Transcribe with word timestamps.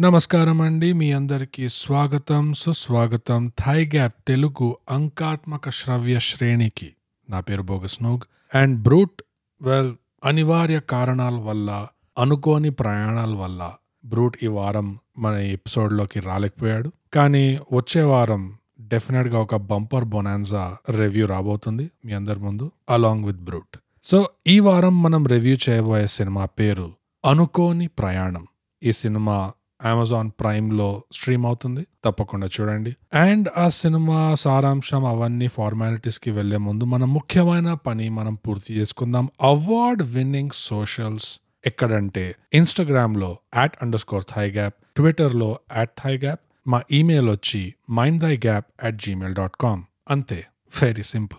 నమస్కారం 0.00 0.60
అండి 0.60 0.92
మీ 0.92 1.12
అందరికీ 1.12 1.68
స్వాగతం 1.68 2.52
సుస్వాగతం. 2.52 3.48
థై 3.48 3.86
గ్యాప్ 3.86 4.14
తెలుగు 4.28 4.76
అంకాత్మక 4.90 5.70
శ్రవ్య 5.70 6.18
శ్రేణికి. 6.18 6.94
నా 7.30 7.40
పేరు 7.40 7.62
బోగస్నోగ్ 7.62 8.56
అండ్ 8.56 8.82
బ్రూట్ 8.82 9.22
వెల్ 9.62 9.94
అనివార్య 10.24 10.80
కారణాల 10.80 11.34
వల్ల 11.34 11.86
అనుకోని 12.18 12.70
ప్రయాణాల 12.70 13.34
వల్ల 13.34 13.72
బ్రూట్ 14.04 14.38
ఈ 14.42 14.46
వారం 14.46 14.98
మన 15.18 15.34
ఎపిసోడ్లోకి 15.34 16.20
రాలేకపోయాడు. 16.20 16.92
కానీ 17.12 17.58
వచ్చే 17.72 18.02
వారం 18.02 18.54
డెఫినెట్గా 18.80 19.38
ఒక 19.38 19.56
బంపర్ 19.56 20.04
బొనాన్జా 20.04 20.76
రివ్యూ 20.90 21.26
రాబోతుంది 21.26 21.90
మీ 22.04 22.12
అందరి 22.12 22.40
ముందు 22.40 22.72
అలాంగ్ 22.90 23.24
విత్ 23.24 23.44
బ్రూట్. 23.44 23.78
సో 24.04 24.28
ఈ 24.46 24.60
వారం 24.60 25.02
మనం 25.02 25.26
రివ్యూ 25.26 25.56
చేయబోయే 25.68 26.06
సినిమా 26.06 26.44
పేరు 26.44 26.92
అనుకోని 27.24 27.88
ప్రయాణం. 27.88 28.46
ఈ 28.82 28.92
సినిమా 28.92 29.52
అమెజాన్ 29.84 30.30
ప్రైమ్లో 30.40 31.02
స్ట్రీమ్ 31.12 31.46
అవుతుంది. 31.46 31.86
తప్పకుండా 32.04 32.46
చూడండి. 32.46 32.96
అండ్ 33.14 33.48
ఆ 33.56 33.68
సినిమా 33.68 34.34
సారాంశం 34.34 35.04
అవన్నీ 35.04 35.48
ఫార్మాలిటీస్కి 35.48 36.30
వెళ్ళే 36.30 36.56
ముందు 36.56 36.84
మన 36.84 37.04
ముఖ్యమైన 37.04 37.74
పని 37.74 38.08
మనం 38.08 38.34
పూర్తి 38.34 38.74
చేసుకుందాం. 38.74 39.28
అవార్డ్ 39.42 40.02
విన్నింగ్ 40.02 40.50
సోషల్స్ 40.54 41.40
ఎక్కడంటే 41.66 42.34
ఇన్స్టాగ్రామ్లో 42.52 43.36
at 43.56 43.72
under 43.82 44.00
score 44.00 44.24
thigh 44.36 44.50
gap 44.50 44.74
ట్విట్టర్లో 44.96 45.58
యాట్ 45.76 45.90
థై 46.04 46.16
గ్యాప్ 46.16 46.40
మా 46.66 46.82
ఈమెయిల్ 46.92 47.30
వచ్చి 47.30 47.74
mind 47.90 48.22
thy 48.22 48.36
gap 48.36 48.66
at 48.82 48.96
Gmail 48.96 49.34
dot 49.34 49.52
com 49.60 49.82
అంతే 50.10 50.44
వెరీ 50.82 51.02
సింపుల్ 51.02 51.38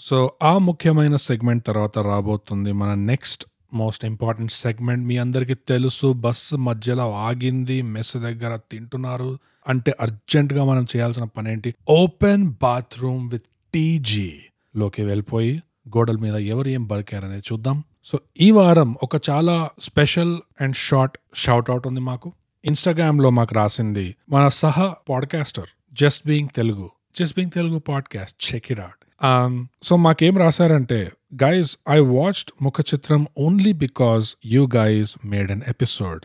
సో 0.00 0.30
ఆ 0.42 0.58
ముఖ్యమైన 0.58 1.16
సెగ్మెంట్ 1.16 1.66
తర్వాత 1.66 1.98
రాబోతుంది 1.98 2.72
మన 2.72 2.94
నెక్స్ట్ 2.94 3.44
మోస్ట్ 3.74 4.04
ఇంపార్టెంట్ 4.04 4.52
సెగ్మెంట్ 4.52 5.06
మీ 5.06 5.16
అందరికీ 5.16 5.54
తెలుసు. 5.54 6.12
బస్సు 6.12 6.56
మధ్యలో 6.56 7.14
ఆగింది 7.14 7.82
మెస్ 7.82 8.16
దగ్గర 8.16 8.56
తింటున్నారు. 8.56 9.38
అంటే 9.68 9.96
అర్జెంటుగా 10.00 10.64
మనం 10.64 10.82
చేయాల్సిన 10.82 11.24
పని 11.24 11.52
ఏంటి 11.52 11.74
ఓపెన్ 11.88 12.54
బాత్రూమ్ 12.62 13.30
విత్ 13.30 13.44
టీజీ 13.74 14.32
లోకి 14.76 15.02
వెళ్ళిపోయి 15.02 15.62
గోడల 15.88 16.16
మీద 16.16 16.34
ఎవరు 16.34 16.68
ఏం 16.68 16.86
బరికారనేది 16.86 17.42
చూద్దాం. 17.52 17.84
సో 18.04 18.18
ఈ 18.40 18.50
వారం 18.50 18.96
ఒక 19.02 19.30
చాలా 19.30 19.70
special 19.80 20.38
and 20.60 20.76
short 20.76 21.18
shout 21.34 21.70
out 21.70 21.86
ఉంది 21.86 22.00
మాకు. 22.00 22.32
ఇన్స్టాగ్రామ్లో 22.64 23.30
మాకు 23.30 23.54
రాసింది 23.54 24.14
మన 24.30 24.48
సహ 24.48 24.94
podcaster 25.08 25.64
just 25.92 26.26
being 26.26 26.48
Telugu 26.56 26.90
just 27.18 27.34
being 27.36 27.50
Telugu 27.50 27.78
podcast 27.78 28.54
check 28.54 28.72
it 28.72 28.80
out 28.80 29.66
so 29.82 29.96
మాకేం 29.96 30.38
రాశారంటే 30.38 31.12
I 31.88 31.98
watched 31.98 32.50
Mukha 32.62 32.74
Chitram 32.94 33.26
only 33.38 33.72
because 33.72 34.36
you 34.44 34.68
guys 34.76 35.16
made 35.24 35.50
an 35.50 35.60
episode 35.68 36.24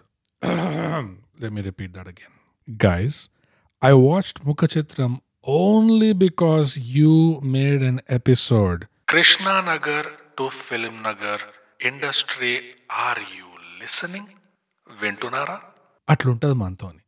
let 1.42 1.54
me 1.54 1.62
repeat 1.62 1.92
that 1.92 2.08
again 2.08 2.36
guys 2.86 3.30
I 3.84 3.92
watched 3.92 4.48
Mukha 4.48 4.78
Chitram 4.78 5.22
only 5.48 6.14
because 6.14 6.80
you 6.80 7.42
made 7.44 7.84
an 7.84 8.00
episode 8.10 8.86
Krishnanagar 9.10 10.06
to 10.38 10.50
Film 10.50 11.04
Nagar 11.04 11.42
industry 11.88 12.60
are 12.92 13.20
you 13.20 13.46
listening 13.82 14.26
వింటున్నారా 15.04 15.60
అట్లుంటది 16.10 16.54
మనతోని. 16.54 17.00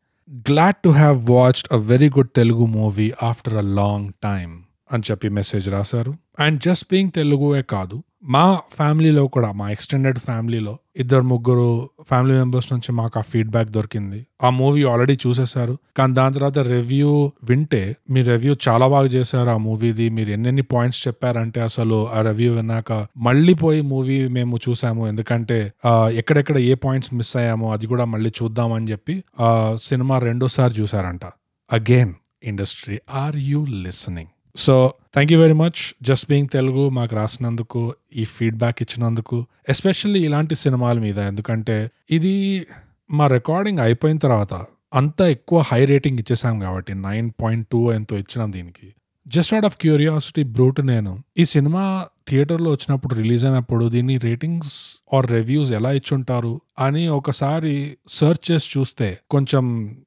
Glad 0.52 0.76
to 0.76 0.90
have 0.90 1.30
watched 1.30 1.74
a 1.74 1.78
very 1.78 2.10
good 2.10 2.30
Telugu 2.36 2.66
movie 2.66 3.14
after 3.24 3.54
a 3.54 3.62
long 3.62 4.12
time 4.24 4.64
అని 4.92 5.04
చెప్పి 5.12 5.30
message 5.30 5.70
రాశారు. 5.70 6.14
And 6.40 6.62
just 6.62 6.86
being 6.92 7.12
తెలుగువే 7.12 7.62
కాదు 7.70 7.98
మా 8.26 8.44
ఫ్యామిలీలో 8.76 9.28
కూడా 9.28 9.52
మా 9.52 9.66
ఎక్స్టెండెడ్ 9.70 10.20
ఫ్యామిలీలో 10.20 10.74
ఇద్దరు 10.96 11.22
ముగ్గురు 11.22 11.66
ఫ్యామిలీ 12.02 12.34
మెంబర్స్ 12.34 12.74
నుంచి 12.74 12.92
మాకు 12.92 13.20
ఆ 13.20 13.22
ఫీడ్బ్యాక్ 13.22 13.70
దొరికింది. 13.70 14.20
ఆ 14.44 14.50
మూవీ 14.50 14.84
ఆల్రెడీ 14.84 15.18
చూసేశారు 15.28 15.78
కానీ 15.98 16.14
దాని 16.14 16.34
తర్వాత 16.34 16.60
రివ్యూ 16.68 17.32
వింటే 17.44 17.96
మీ 18.10 18.22
రివ్యూ 18.22 18.56
చాలా 18.68 18.88
బాగా 18.88 19.06
చేశారు 19.08 19.50
ఆ 19.50 19.58
మూవీది 19.58 20.10
మీరు 20.10 20.30
ఎన్నెన్ని 20.30 20.62
పాయింట్స్ 20.62 21.08
చెప్పారంటే 21.08 21.62
అసలు 21.62 22.08
ఆ 22.08 22.22
రివ్యూ 22.22 22.54
విన్నాక 22.54 22.92
మళ్ళీ 23.18 23.54
పోయి 23.54 23.82
మూవీ 23.82 24.28
మేము 24.28 24.60
చూసాము 24.70 25.08
ఎందుకంటే 25.08 25.60
ఎక్కడెక్కడ 26.14 26.58
ఏ 26.58 26.76
పాయింట్స్ 26.86 27.14
మిస్ 27.14 27.38
అయ్యామో 27.38 27.72
అది 27.72 27.88
కూడా 27.88 28.06
మళ్ళీ 28.06 28.32
చూద్దామని 28.42 28.92
చెప్పి 28.92 29.24
ఆ 29.40 29.50
సినిమా 29.82 30.18
రెండోసారి 30.20 30.82
చూసారంట 30.82 31.26
again 31.72 32.14
industry 32.44 33.00
are 33.14 33.38
you 33.38 33.66
listening 33.66 34.33
so 34.56 34.74
thank 35.14 35.32
you 35.34 35.38
very 35.42 35.56
much 35.62 35.80
just 36.08 36.26
being 36.30 36.50
Telugu 36.56 36.84
మాకు 36.98 37.14
రాసినందుకు 37.20 37.82
ఈ 38.16 38.24
ఫీడ్బ్యాక్ 38.36 38.80
ఇచ్చినందుకు 38.84 39.38
ఎస్పెషల్లీ 39.74 40.20
ఇలాంటి 40.28 40.56
సినిమాల 40.64 40.98
మీద. 41.06 41.20
ఎందుకంటే 41.32 41.78
ఇది 42.18 42.34
మా 43.10 43.28
రికార్డింగ్ 43.38 43.82
అయిపోయిన 43.86 44.18
తర్వాత 44.18 44.54
అంత 44.94 45.22
ఎక్కువ 45.36 45.60
హై 45.70 45.80
రేటింగ్ 45.92 46.20
ఇచ్చేసాం 46.24 46.56
కాబట్టి 46.60 46.94
నైన్ 47.08 47.30
పాయింట్ 47.42 47.66
టూ 47.72 47.80
ఎంతో 47.92 48.16
ఇచ్చినాం 48.24 48.50
దీనికి. 48.58 48.88
జస్ట్ 49.26 49.54
అవుట్ 49.54 49.68
ఆఫ్ 49.70 49.78
క్యూరియాసిటీ 49.84 50.44
బ్రూట్ 50.56 50.80
నేను 50.92 51.12
ఈ 51.42 51.44
సినిమా 51.54 51.84
థియేటర్లో 52.30 52.70
వచ్చినప్పుడు 52.72 53.14
రిలీజ్ 53.22 53.46
అయినప్పుడు 53.46 53.86
దీని 53.96 54.16
రేటింగ్స్ 54.28 54.76
ఆర్ 55.16 55.28
రివ్యూస్ 55.32 55.72
ఎలా 55.80 55.92
ఇచ్చుంటారు 56.00 56.54
అని 56.80 57.04
ఒకసారి 57.18 57.74
సెర్చ్ 58.18 58.44
చేసి 58.52 58.70
చూస్తే 58.76 59.08
కొంచెం 59.30 59.66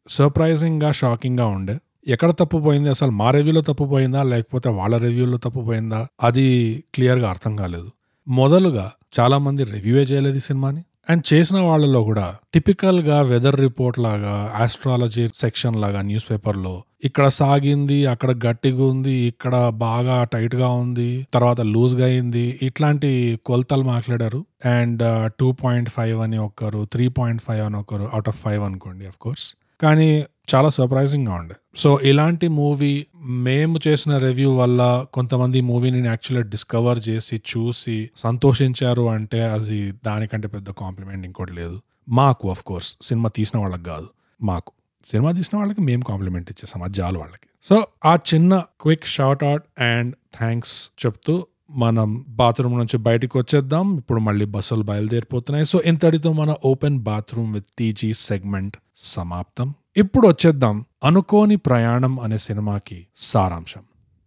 సర్ప్రైజింగ్గా 0.08 0.92
షాకింగ్గా 0.92 1.46
ఉండే. 1.56 1.76
ఎక్కడ 2.06 2.30
తప్పు 2.30 2.58
పోయింది? 2.58 2.88
అసలు 2.88 3.10
మా 3.10 3.30
రివ్యూలో 3.30 3.60
తప్పు 3.60 3.84
పోయిందా? 3.84 4.22
లేకపోతే 4.22 4.68
వాళ్ళ 4.68 4.96
రివ్యూలో 4.96 5.38
తప్పు 5.38 5.60
పోయిందా? 5.60 6.06
అది 6.22 6.46
క్లియర్గా 6.94 7.30
అర్థం 7.30 7.56
కాలేదు. 7.56 7.90
మొదలుగా 8.28 8.92
చాలా 9.20 9.38
మంది 9.38 9.64
రివ్యూవే 9.64 10.02
చేయలేదు 10.02 10.36
ఈ 10.36 10.40
సినిమాని. 10.40 10.82
అండ్ 11.10 11.34
చేసిన 11.34 11.58
వాళ్ళలో 11.58 12.02
కూడా 12.02 12.36
టిపికల్గా 12.54 13.20
వెదర్ 13.20 13.60
రిపోర్ట్ 13.60 13.98
లాగా 13.98 14.52
ఆస్ట్రాలజీ 14.56 15.28
సెక్షన్ 15.34 15.76
లాగా 15.76 16.02
న్యూస్ 16.02 16.30
పేపర్లో 16.30 16.82
ఇక్కడ 17.04 17.28
సాగింది 17.28 18.06
అక్కడ 18.06 18.30
గట్టిగా 18.46 18.84
ఉంది 18.84 19.12
ఇక్కడ 19.12 19.68
బాగా 19.68 20.24
టైట్గా 20.24 20.68
ఉంది 20.68 21.26
తర్వాత 21.34 21.60
లూజ్గా 21.60 22.06
అయింది 22.06 22.58
ఇట్లాంటి 22.62 23.40
కొలతలు 23.46 23.82
మాట్లాడారు. 23.82 24.44
అండ్ 24.64 25.32
టూ 25.40 25.52
పాయింట్ 25.52 25.90
ఫైవ్ 25.90 26.20
అని 26.20 26.38
ఒకరు 26.38 26.84
త్రీ 26.92 27.08
పాయింట్ 27.08 27.42
ఫైవ్ 27.48 27.66
అని 27.66 27.76
ఒకరు 27.76 28.08
అవుట్ 28.12 28.28
ఆఫ్ 28.28 28.40
ఫైవ్ 28.42 28.64
అనుకోండి 28.64 29.06
అఫ్ 29.06 29.18
కోర్స్ 29.20 29.56
కానీ 29.82 30.24
చాలా 30.54 30.68
సర్ప్రైజింగ్గా 30.68 31.34
ఉండే. 31.34 31.54
సో 31.76 32.00
ఇలాంటి 32.02 32.48
మూవీ 32.48 33.06
మేము 33.24 33.78
చేసిన 33.88 34.18
రివ్యూ 34.18 34.56
వల్ల 34.56 35.06
కొంతమంది 35.12 35.60
మూవీని 35.60 36.08
యాక్చువల్గా 36.08 36.50
డిస్కవర్ 36.50 37.08
చేసి 37.08 37.36
చూసి 37.36 38.10
సంతోషించారు 38.16 39.10
అంటే 39.10 39.44
అది 39.44 39.92
దానికంటే 39.92 40.48
పెద్ద 40.48 40.70
కాంప్లిమెంట్ 40.70 41.26
ఇంకోటి 41.26 41.52
లేదు. 41.52 41.80
మాకు 42.08 42.50
అఫ్ 42.50 42.64
కోర్స్ 42.64 42.96
సినిమా 43.02 43.28
తీసిన 43.28 43.60
వాళ్ళకి 43.60 43.82
కాదు. 43.82 44.08
మాకు. 44.42 44.72
సినిమా 45.06 45.32
తీసిన 45.32 45.58
వాళ్ళకి 45.58 45.80
మేము 45.80 46.04
కాంప్లిమెంట్ 46.04 46.50
ఇచ్చేసాం. 46.50 46.82
ఆ 46.82 46.86
జాలు 46.86 47.18
వాళ్ళకి. 47.18 47.48
సో 47.64 47.86
ఆ 48.04 48.14
చిన్న 48.14 48.64
quick 48.80 49.06
shout 49.06 49.44
out 49.44 49.64
and 49.80 50.14
thanks 50.38 50.90
చెప్తూ 51.06 51.46
మనం 51.70 52.24
బాత్రూమ్ 52.28 52.78
నుంచి 52.78 52.96
బయటకు 52.96 53.38
వచ్చేద్దాం. 53.38 53.96
ఇప్పుడు 53.96 54.20
మళ్ళీ 54.20 54.44
బస్సులు 54.44 54.82
బయలుదేరిపోతున్నాయి. 54.82 55.64
సో 55.64 55.82
ఇంతటితో 55.86 56.32
మన 56.32 56.54
open 56.64 56.98
bathroom 56.98 57.54
with 57.54 57.66
TG 57.78 58.12
segment 58.12 58.76
సమాప్తం. 58.96 59.74
ఇప్పుడు 59.96 60.28
వచ్చేద్దాం 60.28 60.84
అనుకోని 61.04 61.56
ప్రయాణం 61.56 62.20
అనే 62.20 62.38
సినిమాకి 62.38 63.06
సారాంశం. 63.16 63.80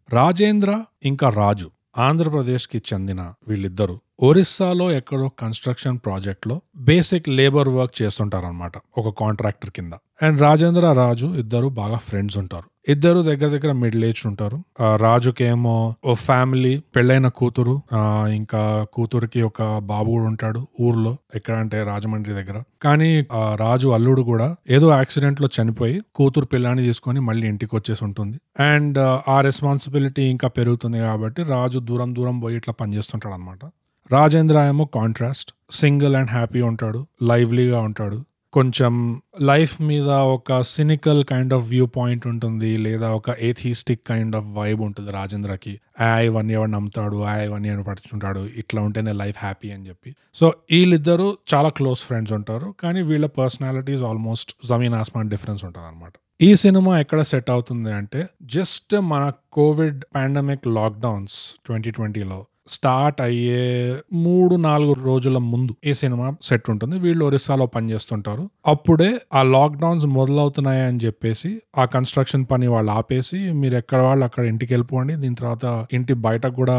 రాజేంద్ర 0.09 0.83
ఇంకా 1.05 1.29
రాజు 1.29 1.71
ఆంధ్రప్రదేశ్కి 1.97 2.81
చెందిన 2.93 3.33
వీళ్ళిద్దరూ 3.47 3.99
ఒరిస్సాలో 4.19 4.91
ఎక్కడో 4.91 5.29
కన్స్ట్రక్షన్ 5.39 5.99
ప్రాజెక్ట్లో 6.05 6.61
బేసిక్ 6.75 7.29
లేబర్ 7.29 7.69
వర్క్ 7.69 8.01
చేస్తుంటారనమాట 8.01 8.71
ఒక 8.97 9.19
కాంట్రాక్టర్ 9.19 9.69
కింద. 9.69 9.93
అండ్ 10.21 10.41
రాజేంద్ర 10.41 10.91
రాజు 10.91 11.27
ఇద్దరు 11.27 11.67
బాగా 11.67 11.97
ఫ్రెండ్స్ 11.97 12.37
ఉంటారు. 12.37 12.78
ఇద్దరు 12.89 13.19
దగ్గర 13.21 13.47
దగ్గర 13.49 13.71
మిడిల్ 13.79 14.03
ఏజ్ 14.05 14.21
ఉంటారు 14.27 14.57
రాజుకేమో 15.03 15.75
ఓ 16.03 16.13
ఫ్యామిలీ 16.23 16.71
పెళ్ళైన 16.95 17.27
కూతురు 17.39 17.75
ఇంకా 18.35 18.61
కూతురికి 18.93 19.41
ఒక 19.43 19.61
బాబు 19.89 20.09
కూడా 20.11 20.25
ఉంటాడు 20.25 20.61
ఊర్లో 20.79 21.11
ఎక్కడ 21.35 21.55
అంటే 21.55 21.77
రాజమండ్రి 21.83 22.33
దగ్గర. 22.33 22.57
కానీ 22.83 23.09
ఆ, 23.33 23.41
రాజు 23.59 23.87
అల్లుడు 23.89 24.23
కూడా 24.29 24.47
ఏదో 24.69 24.87
యాక్సిడెంట్లో 24.93 25.49
చనిపోయి 25.57 25.97
కూతురు 26.15 26.47
పిల్లాన్ని 26.47 26.83
తీసుకొని 26.83 27.19
మళ్ళీ 27.21 27.45
ఇంటికి 27.47 27.73
వచ్చేసి 27.75 28.03
ఉంటుంది. 28.03 28.37
అండ్ 28.67 28.99
ఆ 29.27 29.37
రెస్పాన్సిబిలిటీ 29.41 30.23
ఇంకా 30.31 30.49
పెరుగుతుంది 30.57 30.99
కాబట్టి 30.99 31.43
రాజు 31.49 31.79
దూరం 31.89 32.09
దూరం 32.15 32.39
పోయి 32.39 32.57
ఇట్లా 32.57 32.73
పనిచేస్తుంటాడు 32.79 33.33
అనమాట 33.33 33.61
రాజేంద్ర 34.09 34.57
ఏమో 34.69 34.85
కాంట్రాస్ట్ 34.93 35.49
సింగిల్ 35.73 36.15
అండ్ 36.15 36.31
హ్యాపీ 36.31 36.61
ఉంటాడు 36.69 36.99
లైవ్లీగా 37.23 37.79
ఉంటాడు. 37.87 38.17
కొంచెం 38.53 39.21
లైఫ్ 39.41 39.81
మీద 39.81 40.09
ఒక 40.09 40.61
cynical 40.61 41.23
kind 41.23 41.53
of 41.53 41.63
view 41.63 41.85
point 41.85 42.27
ఉంటుంది 42.27 42.77
లేదా 42.77 43.09
ఒక 43.09 43.35
ఏథీస్టిక్ 43.39 44.07
కైండ్ 44.07 44.35
ఆఫ్ 44.35 44.45
వైబ్ 44.45 44.81
ఉంటుంది 44.81 45.11
రాజేంద్రకి. 45.11 45.79
ఆ 45.99 46.19
ఇవన్నీ 46.19 46.53
ఎవరు 46.53 46.69
నమ్ముతాడు? 46.69 47.23
ఆ 47.23 47.35
ఇవన్నీ 47.37 47.69
ఎవరు 47.69 47.83
పడుతుంటాడు 47.83 48.39
ఇట్లా 48.39 48.81
ఉంటేనే 48.81 49.13
లైఫ్ 49.13 49.37
హ్యాపీ 49.39 49.71
అని 49.71 49.87
చెప్పి. 49.87 50.15
సో 50.33 50.53
వీళ్ళిద్దరూ 50.71 51.37
చాలా 51.53 51.69
క్లోజ్ 51.69 51.99
ఫ్రెండ్స్ 51.99 52.33
ఉంటారు 52.33 52.75
కానీ 52.79 53.01
వీళ్ళ 53.01 53.25
పర్సనాలిటీస్ 53.25 54.01
ఆల్మోస్ట్ 54.01 54.67
జమీన్ 54.69 54.93
ఆస్మాన్ 54.93 55.29
డిఫరెన్స్ 55.29 55.65
ఉంటుంది 55.65 55.87
అనమాట 55.87 56.13
ఈ 56.41 56.55
సినిమా 56.55 56.99
ఎక్కడ 56.99 57.21
సెట్ 57.21 57.49
అవుతుంది 57.49 57.91
అంటే 57.91 58.27
జస్ట్ 58.43 58.95
మన 58.95 59.31
కోవిడ్ 59.53 60.03
పాండమిక్ 60.15 60.67
లాక్డౌన్స్ 60.67 61.55
ట్వంటీ 61.65 61.91
ట్వంటీలో 61.91 62.45
స్టార్ట్ 62.69 63.21
అయ్యే 63.21 63.63
మూడు 64.13 64.55
నాలుగు 64.55 64.93
రోజుల 64.93 65.37
ముందు 65.37 65.75
ఈ 65.85 65.93
సినిమా 65.93 66.35
సెట్ 66.41 66.69
ఉంటుంది. 66.69 66.99
వీళ్ళు 66.99 67.25
ఒరిస్సాలో 67.25 67.65
పనిచేస్తుంటారు 67.65 68.49
అప్పుడే 68.67 69.09
ఆ 69.33 69.43
లాక్డౌన్స్ 69.43 70.05
మొదలవుతున్నాయి 70.05 70.81
అని 70.81 70.99
చెప్పేసి 71.05 71.51
ఆ 71.77 71.85
కన్స్ట్రక్షన్ 71.85 72.45
పని 72.51 72.67
వాళ్ళు 72.67 72.91
ఆపేసి 72.91 73.39
మీరు 73.51 73.75
ఎక్కడ 73.75 74.01
వాళ్ళు 74.01 74.25
అక్కడ 74.25 74.45
ఇంటికి 74.45 74.73
వెళ్ళిపోండి 74.73 75.15
దీని 75.15 75.35
తర్వాత 75.35 75.85
ఇంటి 75.93 76.13
బయటకు 76.13 76.55
కూడా 76.55 76.77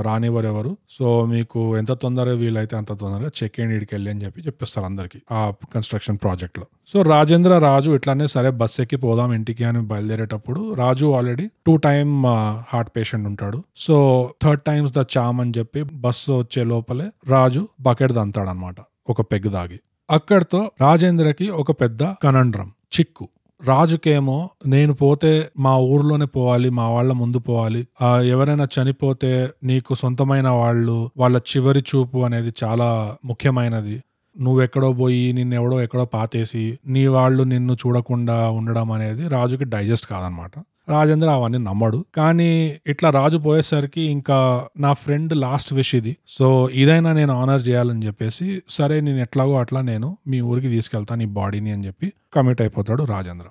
రానివ్వరు 0.00 0.46
ఎవరు. 0.46 0.76
సో 0.90 1.26
మీకు 1.26 1.76
ఎంత 1.76 1.92
తొందరగా 1.92 2.34
వీలైతే 2.34 2.76
అంత 2.76 2.92
తొందరగా 2.92 3.30
చెక్ 3.42 3.60
ఇన్ 3.60 3.72
ఇడికి 3.72 3.94
వెళ్ళి 3.94 4.10
అని 4.10 4.24
చెప్పి 4.24 4.40
చెప్పిస్తారు 4.40 4.86
అందరికి 4.86 5.20
ఆ 5.32 5.52
కన్స్ట్రక్షన్ 5.74 6.18
ప్రాజెక్ట్లో 6.22 6.66
సో 6.92 7.02
రాజేంద్ర 7.02 7.58
రాజు 7.58 7.90
ఇట్లానే 7.90 8.26
సరే 8.26 8.50
బస్ 8.50 8.80
ఎక్కి 8.80 8.96
పోదాం 8.96 9.32
ఇంటికి 9.32 9.64
అని 9.64 9.80
బయలుదేరేటప్పుడు 9.80 10.74
Raju 10.74 11.06
already 11.06 11.46
two 11.66 11.76
time 11.76 12.26
heart 12.68 12.90
patient 12.96 13.26
ఉంటాడు. 13.26 13.62
So 13.76 13.96
third 14.42 14.62
time's 14.62 14.92
the 14.92 15.04
charm 15.16 15.40
అని 15.40 15.52
చెప్పి 15.58 15.82
బస్సు 15.82 16.32
వచ్చే 16.32 16.64
లోపలే 16.64 17.06
రాజు 17.28 17.68
బకెట్ 17.80 18.12
దంతాడు 18.12 18.48
అనమాట 18.48 18.76
ఒక 19.10 19.20
పెగ్ 19.20 19.48
దాగి. 19.50 19.80
అక్కడితో 20.10 20.70
రాజేంద్రకి 20.80 21.48
ఒక 21.50 21.70
పెద్ద 21.70 22.02
కనండ్రం 22.22 22.68
చిక్కు. 22.94 23.28
రాజుకేమో 23.60 24.38
నేను 24.66 24.92
పోతే 24.92 25.48
మా 25.58 25.76
ఊర్లోనే 25.76 26.26
పోవాలి 26.26 26.70
మా 26.70 26.88
వాళ్ళ 26.90 27.12
ముందు 27.12 27.38
పోవాలి 27.38 27.80
ఎవరైనా 28.28 28.66
చనిపోతే 28.74 29.30
నీకు 29.64 29.94
సొంతమైన 29.94 30.48
వాళ్ళు 30.48 31.10
వాళ్ళ 31.16 31.36
చివరి 31.50 31.82
చూపు 31.90 32.18
అనేది 32.18 32.52
చాలా 32.64 33.16
ముఖ్యమైనది 33.24 33.96
నువ్వెక్కడో 34.40 34.92
పోయి 34.92 35.32
నిన్నెవడో 35.32 35.80
ఎక్కడో 35.80 36.04
పాతేసి 36.04 36.78
నీ 36.86 37.06
వాళ్ళు 37.06 37.42
నిన్ను 37.42 37.74
చూడకుండా 37.74 38.50
ఉండడం 38.50 38.92
అనేది 38.92 39.28
రాజుకి 39.28 39.64
డైజెస్ట్ 39.64 40.06
కాదనమాట. 40.06 40.50
రాజేంద్ర 40.88 41.28
అవన్నీ 41.28 41.58
నమ్మడు. 41.58 42.04
కానీ 42.16 42.76
ఇట్లా 42.86 43.10
రాజు 43.10 43.36
పోయేసరికి 43.36 44.00
ఇంకా 44.00 44.66
నా 44.78 44.92
ఫ్రెండ్ 44.92 45.36
లాస్ట్ 45.36 45.74
విష్ 45.74 45.94
ఇది. 45.94 46.16
సో 46.28 46.68
ఇదైనా 46.68 47.12
నేను 47.12 47.34
ఆనర్ 47.34 47.68
చేయాలని 47.68 48.06
చెప్పేసి 48.06 48.62
సరే 48.68 49.00
నేను 49.00 49.18
ఎట్లాగో 49.18 49.58
అట్లా 49.58 49.80
నేను 49.80 50.18
మీ 50.26 50.40
ఊరికి 50.40 50.68
తీసుకెళ్తాను 50.68 51.22
ఈ 51.22 51.26
బాడీని 51.26 51.70
అని 51.70 51.86
చెప్పి 51.86 52.12
కమిట్ 52.34 52.60
అయిపోతాడు 52.60 53.04
రాజేంద్ర. 53.04 53.46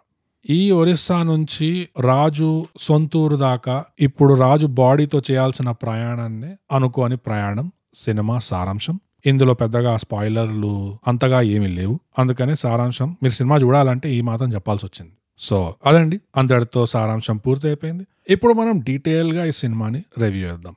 ఈ 0.49 0.71
ఒరిస్సా 0.71 1.23
నుంచి 1.23 1.87
రాజు 1.99 2.65
సొంతూరు 2.79 3.35
దాకా 3.35 3.83
ఇప్పుడు 3.99 4.33
రాజు 4.33 4.67
బాడీతో 4.67 5.21
చేయాల్సిన 5.31 5.71
ప్రయాణాన్ని 5.71 6.55
అనుకోని 6.71 7.17
ప్రయాణం 7.17 7.71
సినిమా 7.95 8.39
సారాంశం. 8.39 8.99
ఇందులో 9.25 9.53
పెద్దగా 9.53 9.97
స్పాయిలర్లు 9.97 10.97
అంతగా 11.07 11.41
ఏమీ 11.41 11.67
లేవు. 11.67 11.99
అందుకనే 12.19 12.55
సారాంశం 12.55 13.17
మీరు 13.23 13.33
సినిమా 13.33 13.57
చూడాలంటే 13.57 14.13
ఈ 14.13 14.21
మాత్రం 14.21 14.53
చెప్పాల్సి 14.53 14.85
వచ్చింది 14.85 15.13
సో 15.39 15.75
అదండి. 15.85 16.19
అంతటితో 16.37 16.85
సారాంశం 16.85 17.37
పూర్తి 17.37 17.67
అయిపోయింది 17.67 18.07
ఇప్పుడు 18.29 18.53
మనం 18.53 18.79
డీటెయిల్గా 18.79 19.45
ఈ 19.45 19.51
సినిమాని 19.51 20.03
రివ్యూ 20.21 20.47
చేద్దాం. 20.47 20.75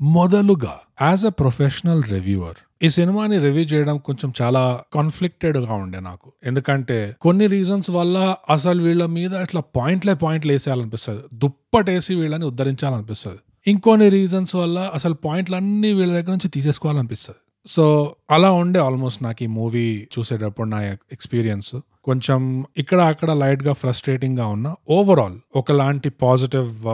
మొదలుగా 0.00 0.74
యాజ్ 1.02 1.26
అ 1.26 1.28
ప్రొఫెషనల్ 1.28 2.02
రివ్యూవర్ 2.02 2.56
ఈ 2.82 2.88
సినిమాని 2.88 3.38
రివ్యూ 3.38 3.64
చేయడం 3.64 3.98
కొంచెం 3.98 4.32
చాలా 4.42 4.80
కాన్ఫ్లిక్టెడ్గా 4.94 5.74
ఉండే 5.74 6.00
నాకు. 6.00 6.32
ఎందుకంటే 6.44 7.16
కొన్ని 7.20 7.46
రీజన్స్ 7.46 7.90
వల్ల 7.90 8.34
అసలు 8.50 8.82
వీళ్ళ 8.82 9.06
మీద 9.06 9.34
ఇట్లా 9.34 9.62
పాయింట్లే 9.76 10.14
పాయింట్లు 10.14 10.52
వేసేయాలనిపిస్తుంది. 10.52 11.22
దుప్పటేసి 11.32 12.14
వీళ్ళని 12.14 12.44
ఉద్ధరించాలనిపిస్తుంది. 12.44 13.38
ఇంకొన్ని 13.66 14.08
రీజన్స్ 14.08 14.56
వల్ల 14.56 14.90
అసలు 14.94 15.14
పాయింట్లన్నీ 15.14 15.92
వీళ్ళ 15.92 16.12
దగ్గర 16.12 16.30
నుంచి 16.30 16.48
తీసేసుకోవాలనిపిస్తుంది. 16.48 17.40
సో 17.66 18.14
అలా 18.30 18.52
ఉండే 18.52 18.80
ఆల్మోస్ట్ 18.80 19.22
నాకు 19.22 19.44
ఈ 19.44 19.46
మూవీ 19.46 20.08
చూసేటప్పుడు 20.14 20.68
నా 20.68 20.82
ఎక్స్పీరియన్స్. 21.12 21.76
కొంచెం 22.04 22.64
ఇక్కడ 22.76 23.00
అక్కడ 23.00 23.30
లైట్గా 23.32 23.72
ఫ్రస్ట్రేటింగ్గా 23.72 24.46
ఉన్న 24.46 24.74
ఓవరాల్ 24.90 25.38
ఒకలాంటి 25.56 26.08
పాజిటివ్ 26.08 26.86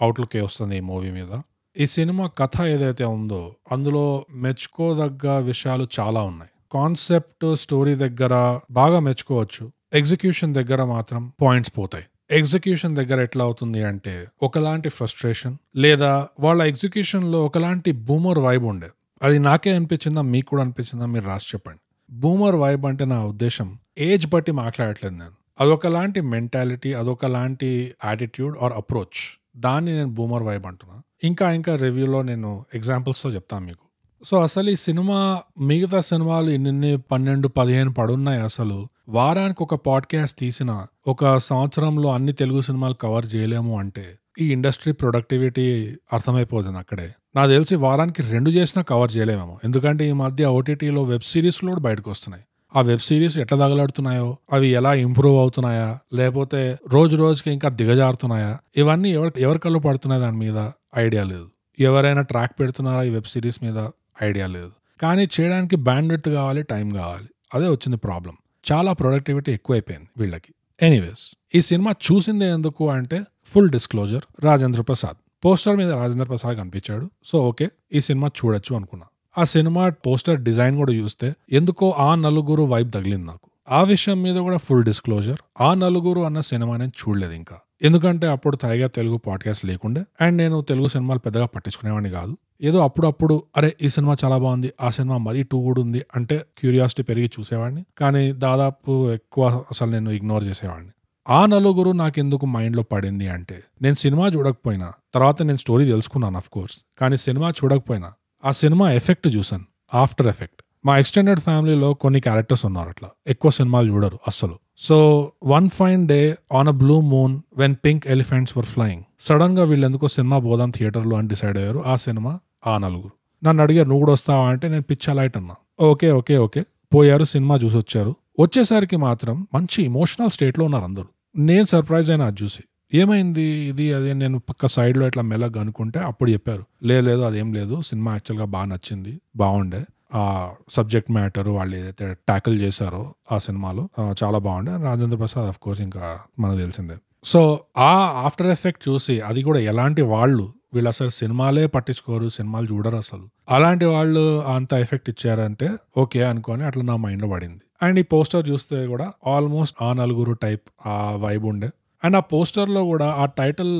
అవుట్లుక్ 0.00 0.36
వస్తుంది 0.36 0.76
ఈ 0.76 0.80
మూవీ 0.80 1.10
మీద. 1.10 1.28
ఈ 1.76 1.86
సినిమా 1.86 2.30
కథ 2.38 2.62
ఏదైతే 2.62 3.04
ఉందో 3.04 3.54
అందులో 3.72 4.24
మెచ్చుకోదగ్గ 4.32 5.38
విషయాలు 5.38 5.86
చాలా 6.00 6.22
ఉన్నాయి. 6.22 6.50
కాన్సెప్ట్ 6.72 7.56
స్టోరీ 7.56 7.94
దగ్గర 7.94 8.60
బాగా 8.70 9.00
మెచ్చుకోవచ్చు. 9.00 9.72
ఎగ్జిక్యూషన్ 9.92 10.54
దగ్గర 10.54 10.84
మాత్రం 10.84 11.32
పాయింట్స్ 11.42 11.72
పోతాయి. 11.78 12.04
ఎగ్జిక్యూషన్ 12.30 12.96
దగ్గర 12.96 13.20
ఎట్లా 13.20 13.44
అవుతుంది 13.44 13.84
అంటే 13.84 14.28
ఒకలాంటి 14.42 14.88
ఫ్రస్ట్రేషన్ 14.88 15.56
లేదా 15.76 16.28
వాళ్ళ 16.40 16.62
ఎగ్జిక్యూషన్లో 16.62 17.44
ఒకలాంటి 17.44 17.92
బూమర్ 17.92 18.38
వైబ్ 18.38 18.64
ఉండేది 18.64 18.94
అది 19.22 19.38
నాకే 19.38 19.74
అనిపించిందా? 19.74 20.20
మీకు 20.20 20.46
కూడా 20.46 20.62
అనిపించిందా? 20.62 21.06
మీరు 21.06 21.24
రాసి 21.24 21.46
చెప్పండి. 21.54 21.80
బూమర్ 22.10 22.56
వైబ్ 22.56 22.86
అంటే 22.86 23.04
నా 23.04 23.24
ఉద్దేశం 23.24 23.78
ఏజ్ 23.98 24.26
బట్టి 24.26 24.52
మాట్లాడట్లేదు 24.52 25.14
నేను. 25.14 25.30
అదొకలాంటి 25.60 26.20
మెంటాలిటీ 26.20 26.92
అదొకలాంటి 26.92 27.94
యాటిట్యూడ్ 28.04 28.58
ఆర్ 28.62 28.72
అప్రోచ్. 28.72 29.40
దాన్ని 29.56 29.92
నేను 29.92 30.08
బూమర్ 30.08 30.42
వైబ్ 30.42 30.66
అంటున్నా. 30.66 31.02
ఇంకా 31.24 31.52
ఇంకా 31.52 31.74
రివ్యూలో 31.74 32.22
నేను 32.22 32.64
ఎగ్జాంపుల్స్తో 32.74 33.30
చెప్తాను 33.30 33.66
మీకు. 33.66 33.84
సో 34.24 34.40
అసలు 34.42 34.70
ఈ 34.70 34.74
సినిమా 34.74 35.42
మిగతా 35.60 36.00
సినిమాలు 36.00 36.50
ఇన్ని 36.50 36.98
పన్నెండు 36.98 37.48
పదిహేను 37.48 37.92
పడున్నాయి 37.92 38.40
అసలు. 38.40 38.88
వారానికి 39.08 39.62
ఒక 39.62 39.74
పాడ్కాస్ట్ 39.74 40.38
తీసిన 40.38 40.86
ఒక 41.06 41.36
సంవత్సరంలో 41.36 42.12
అన్ని 42.12 42.32
తెలుగు 42.32 42.60
సినిమాలు 42.60 42.94
కవర్ 42.94 43.26
చేయలేము 43.34 43.78
అంటే 43.78 44.18
ఈ 44.40 44.52
ఇండస్ట్రీ 44.52 44.92
ప్రొడక్టివిటీ 44.92 45.96
అర్థమైపోతుంది 46.12 46.78
అక్కడే. 46.78 47.12
నాకు 47.36 47.50
తెలిసి 47.50 47.74
వారానికి 47.74 48.22
రెండు 48.22 48.50
చేసినా 48.50 48.82
కవర్ 48.82 49.12
చేయలేమేమో. 49.16 49.60
ఎందుకంటే 49.64 50.08
ఈ 50.08 50.12
మధ్య 50.12 50.46
ఓటీటీలో 50.46 51.02
వెబ్ 51.02 51.22
సిరీస్లు 51.22 51.68
కూడా 51.68 51.80
బయటకు 51.80 52.10
వస్తున్నాయి. 52.10 52.44
ఆ 52.76 52.80
వెబ్ 52.80 53.00
సిరీస్ 53.00 53.38
ఎట్లా 53.38 53.58
తగలాడుతున్నాయో 53.58 54.36
అవి 54.52 54.68
ఎలా 54.68 54.94
ఇంప్రూవ్ 54.94 55.38
అవుతున్నాయా 55.38 55.98
లేకపోతే 56.14 56.78
రోజు 56.92 57.16
రోజుకి 57.16 57.50
ఇంకా 57.50 57.68
దిగజారుతున్నాయా 57.68 58.58
ఇవన్నీ 58.76 59.10
ఎవరి 59.10 59.32
ఎవరి 59.38 59.58
కళ్ళు 59.58 59.78
పడుతున్నాయి 59.78 60.22
దాని 60.22 60.36
మీద 60.36 60.70
ఐడియా 60.96 61.24
లేదు. 61.24 61.48
ఎవరైనా 61.80 62.22
ట్రాక్ 62.22 62.60
పెడుతున్నారా 62.60 63.02
ఈ 63.02 63.10
వెబ్ 63.10 63.24
సిరీస్ 63.24 63.64
మీద 63.64 63.88
ఐడియా 64.22 64.46
లేదు. 64.46 64.70
కానీ 65.02 65.28
చేయడానికి 65.40 65.76
బ్యాండ్విడ్త్ 65.76 66.28
కావాలి 66.28 66.62
టైం 66.62 66.90
కావాలి. 66.90 67.28
అదే 67.54 67.66
వచ్చింది 67.66 67.96
ప్రాబ్లం. 67.96 68.34
చాలా 68.72 68.92
ప్రొడక్టివిటీ 68.92 69.52
ఎక్కువైపోయింది 69.52 70.08
వీళ్ళకి. 70.16 70.54
ఎనీవేస్ 70.82 71.36
ఈ 71.54 71.60
సినిమా 71.60 71.90
చూసిందే 71.90 72.50
ఎందుకు 72.50 72.90
అంటే 72.90 73.22
full 73.44 73.68
disclosure 73.68 74.44
Rajendra 74.44 74.82
Prasad. 74.82 75.16
Poster 75.44 75.76
మీద 75.76 75.92
రాజేంద్ర 75.92 76.24
ప్రసాద్ 76.24 76.56
కనిపించాడు. 76.56 77.10
సో 77.24 77.48
ఓకే 77.48 77.68
ఈ 77.92 78.00
సినిమా 78.00 78.28
చూడొచ్చు 78.28 78.76
అనుకున్నా. 78.76 79.06
ఆ 79.38 79.44
సినిమా 79.44 79.88
పోస్టర్ 79.88 80.40
డిజైన్ 80.40 80.76
కూడా 80.76 80.92
చూస్తే 80.92 81.34
ఎందుకో 81.52 81.90
ఆ 81.90 82.14
నలుగురు 82.14 82.62
వైబ్ 82.62 82.92
తగిలింది 82.92 83.26
నాకు. 83.26 83.50
ఆ 83.70 83.82
విషయం 83.82 84.22
మీద 84.22 84.36
కూడా 84.36 84.56
ఫుల్ 84.56 84.84
డిస్క్లోజర్. 84.84 85.36
ఆ 85.60 85.74
నలుగురు 85.74 86.20
అన్న 86.20 86.40
సినిమా 86.40 86.76
నేను 86.76 86.92
చూడలేదు 87.00 87.32
ఇంకా. 87.32 87.56
ఎందుకంటే 87.82 88.26
అప్పుడు 88.26 88.56
తాయిగా 88.56 88.86
తెలుగు 88.86 89.16
పాడ్కాస్ట్ 89.16 89.66
లేకుండే 89.66 90.04
అండ్ 90.20 90.38
నేను 90.38 90.60
తెలుగు 90.60 90.88
సినిమాలు 90.88 91.18
పెద్దగా 91.18 91.46
పట్టించుకునేవాడిని 91.46 92.10
కాదు. 92.10 92.36
ఏదో 92.62 92.84
అప్పుడప్పుడు 92.84 93.42
అరే 93.56 93.76
ఈ 93.82 93.88
సినిమా 93.88 94.16
చాలా 94.24 94.38
బాగుంది 94.38 94.72
ఆ 94.80 94.88
సినిమా 94.88 95.16
మరీ 95.16 95.42
టూ 95.42 95.62
కూడా 95.62 95.82
ఉంది 95.82 96.02
అంటే 96.16 96.44
క్యూరియాసిటీ 96.58 97.02
పెరిగి 97.02 97.30
చూసేవాడిని. 97.40 97.84
కానీ 97.98 98.32
దాదాపు 98.32 99.12
ఎక్కువ 99.12 99.64
అసలు 99.70 99.90
నేను 99.90 100.10
ఇగ్నోర్ 100.10 100.44
చేసేవాడిని. 100.44 100.90
ఆ 101.28 101.46
నలుగురు 101.46 101.90
నాకెందుకు 101.90 102.46
మైండ్లో 102.46 102.82
పడింది 102.82 103.28
అంటే 103.28 103.62
నేను 103.82 103.94
సినిమా 103.94 104.26
చూడకపోయినా 104.26 104.92
తర్వాత 105.14 105.42
నేను 105.42 105.58
స్టోరీ 105.58 105.84
తెలుసుకున్నాను 105.84 106.36
అఫ్ 106.36 106.48
కోర్స్ 106.48 106.76
కానీ 107.00 107.16
సినిమా 107.16 107.50
చూడకపోయినా 107.50 108.12
ఆ 108.44 108.52
సినిమా 108.52 108.92
ఎఫెక్ట్ 108.92 109.36
చూసాను 109.36 109.64
ఆఫ్టర్ 109.94 110.26
ఎఫెక్ట్ 110.26 110.62
మా 110.84 110.98
ఎక్స్టెండెడ్ 110.98 111.40
ఫ్యామిలీలో 111.40 111.94
కొన్ని 111.94 112.20
క్యారెక్టర్స్ 112.20 112.66
ఉన్నారు 112.66 112.88
అట్లా 112.88 113.08
ఎక్కువ 113.26 113.50
సినిమాలు 113.50 113.92
చూడరు 113.92 114.18
అస్సలు. 114.26 114.58
So 114.78 114.96
one 115.44 115.68
fine 115.68 116.08
day 116.08 116.36
on 116.52 116.68
a 116.68 116.70
blue 116.70 117.00
moon 117.00 117.40
when 117.56 117.76
pink 117.84 118.06
elephants 118.06 118.56
were 118.56 118.66
flying 118.66 119.02
సడన్గా 119.20 119.64
వీళ్ళెందుకో 119.64 120.08
సినిమా 120.08 120.38
పోదాం 120.38 120.70
థియేటర్లో 120.70 121.16
అని 121.16 121.28
డిసైడ్ 121.28 121.58
అయ్యారు 121.58 121.82
ఆ 121.86 121.96
సినిమా 121.96 122.38
ఆ 122.66 122.78
నలుగురు. 122.78 123.12
నన్ను 123.44 123.62
అడిగారు 123.62 123.88
నువ్వు 123.88 124.00
కూడా 124.00 124.12
వస్తావా? 124.12 124.48
అంటే 124.48 124.68
నేను 124.68 124.82
పిచ్చా 124.82 125.12
లైట్ 125.12 125.36
అన్నా. 125.36 125.54
Okay 125.80 126.10
okay 126.12 126.36
okay. 126.36 126.64
పోయారు 126.94 127.24
సినిమా 127.24 127.56
చూసి 127.56 127.76
వచ్చారు 127.76 128.16
వచ్చేసరికి 128.40 128.96
మాత్రం 128.96 129.46
మంచి 129.54 129.84
ఇమోషనల్ 129.84 130.30
స్టేట్లో 130.30 130.64
ఉన్నారు 130.64 130.84
అందరూ. 130.84 131.04
నేను 131.36 131.64
సర్ప్రైజ్ 131.64 132.10
అయినా 132.10 132.26
అది 132.26 132.36
చూసి. 132.42 132.62
ఏమైంది 132.94 133.42
ఇది? 133.42 133.92
అదే 133.94 134.12
నేను 134.12 134.38
పక్క 134.38 134.66
సైడ్లో 134.66 135.06
ఇట్లా 135.06 135.22
మెల్లగా 135.22 135.60
అనుకుంటే 135.60 136.00
అప్పుడు 136.00 136.30
చెప్పారు. 136.30 136.64
లేదు 136.82 137.06
లేదు 137.06 137.20
అదేం 137.20 137.52
లేదు. 137.52 137.80
సినిమా 137.80 138.12
యాక్చువల్గా 138.12 138.46
బాగా 138.46 138.64
నచ్చింది. 138.64 139.20
బాగుండే. 139.36 139.84
ఆ 140.14 140.50
సబ్జెక్ట్ 140.68 141.10
మ్యాటర్ 141.10 141.48
వాళ్ళు 141.48 141.76
ఏదైతే 141.76 142.14
ట్యాకిల్ 142.14 142.60
చేశారో 142.60 143.14
ఆ 143.32 143.38
సినిమాలో 143.38 143.88
చాలా 144.24 144.38
బాగుండే. 144.38 144.72
రాజేంద్ర 144.82 145.16
ప్రసాద్ 145.16 145.48
అఫ్ 145.48 145.58
కోర్స్ 145.58 145.82
ఇంకా 145.82 146.18
మనకు 146.40 146.58
తెలిసిందే. 146.58 146.94
సో 147.24 147.60
ఆ 147.76 148.22
ఆఫ్టర్ 148.24 148.46
ఎఫెక్ట్ 148.46 148.88
చూసి 148.88 149.20
అది 149.20 149.42
కూడా 149.42 149.58
ఎలాంటి 149.58 150.02
వాళ్ళు 150.02 150.52
వీళ్ళు 150.74 150.88
అసలు 150.88 151.08
సినిమాలే 151.08 151.66
పట్టించుకోరు 151.66 152.28
సినిమాలు 152.28 152.66
చూడరు 152.72 152.96
అసలు. 152.96 153.26
అలాంటి 153.48 153.84
వాళ్ళు 153.84 154.24
అంత 154.54 154.72
ఎఫెక్ట్ 154.74 155.10
ఇచ్చారంటే 155.10 155.68
ఓకే 155.98 156.22
అనుకొని 156.24 156.64
అట్లా 156.64 156.84
నా 156.84 156.96
మైండ్ 156.96 157.26
పడింది. 157.32 157.62
అండ్ 157.82 157.98
ఈ 157.98 158.02
పోస్టర్ 158.02 158.50
చూస్తే 158.50 158.86
కూడా 158.86 159.06
ఆల్మోస్ట్ 159.26 159.76
ఆ 159.82 159.92
నలుగురు 159.92 160.32
టైప్ 160.32 160.62
ఆ 160.86 160.96
వైబ్ 161.24 161.44
ఉండే. 161.44 161.70
అండ్ 162.02 162.16
ఆ 162.16 162.20
పోస్టర్లో 162.20 162.84
కూడా 162.84 163.06
ఆ 163.12 163.24
టైటిల్ 163.38 163.72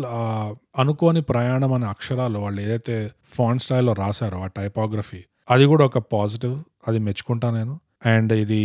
అనుకోని 0.81 1.23
ప్రయాణం 1.23 1.73
అనే 1.73 1.87
అక్షరాలు 1.87 2.39
వాళ్ళు 2.39 2.61
ఏదైతే 2.61 2.97
ఫాంట్ 3.35 3.63
స్టైల్లో 3.63 3.93
రాశారో 3.93 4.39
ఆ 4.39 4.47
టైపోగ్రఫీ 4.47 5.21
అది 5.51 5.65
కూడా 5.65 5.85
ఒక 5.85 5.99
పాజిటివ్ 5.99 6.55
అది 6.89 6.99
మెచ్చుకుంటా 6.99 7.51
నేను. 7.51 7.75
అండ్ 8.07 8.33
ఇది 8.33 8.63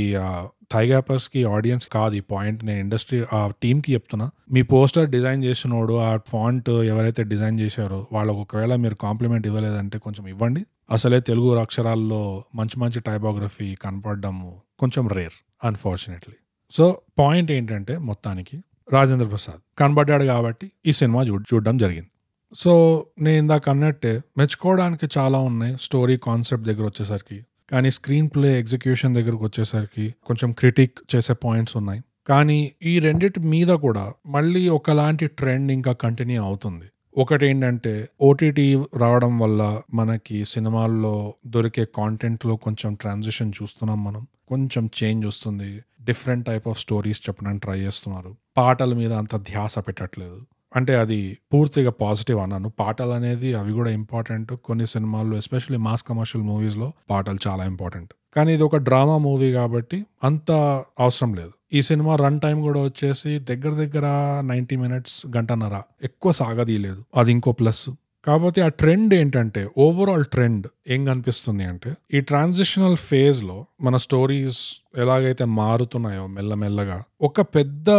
థైగాపర్స్కి 0.72 1.44
ఆడియన్స్ 1.44 1.88
కాదు 1.88 2.16
ఈ 2.16 2.20
పాయింట్ 2.20 2.66
నేను 2.66 2.80
ఇండస్ట్రీ 2.80 3.26
ఆ 3.34 3.52
టీమ్కి 3.64 3.94
చెప్తున్నా. 3.94 4.30
మీ 4.52 4.62
పోస్టర్ 4.62 5.10
డిజైన్ 5.10 5.44
చేసినోడు 5.44 5.94
ఆ 5.98 6.18
ఫాంట్ 6.28 6.70
ఎవరైతే 6.70 7.24
డిజైన్ 7.24 7.60
చేశారో 7.60 8.08
వాళ్ళకు 8.12 8.38
ఒకవేళ 8.38 8.76
మీరు 8.76 8.96
కాంప్లిమెంట్ 8.96 9.48
ఇవ్వలేదంటే 9.48 9.98
కొంచెం 9.98 10.28
ఇవ్వండి. 10.28 10.66
అసలే 10.92 11.20
తెలుగు 11.20 11.56
అక్షరాల్లో 11.56 12.44
మంచి 12.56 12.80
మంచి 12.80 13.00
టైపోగ్రఫీ 13.00 13.76
కనపడడము 13.76 14.62
కొంచెం 14.80 15.08
రేర్ 15.08 15.38
అన్ఫార్చునేట్లీ 15.64 16.36
సో 16.72 17.02
పాయింట్ 17.20 17.52
ఏంటంటే 17.52 17.98
మొత్తానికి 17.98 18.64
రాజేంద్ర 18.92 19.28
ప్రసాద్. 19.28 19.80
కనబడ్డాడు 19.80 20.24
కాబట్టి 20.24 20.72
ఈ 20.86 20.92
సినిమా 20.92 21.24
చూ 21.24 21.40
చూడడం 21.40 21.78
జరిగింది. 21.78 22.10
సో 22.54 23.06
నేను 23.22 23.38
ఇందాక 23.38 23.70
అన్నట్టే 23.70 24.22
మెచ్చుకోవడానికి 24.38 25.08
చాలా 25.18 25.40
ఉన్నాయి 25.40 25.78
స్టోరీ 25.82 26.18
కాన్సెప్ట్ 26.18 26.68
దగ్గర 26.68 26.84
వచ్చేసరికి. 26.84 27.46
కానీ 27.72 27.92
స్క్రీన్ 27.92 28.30
ప్లే 28.30 28.60
ఎగ్జిక్యూషన్ 28.60 29.16
దగ్గరకు 29.16 29.44
వచ్చేసరికి 29.44 30.16
కొంచెం 30.26 30.52
క్రిటిక్ 30.52 31.16
చేసే 31.16 31.34
పాయింట్స్ 31.34 31.78
ఉన్నాయి. 31.78 32.02
కానీ 32.28 32.72
ఈ 32.84 33.00
రెండిటి 33.00 33.40
మీద 33.40 33.68
కూడా 33.68 34.14
మళ్ళీ 34.28 34.70
ఒకలాంటి 34.70 35.28
ట్రెండ్ 35.28 35.72
ఇంకా 35.72 35.92
కంటిన్యూ 35.92 36.44
అవుతుంది. 36.44 36.86
ఒకటి 37.18 37.48
ఏంటంటే 37.48 38.10
ఓటీటీ 38.22 38.84
రావడం 38.98 39.40
వల్ల 39.40 39.82
మనకి 39.94 40.46
సినిమాల్లో 40.46 41.34
దొరికే 41.48 41.86
కాంటెంట్లో 41.86 42.56
కొంచెం 42.56 42.96
ట్రాన్సిషన్ 42.96 43.54
చూస్తున్నాం 43.64 44.04
మనం. 44.04 44.28
కొంచెం 44.48 44.90
చేంజ్ 45.04 45.26
వస్తుంది. 45.26 45.80
డిఫరెంట్ 46.04 46.46
టైప్ 46.46 46.68
ఆఫ్ 46.68 46.80
స్టోరీస్ 46.80 47.22
చెప్పడానికి 47.30 47.62
ట్రై 47.62 47.80
చేస్తున్నారు. 47.80 48.36
పాటల 48.58 48.94
మీద 48.94 49.14
అంత 49.14 49.36
ధ్యాస 49.36 49.80
పెట్టట్లేదు. 49.80 50.42
అంటే 50.76 50.96
అది 50.96 51.38
పూర్తిగా 51.54 51.92
పాజిటివ్ 51.92 52.40
అన్నాను. 52.40 52.70
పాటలు 52.80 53.10
అనేది 53.10 53.54
అవి 53.54 53.74
కూడా 53.74 53.92
ఇంపార్టెంట్. 53.92 54.54
కొన్ని 54.54 54.86
సినిమాల్లో 54.86 55.38
ఎస్పెషల్లీ 55.38 55.78
మాస్ 55.78 56.04
కమర్షియల్ 56.04 56.48
మూవీస్లో 56.48 56.92
పాటలు 57.10 57.38
చాలా 57.48 57.64
ఇంపార్టెంట్. 57.64 58.14
కానీ 58.36 58.54
ఇది 58.54 58.64
ఒక 58.64 58.76
డ్రామా 58.76 59.18
మూవీ 59.18 59.54
కాబట్టి 59.54 60.06
అంత 60.24 60.52
అవసరం 61.00 61.34
లేదు. 61.34 61.52
ఈ 61.74 61.82
సినిమా 61.82 62.16
రన్ 62.16 62.40
టైం 62.40 62.62
కూడా 62.62 62.82
వచ్చేసి 62.82 63.40
దగ్గర 63.40 63.70
దగ్గర 63.70 64.06
నైంటీ 64.46 64.76
మినిట్స్ 64.76 65.28
గంటన్నర. 65.38 65.82
ఎక్కువ 66.04 66.32
సాగదీయలేదు. 66.32 67.04
అది 67.16 67.32
ఇంకో 67.32 67.52
ప్లస్. 67.52 67.90
కాకపోతే 68.26 68.62
ఆ 68.62 68.68
ట్రెండ్ 68.68 69.14
ఏంటంటే 69.14 69.70
ఓవరాల్ 69.78 70.26
ట్రెండ్ 70.26 70.68
ఏం 70.88 71.06
కనిపిస్తుంది 71.06 71.64
అంటే 71.64 71.94
ఈ 72.14 72.20
ట్రాన్సిషనల్ 72.20 72.98
ఫేజ్లో 72.98 73.66
మన 73.82 73.96
స్టోరీస్ 73.96 74.84
ఎలాగైతే 74.98 75.46
మారుతున్నాయో 75.46 76.28
మెల్లమెల్లగా 76.28 77.04
ఒక 77.22 77.42
పెద్ద 77.42 77.90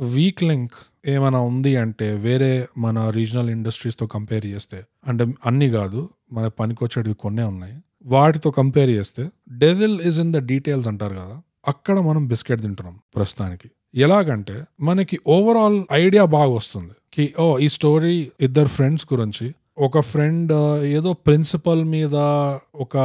వీక్ 0.00 0.42
లింక్ 0.42 0.72
ఏమైనా 1.06 1.40
ఉంది 1.40 1.76
అంటే 1.76 2.14
వేరే 2.14 2.68
మన 2.78 3.10
రీజనల్ 3.10 3.50
ఇండస్ట్రీస్తో 3.50 4.06
కంపేర్ 4.06 4.46
చేస్తే 4.46 4.84
అంటే 5.06 5.26
అన్ని 5.46 5.70
కాదు 5.70 6.08
మన 6.32 6.48
పనికొచ్చేటివి 6.48 7.14
కొన్నే 7.14 7.42
ఉన్నాయి. 7.42 7.74
వాటితో 8.06 8.50
కంపేర్ 8.50 8.90
చేస్తే 8.90 9.28
devil 9.58 10.00
is 10.00 10.20
in 10.20 10.32
the 10.32 10.36
details 10.36 10.88
అంటారు 10.88 11.14
కదా 11.14 11.42
అక్కడ 11.68 11.98
మనం 11.98 12.26
బిస్కెట్ 12.26 12.62
తింటున్నాం 12.62 12.98
ప్రస్తుతానికి. 13.16 13.70
ఎలాగంటే 13.94 14.64
మనకి 14.80 15.18
ఓవరాల్ 15.26 15.84
ఐడియా 15.92 16.24
బాగా 16.24 16.50
వస్తుంది. 16.50 16.94
కి 17.14 17.34
ఓ 17.40 17.58
ఈ 17.58 17.68
స్టోరీ 17.68 18.30
ఇద్దరు 18.40 18.68
ఫ్రెండ్స్ 18.68 19.06
గురించి 19.12 19.54
ఒక 19.78 20.00
ఫ్రెండ్ 20.00 20.52
ఏదో 20.84 21.12
ప్రిన్సిపల్ 21.12 21.84
మీద 21.84 22.16
ఒక 22.74 22.96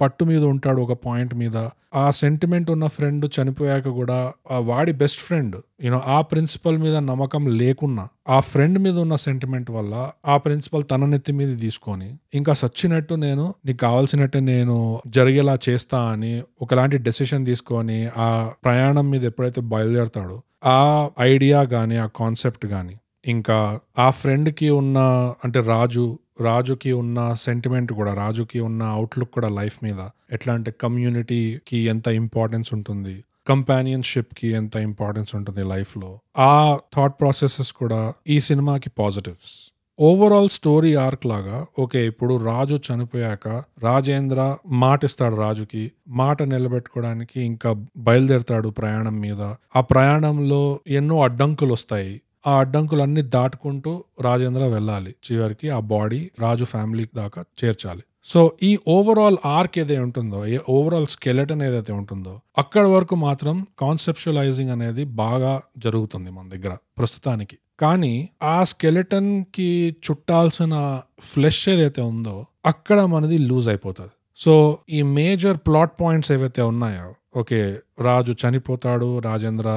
పట్టు 0.00 0.24
మీద 0.24 0.42
ఉంటాడు 0.44 0.80
ఒక 0.80 0.92
పాయింట్ 0.92 1.34
మీద. 1.34 1.56
ఆ 1.94 2.10
సెంటిమెంట్ 2.10 2.70
ఉన్న 2.70 2.86
ఫ్రెండ్ 2.86 3.26
చనిపోయాక 3.40 3.88
కూడా 3.88 4.32
ఆ 4.50 4.58
వాడి 4.58 4.92
బెస్ట్ 4.92 5.20
ఫ్రెండ్ 5.20 5.56
యూనో 5.84 6.02
ఆ 6.06 6.20
ప్రిన్సిపల్ 6.20 6.78
మీద 6.78 6.96
నమ్మకం 6.96 7.46
లేకున్నా 7.46 8.08
ఆ 8.28 8.40
ఫ్రెండ్ 8.40 8.78
మీద 8.78 8.98
ఉన్న 8.98 9.14
సెంటిమెంట్ 9.14 9.70
వల్ల 9.70 10.10
ఆ 10.26 10.36
ప్రిన్సిపల్ 10.36 10.84
తన 10.84 11.04
నెత్తి 11.04 11.32
మీద 11.32 11.60
తీసుకొని 11.60 12.18
ఇంకా 12.34 12.54
సచ్చినట్టు 12.54 13.14
నేను 13.14 13.54
నీకు 13.66 13.78
కావాల్సినట్టు 13.78 14.38
నేను 14.38 15.00
జరిగేలా 15.06 15.58
చేస్తా 15.68 15.98
అని 15.98 16.42
ఒకలాంటి 16.62 16.98
డెసిషన్ 16.98 17.46
తీసుకొని 17.46 18.08
ఆ 18.18 18.50
ప్రయాణం 18.64 19.10
మీద 19.10 19.24
ఎప్పుడైతే 19.24 19.60
బయలుదేరతాడో 19.60 20.42
ఆ 20.66 21.08
ఐడియా 21.20 21.64
కానీ 21.64 21.96
ఆ 21.96 22.06
కాన్సెప్ట్ 22.06 22.66
కానీ 22.66 22.96
ఇంకా 23.26 23.80
ఆ 23.98 24.10
ఫ్రెండ్కి 24.10 24.70
ఉన్న 24.70 24.98
అంటే 25.44 25.60
రాజు 25.60 26.18
రాజుకి 26.40 26.92
ఉన్న 26.92 27.34
సెంటిమెంట్ 27.34 27.92
కూడా 27.92 28.14
రాజుకి 28.14 28.60
ఉన్న 28.60 28.82
అవుట్లుక్ 28.82 29.30
కూడా 29.30 29.48
లైఫ్ 29.48 29.84
మీద 29.84 30.08
ఎట్లా 30.32 30.54
అంటే 30.54 30.70
కమ్యూనిటీకి 30.70 31.78
ఎంత 31.78 32.08
ఇంపార్టెన్స్ 32.08 32.74
ఉంటుంది? 32.74 33.24
కంపానియన్షిప్కి 33.48 34.48
ఎంత 34.48 34.76
ఇంపార్టెన్స్ 34.76 35.34
ఉంటుంది 35.34 35.64
లైఫ్లో 35.64 36.18
ఆ 36.38 36.78
థాట్ 36.96 37.20
ప్రాసెసెస్ 37.20 37.72
కూడా 37.72 38.12
ఈ 38.28 38.40
సినిమాకి 38.40 38.90
పాజిటివ్స్ 38.98 39.72
ఓవరాల్ 39.98 40.48
స్టోరీ 40.48 40.94
ఆర్క్ 40.94 41.26
లాగా 41.26 41.66
ఓకే 41.78 42.06
ఇప్పుడు 42.06 42.44
రాజు 42.44 42.80
చనిపోయాక 42.86 43.48
రాజేంద్ర 43.82 44.56
మాట 44.66 45.04
ఇస్తాడు 45.04 45.34
రాజుకి 45.34 45.92
మాట 46.08 46.42
నిలబెట్టుకోవడానికి 46.42 47.40
ఇంకా 47.40 47.84
బయలుదేరతాడు 47.96 48.68
ప్రయాణం 48.68 49.20
మీద. 49.20 49.54
ఆ 49.76 49.80
ప్రయాణంలో 49.80 50.80
ఎన్నో 50.86 51.22
అడ్డంకులు 51.22 51.72
వస్తాయి 51.72 52.20
ఆ 52.46 52.58
అడ్డంకులన్నీ 52.58 53.22
దాటుకుంటూ 53.22 54.04
రాజేంద్ర 54.20 54.64
వెళ్ళాలి. 54.64 55.14
చివరికి 55.26 55.70
ఆ 55.70 55.80
బాడీ 55.80 56.30
రాజు 56.40 56.64
ఫ్యామిలీ 56.64 57.06
దాకా 57.16 57.44
చేర్చాలి. 57.64 58.02
సో 58.24 58.52
ఈ 58.62 58.78
ఓవరాల్ 58.88 59.36
ఆర్క్ 59.44 59.78
ఏదైతే 59.78 60.00
ఉంటుందో 60.00 60.46
ఏ 60.46 60.58
ఓవరాల్ 60.68 61.06
స్కెలెటన్ 61.06 61.62
ఏదైతే 61.62 61.92
ఉంటుందో 61.92 62.40
అక్కడ 62.58 62.86
వరకు 62.86 63.14
మాత్రం 63.14 63.66
కాన్సెప్షువలైజింగ్ 63.78 64.70
అనేది 64.70 65.04
బాగా 65.04 65.62
జరుగుతుంది 65.78 66.30
మన 66.30 66.48
దగ్గర 66.48 66.76
ప్రస్తుతానికి. 66.98 67.58
కానీ 67.80 68.28
ఆ 68.42 68.62
స్కెలెటన్కి 68.62 69.96
చుట్టాల్సిన 70.06 71.00
ఫ్లెష్ 71.20 71.68
ఏదైతే 71.68 72.02
ఉందో 72.02 72.46
అక్కడ 72.66 73.00
మనది 73.00 73.38
లూజ్ 73.38 73.68
అయిపోతుంది. 73.68 74.10
సో 74.36 74.78
ఈ 74.90 75.02
మేజర్ 75.02 75.56
ప్లాట్ 75.56 75.92
పాయింట్స్ 76.00 76.32
ఏవైతే 76.32 76.62
ఉన్నాయో 76.62 77.14
ఓకే 77.40 77.60
రాజు 78.06 78.32
చనిపోతాడు 78.42 79.08
రాజేంద్ర 79.28 79.68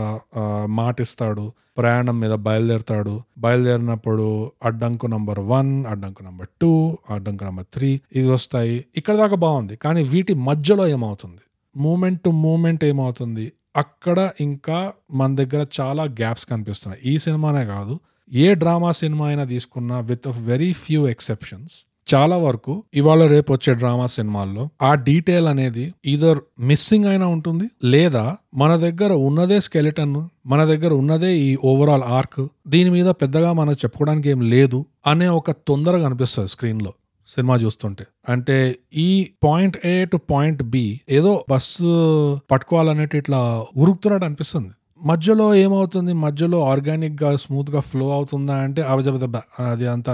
మాటిస్తాడు 0.80 1.46
ప్రయాణం 1.78 2.16
మీద 2.20 2.34
బయలుదేరుతాడు. 2.46 3.14
బయలుదేరినప్పుడు 3.44 4.28
అడ్డంకు 4.68 5.08
నంబర్ 5.14 5.40
వన్ 5.52 5.72
అడ్డంకు 5.92 6.22
నంబర్ 6.28 6.50
టూ 6.62 6.72
అడ్డంకు 7.16 7.44
నంబర్ 7.48 7.68
త్రీ 7.76 7.90
ఇది 8.20 8.28
వస్తాయి. 8.36 8.78
ఇక్కడ 9.00 9.16
దాకా 9.22 9.38
బాగుంది 9.46 9.76
కానీ 9.86 10.04
వీటి 10.14 10.34
మధ్యలో 10.50 10.86
ఏమవుతుంది? 10.96 11.42
మూమెంట్ 11.76 12.22
టు 12.26 12.32
మూమెంట్ 12.46 12.84
ఏమవుతుంది? 12.92 13.46
అక్కడ 13.76 14.20
ఇంకా 14.48 14.80
మన 15.20 15.30
దగ్గర 15.42 15.62
చాలా 15.80 16.04
గ్యాప్స్ 16.22 16.46
కనిపిస్తున్నాయి. 16.52 17.02
ఈ 17.12 17.14
సినిమానే 17.26 17.66
కాదు 17.76 17.96
ఏ 18.32 18.48
డ్రామా 18.62 18.90
సినిమా 19.02 19.26
అయినా 19.28 19.46
తీసుకున్నా 19.54 20.00
విత్ 20.10 20.28
వెరీ 20.50 20.72
ఫ్యూ 20.84 21.02
ఎక్సెప్షన్స్ 21.14 21.76
చాలా 22.16 22.38
వరకు 22.38 22.84
ఇవాళ 22.94 23.28
రేపు 23.28 23.54
వచ్చే 23.54 23.74
డ్రామా 23.74 24.06
సినిమాల్లో 24.06 24.70
ఆ 24.82 24.94
డీటెయిల్ 24.94 25.48
అనేది 25.48 25.94
ఈదర్ 26.06 26.40
మిస్సింగ్ 26.60 27.06
అయినా 27.06 27.28
ఉంటుంది 27.28 27.70
లేదా 27.84 28.38
మన 28.54 28.76
దగ్గర 28.76 29.14
ఉన్నదే 29.14 29.60
స్కెలిటన్ 29.60 30.28
మన 30.46 30.66
దగ్గర 30.66 30.94
ఉన్నదే 30.94 31.38
ఈ 31.38 31.56
ఓవరాల్ 31.56 32.04
ఆర్క్ 32.04 32.48
దీని 32.68 32.90
మీద 32.90 33.06
పెద్దగా 33.06 33.54
మనం 33.54 33.74
చెప్పుకోవడానికి 33.74 34.30
ఏం 34.30 34.42
లేదు 34.42 34.86
అనే 35.08 35.28
ఒక 35.28 35.52
తొందరగా 35.52 36.06
అనిపిస్తుంది 36.06 36.48
స్క్రీన్లో 36.48 36.94
సినిమా 37.30 37.56
చూస్తుంటే. 37.56 38.06
అంటే 38.30 38.76
ఈ 38.96 39.32
point 39.44 39.78
A 39.86 40.06
to 40.06 40.18
point 40.18 40.64
B 40.64 41.02
ఏదో 41.10 41.46
బస్సు 41.50 42.40
పట్టుకోవాలనేటి 42.52 43.18
ఇట్లా 43.18 43.66
ఉరుకుతున్నట్టు 43.78 44.26
అనిపిస్తుంది. 44.26 44.70
మధ్యలో 45.06 45.56
ఏమవుతుంది? 45.56 46.14
మధ్యలో 46.14 46.70
ఆర్గానిక్గా 46.70 47.36
స్మూత్గా 47.36 47.80
ఫ్లో 47.80 48.12
అవుతుందా 48.12 48.56
అంటే 48.56 48.82
అవజబ 48.82 49.36
అది 49.72 49.88
అంత 49.88 50.10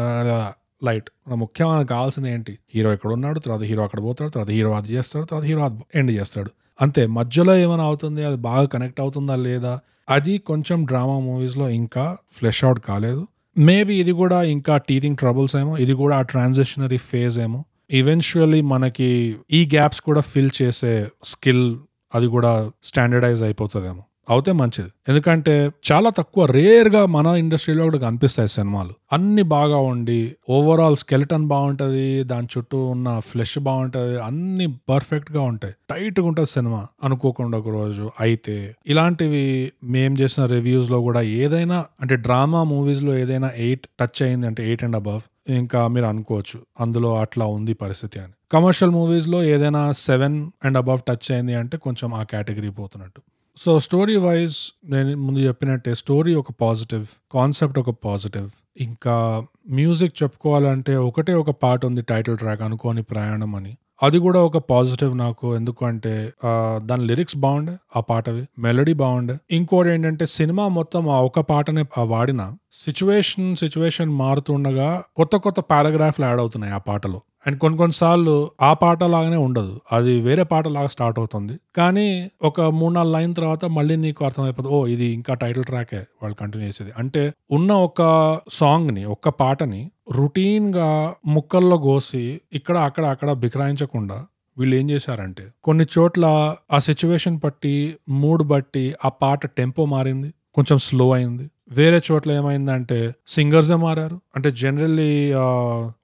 లైట్. 0.86 1.10
మన 1.28 1.34
ముఖ్యమైన 1.34 1.82
కావాల్సింది 1.86 2.32
ఏంటి? 2.32 2.58
హీరో 2.76 2.94
ఎక్కడ 2.94 3.12
ఉన్నాడు 3.12 3.40
తర్వాత 3.40 3.62
హీరో 3.62 3.84
అక్కడ 3.84 4.02
పోతాడు 4.02 4.30
తర్వాత 4.30 4.50
హీరో 4.50 4.72
అది 4.72 4.94
చేస్తాడు 4.94 5.26
తర్వాత 5.26 5.44
హీరో 5.44 5.78
ఎండ్ 5.96 6.12
చేస్తాడు. 6.12 6.52
అంతే. 6.82 7.06
మధ్యలో 7.06 7.58
ఏమైనా 7.58 7.84
అవుతుంది? 7.84 8.24
అది 8.24 8.38
బాగా 8.38 8.66
కనెక్ట్ 8.66 9.02
అవుతుందా 9.02 9.36
లేదా? 9.36 9.80
అది 10.10 10.38
కొంచెం 10.38 10.86
డ్రామా 10.86 11.20
మూవీస్లో 11.20 11.70
ఇంకా 11.70 12.18
ఫ్లెష్ 12.34 12.64
అవుట్ 12.64 12.80
కాలేదు. 12.80 13.28
మేబీ 13.58 14.00
ఇది 14.00 14.12
కూడా 14.12 14.44
ఇంకా 14.44 14.78
టీచింగ్ 14.78 15.18
ట్రబుల్స్ 15.18 15.56
ఏమో 15.56 15.78
ఇది 15.78 15.94
కూడా 15.94 16.18
ఆ 16.18 16.22
ట్రాన్సిషనరీ 16.22 16.98
ఫేజ్ 16.98 17.40
ఏమో. 17.40 17.66
ఈవెన్చువల్లీ 17.92 18.62
మనకి 18.62 19.36
ఈ 19.52 19.66
గ్యాప్స్ 19.66 20.02
కూడా 20.02 20.22
ఫిల్ 20.22 20.50
చేసే 20.62 21.08
స్కిల్ 21.24 21.78
అది 22.16 22.28
కూడా 22.28 22.72
స్టాండర్డైజ్ 22.84 23.44
అయిపోతుందేమో. 23.44 24.04
అవుతే 24.30 24.52
మంచిది. 24.52 24.90
ఎందుకంటే 25.08 25.72
చాలా 25.92 26.10
తక్కువ 26.10 26.46
రేర్గా 26.46 27.06
మన 27.06 27.28
ఇండస్ట్రీలో 27.28 27.84
కూడా 27.84 27.98
కనిపిస్తాయి 27.98 28.50
సినిమాలు. 28.50 28.94
అన్ని 29.14 29.42
బాగా 29.42 29.78
ఉండి 29.78 30.36
ఓవరాల్ 30.50 30.96
స్కెలిటన్ 30.96 31.48
బాగుంటుంది 31.48 32.24
దాని 32.24 32.48
చుట్టూ 32.58 32.86
ఉన్న 32.86 33.20
ఫ్లెష్ 33.20 33.60
బాగుంటుంది 33.60 34.22
అన్ని 34.22 34.68
పర్ఫెక్ట్గా 34.90 35.42
ఉంటాయి. 35.42 35.74
టైట్గా 35.90 36.28
ఉంటుంది 36.28 36.50
సినిమా 36.50 36.88
అనుకోకుండా 37.04 37.58
ఒక 37.58 37.68
రోజు. 37.68 38.12
అయితే 38.20 38.76
ఇలాంటివి 38.88 39.72
మేం 39.84 40.14
చేసిన 40.14 40.46
రివ్యూస్లో 40.46 41.02
కూడా 41.02 41.22
ఏదైనా 41.22 41.86
అంటే 42.02 42.16
డ్రామా 42.16 42.64
మూవీస్లో 42.64 43.18
ఏదైనా 43.18 43.52
ఎయిట్ 43.58 43.88
టచ్ 44.00 44.24
అయింది 44.24 44.48
అంటే 44.48 44.68
ఎయిట్ 44.68 44.84
అండ్ 44.84 44.96
అబవ్ 44.96 45.22
ఇంకా 45.50 45.88
మీరు 45.88 46.06
అనుకోవచ్చు 46.06 46.60
అందులో 46.80 47.18
అట్లా 47.18 47.46
ఉంది 47.46 47.74
పరిస్థితి 47.74 48.20
అని. 48.20 48.34
కమర్షియల్ 48.52 48.92
మూవీస్లో 48.92 49.44
ఏదైనా 49.44 49.92
సెవెన్ 49.92 50.52
అండ్ 50.66 50.78
అబవ్ 50.78 51.00
టచ్ 51.00 51.32
అయింది 51.32 51.54
అంటే 51.54 51.78
కొంచెం 51.78 52.14
ఆ 52.14 52.24
కేటగిరీ 52.24 52.70
పోతున్నట్టు. 52.70 53.22
సో 53.58 53.80
స్టోరీ 53.80 54.18
వైజ్ 54.18 54.58
నేను 54.90 55.18
ముందు 55.18 55.40
చెప్పినట్టే 55.40 55.94
స్టోరీ 55.94 56.36
ఒక 56.36 56.52
పాజిటివ్ 56.62 57.06
కాన్సెప్ట్ 57.34 57.80
ఒక 57.80 57.90
పాజిటివ్ 57.90 58.50
ఇంకా 58.78 59.46
మ్యూజిక్ 59.70 60.24
చెప్పుకోవాలంటే 60.24 60.96
ఒకటే 60.96 61.34
ఒక 61.34 61.50
పాట 61.50 61.86
ఉంది 61.86 62.02
టైటిల్ 62.02 62.38
ట్రాక్ 62.38 62.62
అనుకోని 62.62 63.04
ప్రయాణం 63.04 63.56
అని. 63.56 63.78
అది 64.04 64.20
కూడా 64.20 64.40
ఒక 64.40 64.58
పాజిటివ్ 64.58 65.18
నాకు. 65.18 65.56
ఎందుకంటే 65.56 66.34
దాని 66.78 67.06
లిరిక్స్ 67.06 67.38
బాగుండే 67.38 67.78
ఆ 67.96 68.00
పాటవి. 68.00 68.48
మెలడీ 68.60 68.94
బాగుండే. 68.94 69.38
ఇంకోటి 69.52 69.90
ఏంటంటే 69.90 70.26
సినిమా 70.26 70.68
మొత్తం 70.68 71.10
ఆ 71.10 71.20
ఒక 71.22 71.40
పాటనే 71.40 71.82
వాడినా 71.82 72.04
వాడిన. 72.04 72.52
సిచ్యువేషన్ 72.84 73.56
సిచ్యువేషన్ 73.56 74.10
మారుతుండగా 74.10 75.04
కొత్త 75.16 75.36
కొత్త 75.36 75.60
పారాగ్రాఫ్లు 75.60 76.26
యాడ్ 76.26 76.40
అవుతున్నాయి 76.40 76.74
ఆ 76.74 76.78
పాటలో. 76.78 77.22
అండ్ 77.48 77.60
కొన్ని 77.60 77.78
కొన్నిసార్లు 77.78 78.52
ఆ 78.62 78.74
పాట 78.74 79.04
లాగానే 79.04 79.36
ఉండదు. 79.36 79.82
అది 79.92 80.22
వేరే 80.22 80.44
పాట 80.44 80.68
లాగా 80.68 80.88
స్టార్ట్ 80.88 81.20
అవుతుంది. 81.20 81.60
కానీ 81.76 82.32
ఒక 82.42 82.62
మూడు 82.62 82.94
నాలుగు 82.94 83.14
లైన్ 83.14 83.36
తర్వాత 83.36 83.66
మళ్ళీ 83.66 83.96
నీకు 83.96 84.26
అర్థమైపోతుంది 84.26 84.76
ఓ 84.76 84.88
ఇది 84.88 85.06
ఇంకా 85.06 85.34
టైటిల్ 85.34 85.66
ట్రాకే 85.66 85.98
వాళ్ళు 85.98 86.36
కంటిన్యూ 86.36 86.68
చేసేది. 86.68 86.92
అంటే 86.98 87.34
ఉన్న 87.52 87.72
ఒక 87.74 88.02
సాంగ్ని 88.50 89.06
ఒక్క 89.06 89.30
పాటని 89.30 89.92
రుటీన్గా 90.12 91.14
ముక్కల్లో 91.26 91.78
కోసి 91.78 92.42
ఇక్కడ 92.54 92.78
అక్కడ 92.78 93.06
అక్కడ 93.06 93.32
బిక్రాయించకుండా 93.32 94.26
వీళ్ళు 94.58 94.76
ఏం 94.76 94.90
చేశారంటే 94.90 95.48
కొన్ని 95.64 95.84
చోట్ల 95.98 96.56
ఆ 96.74 96.80
సిచ్యువేషన్ 96.80 97.40
బట్టి 97.44 97.96
మూడ్ 98.10 98.44
బట్టి 98.44 98.96
ఆ 99.06 99.10
పాట 99.10 99.46
టెంపో 99.46 99.86
మారింది 99.86 100.34
కొంచెం 100.56 100.78
స్లో 100.78 101.12
అయింది. 101.12 101.50
వేరే 101.78 102.00
చోట్ల 102.08 102.32
ఏమైందంటే 102.32 102.98
సింగర్స్ 103.28 103.70
మారారు. 103.70 104.18
అంటే 104.36 104.52
జనరల్లీ 104.52 105.34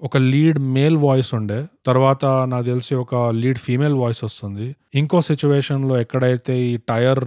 ఒక 0.06 0.18
లీడ్ 0.18 0.60
మేల్ 0.60 0.98
వాయిస్ 0.98 1.34
ఉండే. 1.34 1.66
తర్వాత 1.86 2.26
నాకు 2.26 2.66
తెలిసి 2.66 2.96
ఒక 2.96 3.16
లీడ్ 3.16 3.58
ఫీమేల్ 3.58 3.94
వాయిస్ 3.94 4.24
వస్తుంది. 4.24 4.76
ఇంకో 4.96 5.22
సిచ్యువేషన్లో 5.22 6.00
ఎక్కడైతే 6.00 6.54
ఈ 6.62 6.78
టైర్ 6.90 7.24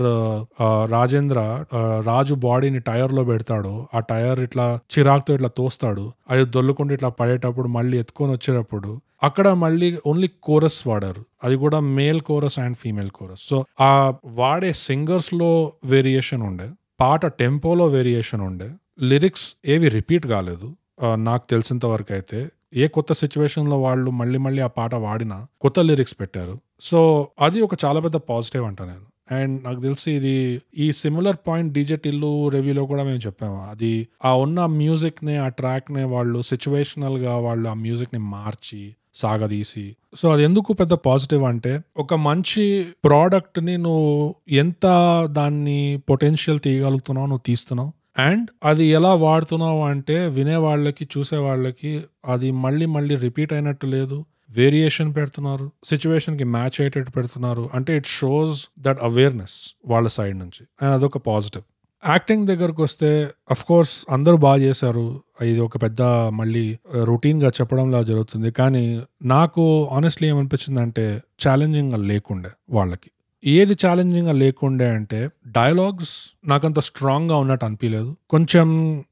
రాజేంద్ర 0.91 1.65
రాజు 2.07 2.35
బాడీని 2.35 2.81
టైర్లో 2.81 3.25
పెడతాడో 3.25 3.75
ఆ 3.95 4.01
టైర్ 4.11 4.41
ఇట్లా 4.41 4.79
చిరాకుతో 4.95 5.35
ఇట్లా 5.35 5.51
తోస్తాడు. 5.57 6.13
అది 6.31 6.45
దొల్లుకుంటూ 6.45 6.95
ఇట్లా 6.95 7.09
పడేటప్పుడు 7.09 7.69
మళ్ళీ 7.69 7.99
ఎత్తుకొని 7.99 8.33
వచ్చేటప్పుడు 8.33 9.01
అక్కడ 9.23 9.49
మళ్ళీ 9.65 9.89
ఓన్లీ 10.07 10.29
కోరస్ 10.43 10.87
వాడారు. 10.89 11.23
అది 11.45 11.57
కూడా 11.57 11.81
male 11.81 12.21
chorus 12.21 12.59
and 12.59 12.77
female 12.77 13.11
chorus 13.11 13.41
so 13.51 13.65
ఆ 13.81 14.15
వాడే 14.27 14.73
సింగర్స్లో 14.73 15.73
వేరియేషన్ 15.85 16.43
ఉండే. 16.43 16.69
పాట 17.01 17.27
టెంపోలో 17.27 17.87
వేరియేషన్ 17.87 18.41
ఉండే. 18.41 18.71
లిరిక్స్ 19.03 19.57
ఏవి 19.67 19.89
రిపీట్ 19.89 20.27
కాలేదు. 20.27 20.77
నాకు 21.15 21.45
తెలిసినంత 21.51 21.87
వరకు 21.87 22.13
అయితే 22.13 22.49
ఏ 22.75 22.87
కొత్త 22.87 23.13
సిచ్యువేషన్లో 23.13 23.81
వాళ్ళు 23.81 24.11
మళ్ళీ 24.11 24.39
మళ్ళీ 24.39 24.63
ఆ 24.63 24.67
పాట 24.67 24.95
వాడినా 24.95 25.47
కొత్త 25.61 25.81
లిరిక్స్ 25.81 26.17
పెట్టారు. 26.21 26.61
సో 26.81 27.29
అది 27.41 27.61
ఒక 27.61 27.85
చాలా 27.85 28.01
పెద్ద 28.01 28.17
పాజిటివ్ 28.17 28.65
అంట 28.65 28.83
నేను. 28.83 29.35
అండ్ 29.35 29.65
నాకు 29.65 29.81
తెలిసి 29.81 30.13
ఇది 30.13 30.63
ఈ 30.79 30.93
సిమిలర్ 30.93 31.37
పాయింట్ 31.47 31.73
డీజే 31.73 31.97
టిల్లు 31.97 32.49
రివ్యూలో 32.49 32.87
కూడా 32.87 33.03
మేము 33.03 33.19
చెప్పాము. 33.19 33.71
అది 33.71 34.09
ఆ 34.25 34.35
ఉన్న 34.35 34.67
మ్యూజిక్ని 34.67 35.37
ఆ 35.37 35.49
ట్రాక్ని 35.49 36.05
వాళ్ళు 36.05 36.43
సిచ్యువేషనల్గా 36.43 37.37
వాళ్ళు 37.37 37.69
ఆ 37.69 37.75
మ్యూజిక్ని 37.75 38.21
మార్చి 38.21 38.95
సాగదీసి. 39.15 39.97
సో 40.17 40.33
అది 40.33 40.45
ఎందుకు 40.45 40.73
పెద్ద 40.73 40.93
పాజిటివ్ 40.93 41.45
అంటే 41.45 41.81
ఒక 41.97 42.15
మంచి 42.15 42.87
ప్రోడక్ట్ని 43.05 43.79
నువ్వు 43.79 44.35
ఎంత 44.51 44.87
దాన్ని 45.31 46.01
పొటెన్షియల్ 46.09 46.61
తీయగలుగుతున్నావు 46.61 47.27
నువ్వు 47.27 47.43
తీస్తున్నావు. 47.47 47.93
అండ్ 48.19 48.49
అది 48.65 48.85
ఎలా 48.85 49.15
వాడుతున్నావు 49.15 49.85
అంటే 49.85 50.27
వినేవాళ్ళకి 50.27 51.09
చూసేవాళ్ళకి 51.19 52.03
అది 52.27 52.51
మళ్ళీ 52.51 52.87
మళ్ళీ 52.87 53.15
రిపీట్ 53.15 53.53
అయినట్టు 53.53 53.87
లేదు. 53.87 54.25
వేరియేషన్ 54.51 55.15
పెడుతున్నారు. 55.15 55.71
సిచ్యువేషన్కి 55.85 56.45
మ్యాచ్ 56.45 56.67
అయ్యేటట్టు 56.67 57.11
పెడుతున్నారు. 57.11 57.71
అంటే 57.75 57.97
ఇట్ 57.97 58.07
షోస్ 58.07 58.67
దట్ 58.79 58.99
అవేర్నెస్ 59.03 59.77
వాళ్ళ 59.87 60.09
సైడ్ 60.09 60.39
నుంచి. 60.39 60.67
అండ్ 60.83 60.95
అదొక 60.95 61.19
పాజిటివ్. 61.19 61.63
యాక్టింగ్ 62.07 62.47
దగ్గరకు 62.47 62.83
వస్తే 62.83 63.31
అఫ్ 63.51 63.65
కోర్స్ 63.65 64.07
అందరూ 64.11 64.37
బాగా 64.37 64.57
చేశారు. 64.57 65.21
ఇది 65.43 65.61
ఒక 65.61 65.83
పెద్ద 65.83 66.03
మళ్ళీ 66.41 66.79
uh, 66.97 67.05
రొటీన్గా 67.05 67.49
చెప్పడంలా 67.49 68.03
జరుగుతుంది. 68.03 68.51
కానీ 68.51 69.03
నాకు 69.23 69.85
ఆనెస్ట్లీ 69.93 70.29
ఏమనిపించింది 70.29 70.81
అంటే 70.81 71.23
ఛాలెంజింగ్ 71.47 71.93
లేకుండే 71.93 72.51
వాళ్ళకి. 72.71 73.11
ఏది 73.47 73.77
ఛాలెంజింగ్గా 73.87 74.33
లేకుండే 74.33 74.89
అంటే 74.89 75.31
డైలాగ్స్ 75.47 76.39
నాకంత 76.49 76.79
స్ట్రాంగ్గా 76.79 77.37
ఉన్నట్టు 77.37 77.65
అనిపించలేదు 77.65 78.17
కొంచెం 78.31 78.69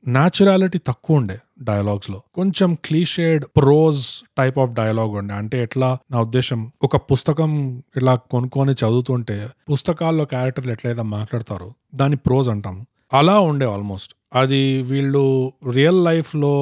న్యాచురాలిటీ 0.09 0.79
తక్కువ 0.79 1.17
ఉండే 1.17 1.39
డైలాగ్స్లో. 1.63 2.23
కొంచెం 2.35 2.77
clichéd 2.85 3.45
prose 3.45 4.07
type 4.39 4.59
of 4.59 4.73
dialogue 4.73 5.11
ఉండే. 5.11 5.35
అంటే 5.35 5.63
ఎట్లా 5.63 5.99
నా 6.11 6.21
ఉద్దేశం 6.21 6.73
ఒక 6.83 6.97
పుస్తకం 6.97 7.83
ఇలా 7.97 8.15
కొనుక్కొని 8.15 8.73
చదువుతుంటే 8.73 9.49
పుస్తకాల్లో 9.73 10.25
క్యారెక్టర్లు 10.25 10.73
ఎట్లయితే 10.73 11.03
మాట్లాడతారో 11.03 11.73
దాన్ని 11.95 12.17
ప్రోజ్ 12.17 12.49
అంటాం. 12.49 12.87
అలా 13.13 13.41
ఉండే 13.41 13.67
ఆల్మోస్ట్ 13.67 14.15
అది 14.35 14.83
వీళ్ళు 14.83 15.53
రియల్ 15.71 16.05
లైఫ్లో 16.05 16.53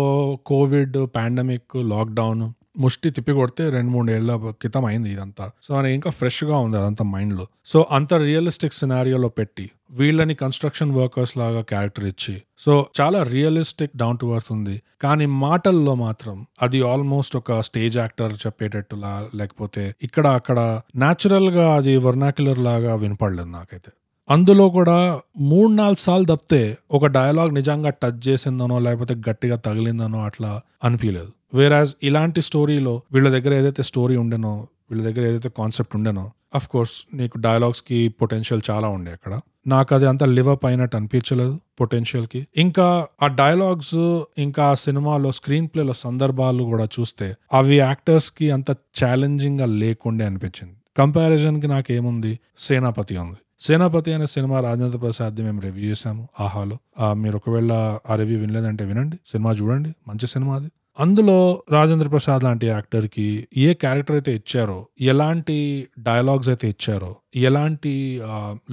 కోవిడ్ 0.47 0.97
పాండమిక్ 1.17 1.77
లాక్డౌన్ 1.77 2.53
ముష్టి 2.79 3.11
తిప్పి 3.11 3.33
కొడితే 3.33 3.71
రెండు 3.71 3.91
మూడు 3.91 4.11
ఏళ్ళ 4.11 4.51
క్రితం 4.51 4.85
అయింది 4.85 5.13
ఇదంతా. 5.13 5.51
సో 5.63 5.75
అని 5.75 5.95
ఇంకా 5.95 6.11
ఫ్రెష్గా 6.11 6.59
ఉంది 6.59 6.77
అదంతా 6.77 7.05
మైండ్లో. 7.05 7.47
సో 7.67 7.87
అంత 7.91 8.15
రియలిస్టిక్ 8.15 8.75
సినారియోలో 8.75 9.29
పెట్టి 9.29 9.71
వీళ్ళని 9.91 10.35
కన్స్ట్రక్షన్ 10.35 10.93
వర్కర్స్ 10.93 11.37
లాగా 11.37 11.61
క్యారెక్టర్ 11.61 12.05
ఇచ్చి. 12.05 12.43
సో 12.59 12.87
చాలా 13.01 13.23
రియలిస్టిక్ 13.23 13.97
డౌన్ 13.97 14.19
టు 14.19 14.27
వర్త్ 14.27 14.53
ఉంది. 14.53 14.83
కానీ 15.03 15.27
మాటల్లో 15.27 15.95
మాత్రం 15.95 16.47
అది 16.63 16.83
ఆల్మోస్ట్ 16.83 17.37
ఒక 17.37 17.61
స్టేజ్ 17.61 17.99
యాక్టర్ 17.99 18.33
చెప్పేటట్టులా 18.33 19.29
లేకపోతే 19.35 19.95
ఇక్కడ 20.03 20.27
అక్కడ 20.27 20.81
న్యాచురల్గా 20.97 21.75
అది 21.75 21.97
వర్నాక్యులర్ 21.97 22.59
లాగా 22.59 22.95
వినపడలేదు 22.95 23.49
నాకైతే. 23.49 23.91
అందులో 24.31 24.69
కూడా 24.69 25.21
మూడు 25.39 25.73
నాలుగు 25.73 26.01
సార్లు 26.01 26.27
తప్పితే 26.27 26.79
ఒక 26.91 27.07
డయలాగ్ 27.07 27.55
నిజంగా 27.55 27.91
టచ్ 27.91 28.29
చేసిందనో 28.29 28.79
లేకపోతే 28.79 29.15
గట్టిగా 29.15 29.57
తగిలిందనో 29.57 30.25
అట్లా 30.25 30.61
అనిపించలేదు 30.85 31.33
వేరాజ్ 31.55 31.95
ఇలాంటి 32.03 32.41
స్టోరీలో 32.41 33.03
వీళ్ళ 33.13 33.29
దగ్గర 33.29 33.55
ఏదైతే 33.55 33.83
స్టోరీ 33.83 34.17
ఉండేనో 34.17 34.67
వీళ్ళ 34.91 35.11
దగ్గర 35.11 35.29
ఏదైతే 35.29 35.49
కాన్సెప్ట్ 35.49 35.97
ఉండేనో 35.97 36.31
అఫ్ 36.55 36.69
కోర్స్ 36.69 37.05
నీకు 37.15 37.39
డైలాగ్స్కి 37.39 38.09
పొటెన్షియల్ 38.09 38.63
చాలా 38.71 38.89
ఉండే 38.89 39.13
అక్కడ. 39.13 39.41
నాకు 39.67 39.95
అది 39.95 40.07
అంత 40.07 40.25
లివ్ 40.25 40.49
అప్ 40.49 40.67
అయినట్టు 40.67 40.97
అనిపించలేదు 40.97 41.61
పొటెన్షియల్కి 41.81 42.47
ఇంకా 42.57 43.07
ఆ 43.23 43.27
డైలాగ్స్ 43.27 43.95
ఇంకా 44.39 44.65
ఆ 44.65 44.75
సినిమాలో 44.75 45.33
స్క్రీన్ 45.33 45.69
ప్లేలో 45.69 45.93
సందర్భాలు 45.93 46.65
కూడా 46.65 46.85
చూస్తే 46.85 47.35
అవి 47.53 47.77
యాక్టర్స్కి 47.79 48.51
అంత 48.51 48.71
ఛాలెంజింగ్గా 48.71 49.67
లేకుండే 49.67 50.25
అనిపించింది. 50.25 50.75
కంపారిజన్కి 50.99 51.67
నాకేముంది 51.67 52.39
సేనాపతి 52.59 53.17
ఉంది. 53.17 53.39
సేనాపతి 53.61 54.13
అనే 54.13 54.27
సినిమా 54.27 54.61
రాజేంద్ర 54.61 54.99
ప్రసాద్ది 54.99 55.43
మేము 55.43 55.61
రివ్యూ 55.61 55.91
చేసాము 55.91 56.29
ఆహాలో. 56.41 56.79
మీరు 57.15 57.37
ఒకవేళ 57.37 57.99
ఆ 58.11 58.15
రివ్యూ 58.15 58.39
వినలేదంటే 58.39 58.85
వినండి. 58.85 59.17
సినిమా 59.27 59.53
చూడండి. 59.53 59.93
మంచి 60.09 60.27
సినిమా 60.27 60.57
అది. 60.57 60.71
అందులో 60.99 61.37
రాజేంద్ర 61.71 62.09
ప్రసాద్ 62.09 62.43
లాంటి 62.45 62.67
యాక్టర్కి 62.67 63.27
ఏ 63.57 63.69
క్యారెక్టర్ 63.75 64.17
అయితే 64.17 64.33
ఇచ్చారో 64.35 64.79
ఎలాంటి 65.13 65.57
డైలాగ్స్ 65.99 66.49
అయితే 66.49 66.67
ఇచ్చారో 66.69 67.11
ఎలాంటి 67.49 67.93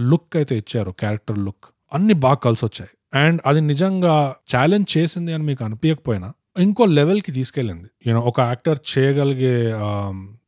లుక్ 0.09 0.35
అయితే 0.35 0.55
ఇచ్చారో 0.57 0.91
క్యారెక్టర్ 1.01 1.39
లుక్ 1.39 1.67
అన్ని 1.91 2.15
బాగా 2.25 2.39
కలిసి 2.45 2.63
వచ్చాయి 2.65 2.91
అండ్ 3.23 3.39
అది 3.45 3.61
నిజంగా 3.61 4.15
ఛాలెంజ్ 4.53 4.89
చేసింది 4.97 5.31
అని 5.33 5.43
మీకు 5.43 5.61
అనిపించకపోయినా 5.63 6.29
ఇంకో 6.65 6.83
లెవెల్కి 6.97 7.31
తీసుకెళ్ళింది. 7.31 7.87
యూనో 8.05 8.21
ఒక 8.29 8.39
యాక్టర్ 8.49 8.79
చేయగలిగే 8.91 9.55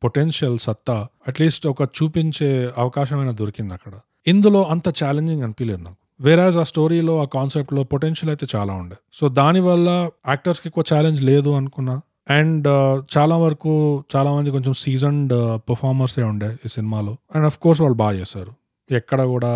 పొటెన్షియల్ 0.04 0.58
సత్తా 0.58 0.96
అట్లీస్ట్ 1.30 1.66
ఒక 1.72 1.82
చూపించే 1.98 2.48
అవకాశమైనా 2.82 3.32
దొరికింది 3.40 3.74
అక్కడ 3.74 3.94
ఇందులో 4.26 4.60
అంత 4.74 4.88
ఛాలెంజింగ్ 5.00 5.42
అనిపించలేదు 5.46 5.82
నాకు. 5.86 5.99
వేరాజ్ 6.20 6.58
ఆ 6.58 6.62
స్టోరీలో 6.62 7.22
ఆ 7.22 7.24
కాన్సెప్ట్లో 7.24 7.82
పొటెన్షియల్ 7.82 8.30
అయితే 8.30 8.46
చాలా 8.56 8.74
ఉండే. 8.74 8.96
సో 9.12 9.28
దానివల్ల 9.28 10.10
యాక్టర్స్కి 10.28 10.68
ఎక్కువ 10.68 10.84
ఛాలెంజ్ 10.94 11.22
లేదు 11.22 11.50
అనుకున్నా. 11.50 12.00
అండ్ 12.30 12.68
uh, 12.68 13.04
చాలా 13.18 13.36
వరకు 13.36 14.04
చాలా 14.16 14.30
మంది 14.32 14.50
కొంచెం 14.50 14.72
సీజన్డ్ 14.72 15.32
పర్ఫార్మర్సే 15.68 16.22
uh, 16.22 16.28
ఉండే 16.28 16.56
ఈ 16.66 16.68
సినిమాలో. 16.68 17.16
అండ్ 17.34 17.46
అఫ్ 17.46 17.58
కోర్స్ 17.58 17.80
వాళ్ళు 17.80 17.96
బాగా 17.96 18.12
చేశారు. 18.12 18.52
ఎక్కడ 18.90 19.20
కూడా 19.24 19.52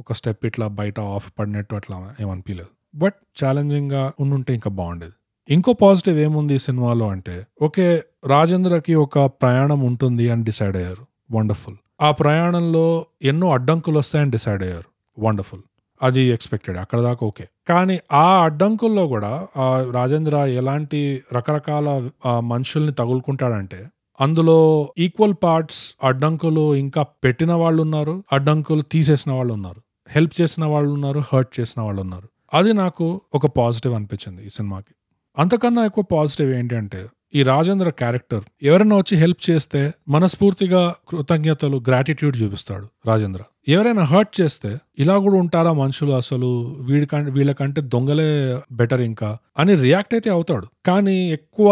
ఒక 0.00 0.12
స్టెప్ 0.12 0.46
ఇట్లా 0.46 0.66
బయట 0.66 1.00
ఆఫ్ 1.00 1.32
పడినట్టు 1.38 1.74
అట్లా 1.74 2.14
ఏమనిపించలేదు 2.20 2.68
బట్ 2.96 3.44
ఛాలెంజింగ్గా 3.44 4.12
ఉండుంటే 4.20 4.54
ఇంకా 4.54 4.70
బాగుండేది. 4.70 5.12
ఇంకో 5.48 5.72
పాజిటివ్ 5.72 6.18
ఏముంది 6.18 6.54
ఈ 6.54 6.58
సినిమాలో 6.58 7.08
అంటే 7.08 7.46
ఓకే 7.62 8.02
రాజేంద్రకి 8.26 8.94
ఒక 8.94 9.18
ప్రయాణం 9.18 9.80
ఉంటుంది 9.80 10.30
అని 10.30 10.44
డిసైడ్ 10.44 10.76
అయ్యారు. 10.76 11.04
వండర్ఫుల్ 11.30 11.76
ఆ 12.00 12.10
ప్రయాణంలో 12.10 13.06
ఎన్నో 13.22 13.52
అడ్డంకులు 13.52 13.98
వస్తాయని 13.98 14.30
డిసైడ్ 14.30 14.62
అయ్యారు. 14.62 14.88
వండర్ఫుల్ 15.18 15.62
అది 16.02 16.20
ఎక్స్పెక్టెడ్ 16.20 16.78
అక్కడ 16.78 17.00
దాకా 17.00 17.26
ఓకే 17.26 17.48
కానీ 17.68 18.00
ఆ 18.12 18.44
అడ్డంకుల్లో 18.44 19.06
కూడా 19.06 19.46
ఆ 19.56 19.90
రాజేంద్ర 19.94 20.36
ఎలాంటి 20.36 21.22
రకరకాల 21.32 22.10
మనుషుల్ని 22.40 22.92
తగులుకుంటాడంటే 22.92 23.88
అందులో 24.20 24.58
ఈక్వల్ 24.98 25.34
పార్ట్స్ 25.42 25.94
అడ్డంకులు 26.04 26.74
ఇంకా 26.74 27.02
పెట్టిన 27.02 27.52
వాళ్ళు 27.52 27.82
ఉన్నారు 27.82 28.24
అడ్డంకులు 28.32 28.82
తీసేసిన 28.82 29.32
వాళ్ళు 29.32 29.52
ఉన్నారు 29.52 29.80
హెల్ప్ 30.10 30.40
చేసిన 30.40 30.64
వాళ్ళు 30.64 30.90
ఉన్నారు 30.92 31.22
హర్ట్ 31.32 31.60
చేసిన 31.60 31.82
వాళ్ళు 31.82 32.00
ఉన్నారు. 32.00 32.28
అది 32.54 32.72
నాకు 32.72 33.20
ఒక 33.34 33.46
పాజిటివ్ 33.46 33.94
అనిపించింది 33.94 34.46
ఈ 34.46 34.48
సినిమాకి. 34.48 34.94
అంతకన్నా 35.38 35.84
ఎక్కువ 35.84 36.04
పాజిటివ్ 36.12 36.50
ఏంటి 36.50 36.76
అంటే 36.76 37.06
ఈ 37.34 37.40
రాజేంద్ర 37.42 37.88
క్యారెక్టర్ 38.00 38.44
ఎవరైనా 38.68 38.96
వచ్చి 39.00 39.14
హెల్ప్ 39.22 39.42
చేస్తే 39.48 39.80
మనస్ఫూర్తిగా 40.08 40.82
కృతజ్ఞతలు 41.10 41.76
గ్రాటిట్యూడ్ 41.88 42.36
చూపిస్తాడు 42.42 42.86
రాజేంద్ర. 43.06 43.42
ఎవరైనా 43.74 44.04
హర్ట్ 44.12 44.32
చేస్తే 44.40 44.70
ఇలా 44.98 45.14
కూడా 45.24 45.36
ఉంటారా 45.42 45.72
మనుషులు 45.80 46.12
అసలు? 46.12 46.50
వీడికంటే 46.88 47.30
వీళ్ళకంటే 47.30 47.80
దొంగలే 47.94 48.30
బెటర్ 48.72 49.02
ఇంకా 49.10 49.30
అని 49.58 49.74
రియాక్ట్ 49.84 50.14
అయితే 50.14 50.30
అవుతాడు. 50.30 50.66
కానీ 50.86 51.16
ఎక్కువ 51.38 51.68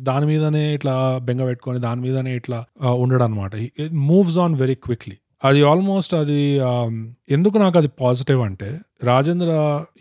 దాని 0.00 0.26
మీదనే 0.26 0.64
ఇట్లా 0.74 0.94
బెంగ 1.28 1.42
పెట్టుకొని 1.50 1.80
దాని 1.86 2.00
మీదనే 2.00 2.34
ఇట్లా 2.40 2.60
ఉండడం 3.04 3.26
అనమాట 3.28 3.52
మూవ్స్ 4.10 4.38
ఆన్ 4.44 4.54
వెరీ 4.54 4.78
క్విక్లీ 4.86 5.16
అది 5.44 5.60
ఆల్మోస్ట్ 5.62 6.14
అది 6.14 6.40
ఎందుకు 7.36 7.56
నాకు 7.58 7.76
అది 7.78 7.88
పాజిటివ్ 8.00 8.40
అంటే 8.42 8.70
రాజేంద్ర 9.02 9.50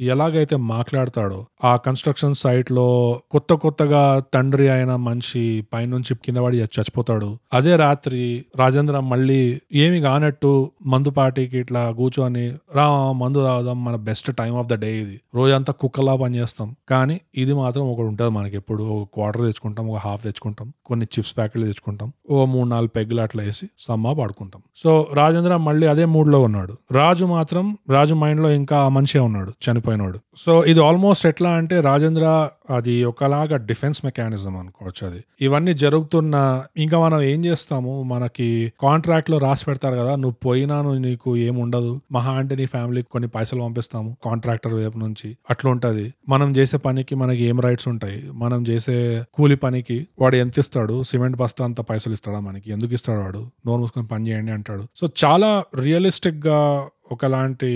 ఎలాగైతే 0.02 0.56
మాట్లాడతాడో 0.56 1.46
ఆ 1.64 1.76
కన్స్ట్రక్షన్ 1.76 2.34
సైట్లో 2.34 3.20
కొత్త 3.32 3.54
కొత్తగా 3.54 4.24
తండ్రి 4.34 4.70
అయిన 4.70 4.96
మనిషి 4.96 5.64
పైనుంచి 5.74 6.16
కింద 6.16 6.38
పడి 6.38 6.58
చచ్చిపోతాడు. 6.58 7.40
అదే 7.54 7.76
రాత్రి 7.76 8.46
రాజేంద్ర 8.56 9.00
మళ్ళీ 9.00 9.62
ఏమి 9.74 10.02
కానట్టు 10.02 10.72
మందు 10.86 11.10
పార్టీకి 11.10 11.58
ఇట్లా 11.58 11.92
కూర్చొని 11.92 12.54
రా 12.76 13.12
మందు 13.12 13.44
తాగుదాం 13.44 13.86
మన 13.86 13.96
best 13.96 14.36
time 14.36 14.58
of 14.58 14.68
the 14.68 14.74
day 14.74 14.98
ఇది. 14.98 15.22
రోజంతా 15.36 15.74
కుక్కలా 15.74 16.16
పనిచేస్తాం 16.16 16.76
కానీ 16.90 17.22
ఇది 17.36 17.54
మాత్రం 17.54 17.92
ఒకటి 17.92 18.08
ఉంటుంది 18.08 18.32
మనకి 18.32 18.56
ఎప్పుడు. 18.56 18.84
ఒక 18.84 19.08
క్వార్టర్ 19.14 19.42
తెచ్చుకుంటాం 19.42 19.90
ఒక 19.90 19.98
హాఫ్ 19.98 20.24
తెచ్చుకుంటాం 20.24 20.74
కొన్ని 20.86 21.06
చిప్స్ 21.18 21.38
ప్యాకెట్లు 21.38 21.66
తెచ్చుకుంటాం 21.66 22.12
ఓ 22.30 22.46
మూడు 22.46 22.70
నాలుగు 22.70 22.88
పెగ్గులు 22.88 23.22
అట్లా 23.22 23.44
వేసి 23.44 23.70
సమ్మా 23.80 24.14
పడుకుంటాం. 24.14 24.62
సో 24.76 25.08
రాజేంద్ర 25.14 25.58
మళ్ళీ 25.58 25.88
అదే 25.88 26.06
మూడ్లో 26.06 26.42
ఉన్నాడు. 26.42 26.74
రాజు 26.92 27.26
మాత్రం 27.26 27.78
రాజు 27.90 28.14
మైండ్లో 28.14 28.50
ఇంకా 28.50 28.89
మనిషే 28.90 29.20
ఉన్నాడు 29.20 29.54
చనిపోయినాడు. 29.70 30.20
సో 30.38 30.64
ఇది 30.64 30.84
ఆల్మోస్ట్ 30.84 31.28
ఎట్లా 31.28 31.50
అంటే 31.50 31.82
రాజేంద్ర 31.82 32.50
అది 32.70 33.04
ఒకలాగా 33.04 33.58
డిఫెన్స్ 33.58 34.06
మెకానిజం 34.06 34.58
అనుకోవచ్చు 34.58 35.12
అది. 35.12 35.24
ఇవన్నీ 35.42 35.74
జరుగుతున్న 35.74 36.64
ఇంకా 36.78 37.00
మనం 37.00 37.22
ఏం 37.22 37.46
చేస్తాము? 37.46 38.04
మనకి 38.04 38.74
కాంట్రాక్ట్లో 38.82 39.38
రాసి 39.38 39.66
పెడతారు 39.66 39.96
కదా 39.96 40.16
నువ్వు 40.16 40.36
పోయినా 40.46 40.82
నువ్వు 40.82 41.00
నీకు 41.00 41.38
ఏముండదు 41.38 42.02
మహా 42.12 42.32
అంటే 42.32 42.56
నీ 42.56 42.66
ఫ్యామిలీకి 42.66 43.08
కొన్ని 43.12 43.30
పైసలు 43.30 43.62
పంపిస్తాము 43.62 44.18
కాంట్రాక్టర్ 44.26 44.74
వైపు 44.74 44.98
నుంచి. 44.98 45.38
అట్లా 45.50 45.72
ఉంటది. 45.72 46.14
మనం 46.30 46.58
చేసే 46.58 46.78
పనికి 46.78 47.16
మనకి 47.16 47.44
ఏం 47.44 47.60
రైట్స్ 47.60 47.88
ఉంటాయి? 47.88 48.24
మనం 48.34 48.68
చేసే 48.68 49.24
కూలి 49.34 49.56
పనికి 49.56 50.08
వాడు 50.20 50.36
ఎంత 50.36 50.60
ఇస్తాడు? 50.60 51.04
సిమెంట్ 51.04 51.38
బస్తా 51.38 51.66
అంత 51.66 51.82
పైసలు 51.82 52.14
ఇస్తాడా 52.14 52.40
మనకి? 52.40 52.72
ఎందుకు 52.72 52.94
ఇస్తాడు 52.94 53.20
వాడు? 53.20 53.48
నోరు 53.68 53.80
మూసుకొని 53.80 54.08
పని 54.08 54.28
చేయండి 54.28 54.52
అంటాడు. 54.52 54.88
సో 54.96 55.10
చాలా 55.26 55.64
రియలిస్టిక్గా 55.80 56.88
ఒకలాంటి 57.12 57.72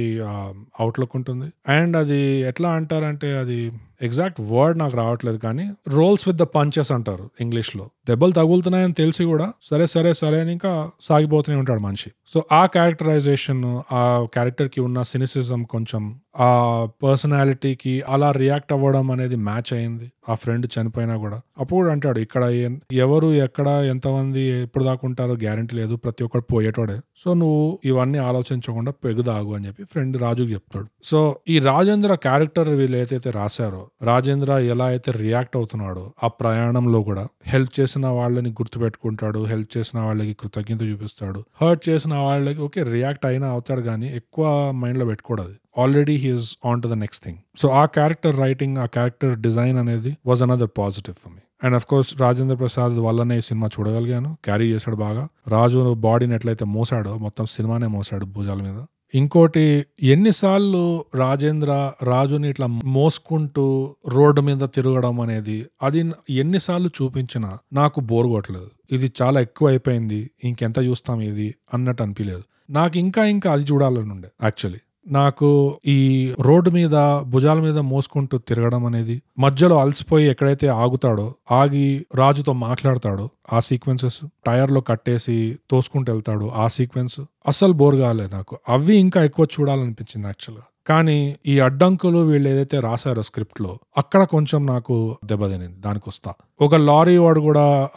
అవుట్లుక్ 0.80 1.16
ఉంటుంది. 1.16 1.48
అండ్ 1.68 1.98
అది 1.98 2.20
ఎట్లా 2.50 2.70
అంటారంటే 2.72 3.38
అది 3.38 3.60
ఎగ్జాక్ట్ 4.02 4.42
వర్డ్ 4.42 4.80
నాకు 4.80 4.98
రావట్లేదు 4.98 5.38
కానీ 5.38 5.72
రోల్స్ 5.88 6.28
విత్ 6.28 6.38
ద 6.38 6.42
పంచెస్ 6.42 6.92
అంటారు 6.92 7.30
ఇంగ్లీష్లో 7.42 7.90
దెబ్బలు 8.10 8.32
తగులుతున్నాయని 8.32 8.94
తెలిసి 8.94 9.24
కూడా 9.24 9.54
సరే 9.64 9.86
సరే 9.86 10.14
సరే 10.14 10.42
అని 10.42 10.52
ఇంకా 10.52 10.90
సాగిపోతూనే 11.02 11.58
ఉంటాడు 11.58 11.80
మనిషి. 11.80 12.12
సో 12.28 12.44
ఆ 12.52 12.66
క్యారెక్టరైజేషన్ 12.66 13.82
ఆ 13.94 14.28
క్యారెక్టర్కి 14.34 14.82
ఉన్న 14.82 15.02
సినిసిజం 15.02 15.64
కొంచెం 15.64 16.20
ఆ 16.40 16.88
పర్సనాలిటీకి 17.04 18.04
అలా 18.08 18.32
రియాక్ట్ 18.32 18.74
అవ్వడం 18.74 19.12
అనేది 19.12 19.36
మ్యాచ్ 19.36 19.74
అయింది. 19.74 20.12
ఆ 20.30 20.34
ఫ్రెండ్ 20.34 20.68
చనిపోయినా 20.80 21.18
కూడా. 21.18 21.42
అప్పుడు 21.60 21.90
అంటాడు 21.90 22.20
ఇక్కడ 22.20 22.44
ఎవరు 22.92 23.34
ఎక్కడ 23.34 23.68
ఎంతమంది 23.68 24.42
ఎప్పుడు 24.42 24.84
దాకా 24.84 25.08
ఉంటారో 25.08 25.34
గ్యారంటీ 25.34 25.76
లేదు. 25.76 25.96
ప్రతి 25.96 26.24
ఒక్కరు 26.24 26.42
పోయేటోడే. 26.42 27.00
సో 27.18 27.34
నువ్వు 27.34 27.80
ఇవన్నీ 27.86 28.18
ఆలోచించకుండా 28.18 28.92
పెగుదాగు 28.92 29.56
అని 29.56 29.68
చెప్పి 29.68 29.84
ఫ్రెండ్ 29.84 30.22
రాజుకి 30.22 30.54
చెప్తాడు. 30.54 30.88
సో 31.04 31.36
ఈ 31.50 31.60
రాజేంద్ర 31.60 32.16
క్యారెక్టర్ 32.16 32.70
వీళ్ళు 32.70 32.98
ఏదైతే 32.98 33.32
రాశారో 33.32 33.83
రాజేంద్ర 34.02 34.52
ఎలా 34.58 34.86
అయితే 34.86 35.12
రియాక్ట్ 35.12 35.58
అవుతున్నాడో 35.58 36.14
ఆ 36.24 36.28
ప్రయాణంలో 36.28 37.04
కూడా 37.04 37.28
హెల్ప్ 37.46 37.80
చేసిన 37.80 38.08
వాళ్ళని 38.08 38.50
గుర్తుపెట్టుకుంటాడు 38.50 39.44
హెల్ప్ 39.46 39.78
చేసిన 39.78 40.00
వాళ్ళకి 40.00 40.34
కృతజ్ఞత 40.34 40.84
చూపిస్తాడు. 40.84 41.44
హర్ట్ 41.62 41.90
చేసిన 41.90 42.14
వాళ్ళకి 42.14 42.62
ఓకే 42.62 42.84
రియాక్ట్ 42.84 43.26
అయినా 43.26 43.48
అవుతాడు 43.48 43.82
కానీ 43.82 44.16
ఎక్కువ 44.16 44.72
మైండ్లో 44.72 45.06
పెట్టుకోడదు 45.06 45.82
already 45.82 46.16
he's 46.16 46.58
on 46.66 46.82
to 46.82 46.88
the 46.88 46.94
next 46.94 47.26
thing 47.26 47.38
so 47.58 47.70
ఆ 47.70 47.86
క్యారెక్టర్ 47.86 48.38
రైటింగ్ 48.38 48.78
ఆ 48.78 48.86
క్యారెక్టర్ 48.86 49.40
డిజైన్ 49.40 49.78
అనేది 49.78 50.18
was 50.26 50.44
another 50.44 50.70
positive 50.78 51.16
for 51.24 51.34
me 51.34 51.40
and 51.64 51.76
of 51.76 51.86
course 51.86 52.22
Rajendra 52.22 52.56
Prasad 52.56 52.94
వల్లనే 52.94 53.38
ఈ 53.38 53.42
సినిమా 53.42 53.68
చూడగలిగాను. 53.68 54.38
క్యారీ 54.46 54.74
చేశాడు 54.74 54.96
బాగా. 54.96 55.28
రాజు 55.48 55.94
బాడీని 55.94 56.36
ఎట్లయితే 56.36 56.66
మోసాడో 56.66 57.18
మొత్తం 57.18 57.46
సినిమానే 57.46 57.88
మోసాడు 57.88 58.26
భుజాల 58.26 58.62
మీద. 58.62 58.86
ఇంకోటి 59.14 59.64
ఎన్నిసార్లు 60.04 60.82
రాజేంద్ర 61.16 61.72
రాజుని 62.04 62.48
ఇట్లా 62.50 62.68
మోసుకుంటూ 62.96 63.66
రోడ్డు 64.08 64.42
మీద 64.42 64.64
తిరగడం 64.76 65.20
అనేది 65.20 65.58
అది 65.82 66.02
ఎన్నిసార్లు 66.36 66.90
చూపించినా 66.98 67.50
నాకు 67.74 68.00
బోర్ 68.02 68.28
కొట్టలేదు. 68.28 68.72
ఇది 68.92 69.14
చాలా 69.22 69.40
ఎక్కువ 69.40 69.68
అయిపోయింది 69.68 70.20
ఇంకెంత 70.44 70.80
చూస్తాం 70.80 71.22
ఇది 71.22 71.48
అన్నట్టు 71.74 72.04
అనిపించలేదు 72.04 72.44
నాకు 72.70 72.98
ఇంకా 72.98 73.24
ఇంకా 73.26 73.48
అది 73.52 73.66
చూడాలని 73.72 74.12
ఉండే 74.12 74.30
యాక్చువల్లీ 74.44 74.82
నాకు 75.08 75.80
ఈ 75.86 76.34
రోడ్డు 76.40 76.70
మీద 76.70 77.22
భుజాల 77.22 77.60
మీద 77.60 77.80
మోసుకుంటూ 77.80 78.38
తిరగడం 78.38 78.86
అనేది 78.86 79.22
మధ్యలో 79.40 79.80
అలసిపోయి 79.80 80.28
ఎక్కడైతే 80.28 80.68
ఆగుతాడో 80.68 81.36
ఆగి 81.52 82.06
రాజుతో 82.16 82.54
మాట్లాడతాడో 82.54 83.30
ఆ 83.54 83.60
సీక్వెన్సెస్ 83.60 84.18
టైర్లో 84.46 84.82
కట్టేసి 84.82 85.60
తోసుకుంటూ 85.72 86.14
వెళ్తాడు 86.14 86.46
ఆ 86.46 86.68
సీక్వెన్స్. 86.68 87.20
అస్సలు 87.48 87.74
బోర్ 87.74 87.96
కాలే 87.96 88.28
నాకు. 88.28 88.60
అవి 88.70 88.98
ఇంకా 88.98 89.24
ఎక్కువ 89.24 89.48
చూడాలనిపించింది 89.60 90.28
యాక్చువల్గా 90.28 90.64
కానీ 90.88 91.36
ఈ 91.46 91.60
అడ్డంకులు 91.60 92.20
వీళ్ళు 92.20 92.50
ఏదైతే 92.50 92.80
రాశారో 92.80 93.22
స్క్రిప్ట్లో 93.22 93.80
అక్కడ 93.98 94.24
కొంచెం 94.24 94.66
నాకు 94.66 95.18
దెబ్బతినింది. 95.26 95.80
దానికి 95.80 96.06
వస్తా 96.08 96.34
ఒక 96.64 96.76
లారీ 96.76 97.18
వాడు 97.18 97.40
కూడా 97.40 97.90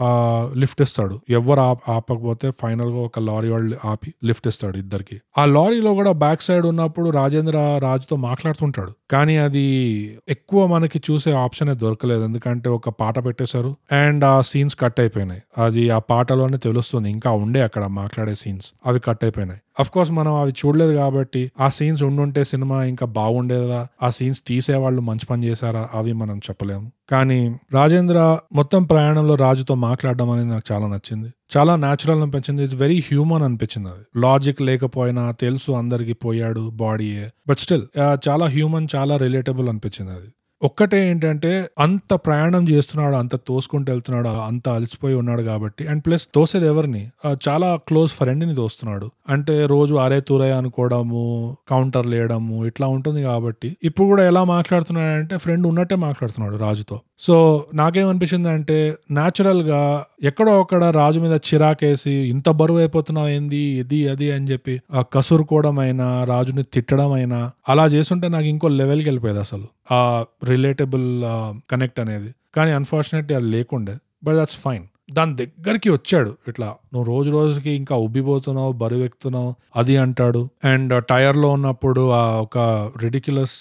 లిఫ్ట్ 0.57 0.83
ఇస్తాడు. 0.83 1.21
ఎవరు 1.31 1.61
ఆప 1.61 1.91
ఆపకపోతే 1.91 2.51
ఫైనల్గా 2.51 2.97
ఒక 2.97 3.19
లారీ 3.19 3.49
వాడు 3.49 3.87
ఆపి 3.87 4.15
లిఫ్ట్ 4.25 4.49
ఇస్తాడు 4.49 4.79
ఇద్దరికి. 4.79 5.21
ఆ 5.39 5.45
లారీలో 5.45 5.95
కూడా 5.95 6.13
బ్యాక్ 6.13 6.43
సైడ్ 6.43 6.67
ఉన్నప్పుడు 6.67 7.11
రాజేంద్ర 7.11 7.81
రాజుతో 7.83 8.17
మాట్లాడుతుంటాడు. 8.17 8.93
కానీ 9.11 9.37
అది 9.37 9.65
ఎక్కువ 10.29 10.67
మనకి 10.67 11.01
చూసే 11.11 11.33
ఆప్షన్ 11.33 11.77
దొరకలేదు. 11.77 12.25
ఎందుకంటే 12.25 12.71
ఒక 12.71 12.89
పాట 12.89 13.25
పెట్టేశారు 13.25 13.77
అండ్ 13.93 14.25
ఆ 14.25 14.41
సీన్స్ 14.41 14.77
కట్ 14.81 15.01
అయిపోయినాయి. 15.01 15.43
అది 15.59 15.91
ఆ 15.91 15.99
పాటలోనే 15.99 16.57
తెలుస్తుంది. 16.57 17.11
ఇంకా 17.11 17.31
ఉండే 17.31 17.63
అక్కడ 17.63 17.87
మాట్లాడే 17.87 18.35
సీన్స్. 18.35 18.73
అవి 18.87 19.01
కట్ 19.01 19.25
అయిపోయినాయి. 19.25 19.61
అఫ్ 19.81 19.91
కోర్స్ 19.91 20.13
మనం 20.13 20.35
అవి 20.35 20.53
చూడలేదు 20.53 20.93
కాబట్టి 20.93 21.53
ఆ 21.61 21.69
సీన్స్ 21.69 22.03
ఉండుంటే 22.03 22.45
సినిమా 22.45 22.85
ఇంకా 22.85 23.07
బాగుండేదా? 23.07 23.87
ఆ 24.03 24.11
సీన్స్ 24.11 24.43
తీసేవాళ్ళు 24.47 25.01
మంచి 25.01 25.27
పని 25.27 25.47
చేశారా? 25.47 25.89
అవి 25.95 26.13
మనం 26.13 26.39
చెప్పలేము. 26.39 26.93
కానీ 27.11 27.39
రాజేంద్ర 27.73 28.39
మొత్తం 28.53 28.85
ప్రయాణంలో 28.85 29.35
రాజుతో 29.35 29.75
మాట్లాడడం 29.75 30.31
అనేది 30.31 30.49
నాకు 30.49 30.73
చాలా 30.73 30.87
నచ్చింది. 30.87 31.29
చాలా 31.57 31.77
న్యాచురల్ 31.77 32.21
అనిపించింది. 32.23 32.63
ఇట్స్ 32.63 32.77
వెరీ 32.77 32.99
హ్యూమన్ 33.01 33.43
అనిపించింది 33.43 33.89
అది. 33.89 34.21
లాజిక్ 34.21 34.63
లేకపోయినా 34.63 35.31
తెలుసు 35.31 35.73
అందరికి 35.73 36.13
పోయాడు 36.13 36.71
బాడీయే 36.75 37.31
బట్ 37.49 37.59
స్టిల్ 37.59 37.85
చాలా 38.29 38.47
హ్యూమన్ 38.47 38.89
చాలా 38.97 39.17
రిలేటబుల్ 39.17 39.69
అనిపించింది 39.69 40.13
అది. 40.13 40.31
ఒక్కటే 40.63 41.11
ఏంటంటే 41.11 41.69
అంత 41.79 42.15
ప్రయాణం 42.15 42.69
చేస్తున్నాడు 42.69 43.17
అంత 43.17 43.37
తోసుకుంటూ 43.37 43.93
వెళ్తున్నాడు 43.93 44.29
అంత 44.29 44.69
అలసిపోయి 44.69 45.15
ఉన్నాడు 45.15 45.43
కాబట్టి 45.43 45.87
అండ్ 45.87 46.03
ప్లస్ 46.07 46.29
తోసేది 46.35 46.67
ఎవరిని? 46.67 47.03
చాలా 47.49 47.77
క్లోజ్ 47.89 48.13
ఫ్రెండ్ని 48.13 48.55
తోస్తున్నాడు. 48.55 49.11
అంటే 49.29 49.67
రోజు 49.67 49.95
అరే 49.95 50.21
తూరే 50.21 50.51
అనుకోవడము 50.53 51.57
కౌంటర్ 51.69 52.07
లేయడము 52.07 52.67
ఇట్లా 52.67 52.87
ఉంటుంది 52.87 53.23
కాబట్టి 53.23 53.77
ఇప్పుడు 53.85 54.07
కూడా 54.07 54.27
ఎలా 54.27 54.45
మాట్లాడుతున్నాడంటే 54.45 55.37
ఫ్రెండ్ 55.37 55.67
ఉన్నట్టే 55.67 55.95
మాట్లాడుతున్నాడు 55.95 56.57
రాజుతో. 56.57 57.01
సో 57.19 57.67
నాకేమనిపించింది 57.75 58.49
అంటే 58.49 58.97
గా 59.61 60.05
ఎక్కడో 60.23 60.61
అక్కడ 60.61 60.85
రాజు 60.85 61.21
మీద 61.21 61.39
చిరాకేసి 61.49 62.11
ఇంత 62.11 62.49
బరువు 62.49 62.79
అయిపోతున్నావు 62.79 63.29
ఏంది? 63.29 63.57
ఇది 63.57 64.09
అది 64.09 64.33
అని 64.33 64.49
చెప్పి 64.53 64.81
ఆ 64.95 65.03
కసురుకోవడం 65.03 65.79
అయినా 65.79 66.25
రాజుని 66.25 66.63
తిట్టడం 66.63 67.13
అయినా 67.13 67.51
అలా 67.69 67.87
చేస్తుంటే 67.87 68.29
నాకు 68.29 68.45
ఇంకో 68.45 68.69
లెవెల్కి 68.69 69.09
వెళ్ళిపోయేది 69.09 69.41
అసలు. 69.41 69.67
ఆ 69.95 70.25
రిలేటబుల్ 70.53 71.09
కనెక్ట్ 71.73 72.01
అనేది. 72.01 72.31
కానీ 72.57 72.71
అన్ఫార్చునేట్లీ 72.81 73.37
అది 73.41 73.49
లేకుండే. 73.57 73.97
బట్ 74.25 74.37
దట్స్ 74.37 74.61
ఫైన్ 74.67 74.85
దాని 75.17 75.33
దగ్గరికి 75.41 75.89
వచ్చాడు. 75.95 76.31
ఇట్లా 76.51 76.69
నువ్వు 76.93 77.05
రోజు 77.11 77.29
రోజుకి 77.31 77.71
ఇంకా 77.81 77.95
ఉబ్బిపోతున్నావు 78.05 78.73
బరువు 78.81 79.05
ఎక్కుతున్నావు 79.09 79.51
అది 79.81 79.95
అంటాడు. 80.05 80.41
అండ్ 80.71 80.93
టైర్లో 81.11 81.49
ఉన్నప్పుడు 81.57 82.03
ఆ 82.21 82.23
ఒక 82.45 82.59
రెడిక్యులస్ 83.03 83.55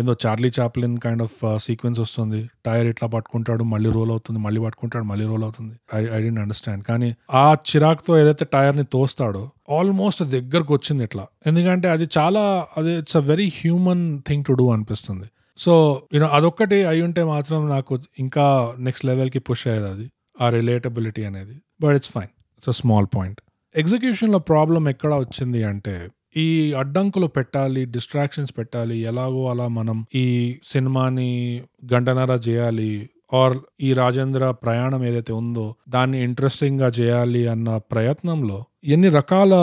ఏదో 0.00 0.12
Charlie 0.24 0.50
Chaplin 0.58 0.96
kind 1.04 1.22
of 1.26 1.36
sequence 1.66 2.00
వస్తుంది. 2.04 2.40
టైర్ 2.66 2.86
ఇట్లా 2.92 3.08
పట్టుకుంటాడు 3.14 3.64
మళ్ళీ 3.74 3.90
రోల్ 3.90 4.10
అవుతుంది 4.10 4.40
మళ్ళీ 4.46 4.62
పట్టుకుంటాడు 4.66 5.06
మళ్ళీ 5.10 5.26
రోల్ 5.32 5.44
అవుతుంది. 5.48 5.74
ఐ 5.98 6.00
ఐ 6.16 6.20
డెంట్ 6.24 6.40
అండర్స్టాండ్ 6.40 6.84
కానీ 6.90 7.10
ఆ 7.42 7.44
చిరాక్తో 7.70 8.14
ఏదైతే 8.22 8.46
టైర్ని 8.56 8.86
తోస్తాడో 8.96 9.44
ఆల్మోస్ట్ 9.78 10.24
దగ్గరకు 10.36 10.72
వచ్చింది 10.74 11.04
ఇట్లా. 11.04 11.26
ఎందుకంటే 11.46 11.88
అది 11.88 12.08
చాలా 12.18 12.42
అది 12.80 12.92
it's 13.02 13.16
a 13.16 13.24
very 13.32 13.48
human 13.60 14.04
thing 14.28 14.44
to 14.48 14.52
do 14.52 14.66
అనిపిస్తుంది. 14.72 15.28
సో 15.58 16.02
యూనో 16.14 16.26
అదొక్కటి 16.26 16.84
అయి 16.84 17.02
ఉంటే 17.02 17.24
మాత్రం 17.24 17.68
నాకు 17.68 17.98
ఇంకా 18.18 18.74
నెక్స్ట్ 18.78 19.04
లెవెల్కి 19.04 19.38
పుష్ 19.38 19.66
అయ్యేది 19.66 19.88
అది 19.88 20.10
ఆ 20.40 20.48
రిలేటబిలిటీ 20.48 21.24
అనేది. 21.24 21.54
But 21.80 21.94
it's 21.94 22.10
fine 22.10 22.28
it's 22.56 22.68
a 22.68 22.72
small 22.72 23.06
point 23.16 23.40
ఎగ్జిక్యూషన్లో 23.76 24.38
problem 24.38 24.88
ఎక్కడ 24.88 25.14
వచ్చింది 25.14 25.64
అంటే 25.64 26.08
ఈ 26.36 26.72
అడ్డంకులు 26.72 27.26
పెట్టాలి 27.26 27.84
డిస్ట్రాక్షన్స్ 27.84 28.58
పెట్టాలి 28.58 28.98
ఎలాగో 28.98 29.50
అలా 29.50 29.68
మనం 29.68 30.06
ఈ 30.14 30.56
సినిమాని 30.64 31.62
గంటన్నర 31.94 32.30
చేయాలి 32.48 33.10
ఆర్ 33.32 33.58
ఈ 33.80 33.92
రాజేంద్ర 33.92 34.50
ప్రయాణం 34.50 35.04
ఏదైతే 35.04 35.32
ఉందో 35.32 35.74
దాన్ని 35.88 36.22
ఇంట్రెస్టింగ్గా 36.22 36.86
చేయాలి 36.86 37.46
అన్న 37.46 37.76
ప్రయత్నంలో 37.76 38.64
ఎన్ని 38.84 39.08
రకాల 39.08 39.54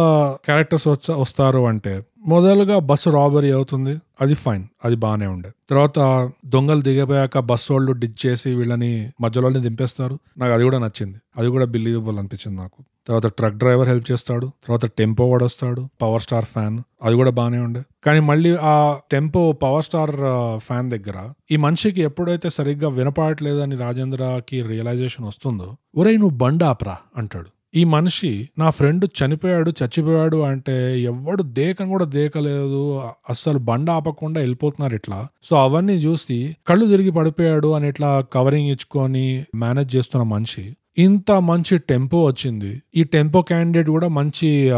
క్యారెక్టర్స్ 0.46 0.88
వస్తారు 1.12 1.68
అంటే 1.68 2.02
మొదలుగా 2.28 2.80
బస్సు 2.80 3.10
రాబరీ 3.10 3.52
అవుతుంది. 3.52 3.98
అది 4.22 4.34
ఫైన్. 4.34 4.64
అది 4.86 4.96
బాగానే 4.96 5.28
ఉండే. 5.28 5.52
తర్వాత 5.70 6.30
దొంగలు 6.46 6.82
దిగిపోయాక 6.82 7.40
బస్సు 7.40 7.74
వాళ్ళు 7.74 7.92
డిచ్ 7.92 8.26
చేసి 8.26 8.56
వీళ్ళని 8.56 9.12
మధ్యలోనే 9.22 9.60
దింపేస్తారు. 9.60 10.20
నాకు 10.38 10.54
అది 10.54 10.64
కూడా 10.64 10.80
నచ్చింది. 10.80 11.18
అది 11.38 11.48
కూడా 11.48 11.66
బిలీవబుల్ 11.66 12.20
అనిపించింది 12.20 12.62
నాకు. 12.62 12.84
తర్వాత 13.08 13.28
ట్రక్ 13.28 13.56
డ్రైవర్ 13.56 13.90
హెల్ప్ 13.90 14.12
చేస్తాడు. 14.12 14.52
తర్వాత 14.68 14.86
టెంపో 14.86 15.30
వాడు 15.30 15.46
వస్తాడు 15.46 15.88
పవర్ 16.02 16.22
స్టార్ 16.22 16.46
ఫ్యాన్. 16.46 16.80
అది 17.04 17.16
కూడా 17.16 17.32
బాగానే 17.32 17.58
ఉండే. 17.58 17.82
కానీ 18.04 18.20
మళ్ళీ 18.20 18.56
ఆ 18.62 18.98
టెంపో 19.12 19.52
పవర్ 19.52 19.84
స్టార్ 19.84 20.12
ఫ్యాన్ 20.60 20.92
దగ్గర 20.92 21.34
ఈ 21.52 21.56
మనిషికి 21.56 22.02
ఎప్పుడైతే 22.02 22.50
సరిగ్గా 22.50 22.90
వినపడట్లేదని 22.90 23.76
రాజేంద్రకి 23.76 24.62
రియలైజేషన్ 24.62 25.26
వస్తుందో 25.26 25.76
ఒరే 25.96 26.18
నువ్వు 26.18 26.38
బండాప్రా 26.38 26.98
అంటాడు. 27.18 27.48
ఈ 27.76 27.84
మనిషి 27.84 28.50
నా 28.58 28.70
ఫ్రెండ్ 28.70 29.06
చనిపోయాడు 29.06 29.70
చచ్చిపోయాడు 29.70 30.38
అంటే 30.38 31.02
ఎవడు 31.02 31.44
దేకం 31.44 31.90
కూడా 31.90 32.06
దేకలేదు 32.06 33.02
అస్సలు 33.30 33.58
బండ 33.58 33.90
ఆపకుండా 33.90 34.40
వెళ్ళిపోతున్నారు 34.40 34.96
ఇట్లా. 34.96 35.28
సో 35.44 35.56
అవన్నీ 35.56 35.94
చూసి 35.94 36.56
కళ్ళు 36.68 36.86
తిరిగి 36.86 37.12
పడిపోయాడు 37.12 37.68
అని 37.68 37.88
ఇట్లా 37.88 38.26
కవరింగ్ 38.34 38.70
ఇచ్చుకొని 38.70 39.46
మేనేజ్ 39.56 39.96
చేస్తున్న 39.96 40.24
మనిషి. 40.24 40.76
ఇంత 40.98 41.32
మంచి 41.32 41.78
టెంపో 41.78 42.26
వచ్చింది. 42.26 42.82
ఈ 42.96 43.04
టెంపో 43.04 43.42
క్యాండిడేట్ 43.42 43.90
కూడా 43.90 44.08
మంచి 44.08 44.72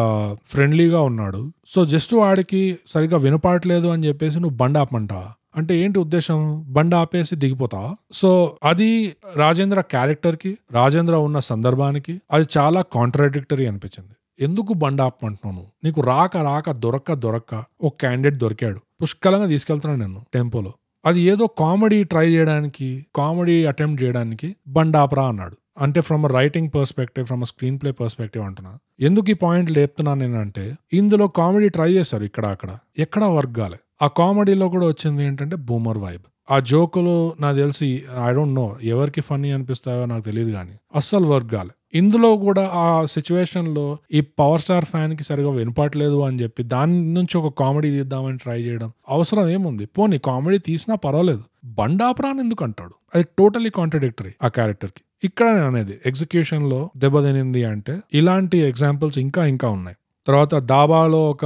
ఫ్రెండ్లీగా 0.45 1.01
ఉన్నాడు. 1.01 1.51
సో 1.67 1.85
జస్ట్ 1.85 2.13
వాడికి 2.13 2.77
సరిగ్గా 2.87 3.17
వినపడలేదు 3.17 3.87
అని 3.87 4.07
చెప్పేసి 4.07 4.39
నువ్వు 4.39 4.57
బండి 4.57 4.79
ఆపమంటావా? 4.79 5.33
అంటే 5.55 5.79
ఏంటి 5.79 5.99
ఉద్దేశం? 5.99 6.65
బండి 6.67 6.95
ఆపేసి 6.95 7.35
దిగిపోతావా 7.35 7.95
సో 8.11 8.57
అది 8.63 9.15
రాజేంద్ర 9.35 9.81
క్యారెక్టర్కి 9.81 10.57
రాజేంద్ర 10.71 11.15
ఉన్న 11.15 11.39
సందర్భానికి 11.39 12.21
అది 12.31 12.47
చాలా 12.57 12.81
కాంట్రాడిక్టరీ 12.81 13.65
అనిపించింది. 13.65 14.43
ఎందుకు 14.43 14.73
బండి 14.73 15.01
ఆపమంటున్నాను 15.01 15.65
నీకు 15.83 16.01
రాక 16.01 16.37
రాక 16.37 16.71
దొరక్క 16.71 17.13
దొరక్క 17.13 17.63
ఒక 17.81 17.93
క్యాండిడేట్ 17.99 18.35
దొరికాడు. 18.35 18.79
పుష్కలంగా 19.01 19.45
తీసుకెళ్తున్నాను 19.45 20.07
నేను 20.07 20.21
టెంపోలో. 20.33 20.73
అది 21.05 21.21
ఏదో 21.21 21.47
కామెడీ 21.47 22.03
ట్రై 22.03 22.29
చేయడానికి 22.29 23.05
కామెడీ 23.15 23.65
అటెంప్ట్ 23.65 24.03
చేయడానికి 24.03 24.55
బండాపరా 24.67 25.27
అన్నాడు. 25.27 25.57
అంటే 25.77 26.01
from 26.01 26.25
writing 26.25 26.69
perspective 26.75 27.25
from 27.25 27.45
screenplay 27.81 27.91
perspective 27.91 28.43
అంటున్నా. 28.43 28.77
ఎందుకు 28.99 29.29
ఈ 29.29 29.33
పాయింట్ 29.33 29.71
లేపుతున్నాను 29.71 30.27
నేనంటే 30.27 30.75
ఇందులో 30.93 31.27
కామెడీ 31.27 31.69
ట్రై 31.69 31.93
చేశారు 31.93 32.23
ఇక్కడ 32.23 32.45
అక్కడ. 32.45 32.69
ఎక్కడా 32.97 33.27
వర్క్ 33.27 33.55
కాలే 33.57 33.77
ఆ 34.01 34.07
కామెడీలో 34.07 34.69
కూడా 34.69 34.87
వచ్చింది 34.87 35.23
ఏంటంటే 35.23 35.55
బూమర్ 35.55 35.97
వైబ్ 35.97 36.21
ఆ 36.51 36.59
జోకులు 36.59 37.35
నాకు 37.39 37.57
తెలిసి 37.57 38.03
ఐ 38.27 38.33
డోంట్ 38.33 38.55
నో 38.55 38.75
ఎవరికి 38.83 39.21
ఫన్నీ 39.21 39.51
అనిపిస్తాయో 39.51 40.05
నాకు 40.05 40.23
తెలియదు 40.23 40.51
కానీ 40.51 40.75
అస్సలు 40.95 41.25
వర్క్ 41.25 41.51
కాలే. 41.51 41.73
ఇందులో 41.93 42.37
కూడా 42.37 42.69
ఆ 42.73 43.05
సిచ్యువేషన్లో 43.05 43.97
ఈ 44.11 44.21
పవర్ 44.21 44.61
స్టార్ 44.61 44.85
ఫ్యాన్కి 44.85 45.23
సరిగా 45.23 45.49
వినపట్లేదు 45.49 46.21
అని 46.21 46.43
చెప్పి 46.43 46.63
దాని 46.63 47.13
నుంచి 47.13 47.37
ఒక 47.37 47.53
కామెడీ 47.59 47.89
తీద్దామని 47.91 48.37
ట్రై 48.37 48.61
చేయడం 48.61 48.91
అవసరం 49.09 49.49
ఏముంది? 49.49 49.85
పోనీ 49.85 50.17
కామెడీ 50.17 50.57
తీసినా 50.57 50.95
పర్వాలేదు. 50.95 51.43
బండాపురాన్ 51.65 52.39
ఎందుకు 52.39 52.63
అంటాడు? 52.63 52.93
అది 53.15 53.25
టోటలీ 53.37 53.69
కాంట్రడిక్టరీ 53.69 54.33
ఆ 54.43 54.47
క్యారెక్టర్కి 54.47 55.01
ఇక్కడ 55.23 55.47
అనేది 55.47 55.99
ఎగ్జిక్యూషన్లో 56.05 56.89
దెబ్బతినింది 56.97 57.63
అంటే 57.63 57.99
ఇలాంటి 58.13 58.57
ఎగ్జాంపుల్స్ 58.57 59.17
ఇంకా 59.17 59.45
ఇంకా 59.45 59.69
ఉన్నాయి. 59.69 59.97
తర్వాత 60.27 60.55
దాబాలో 60.55 61.29
ఒక 61.29 61.45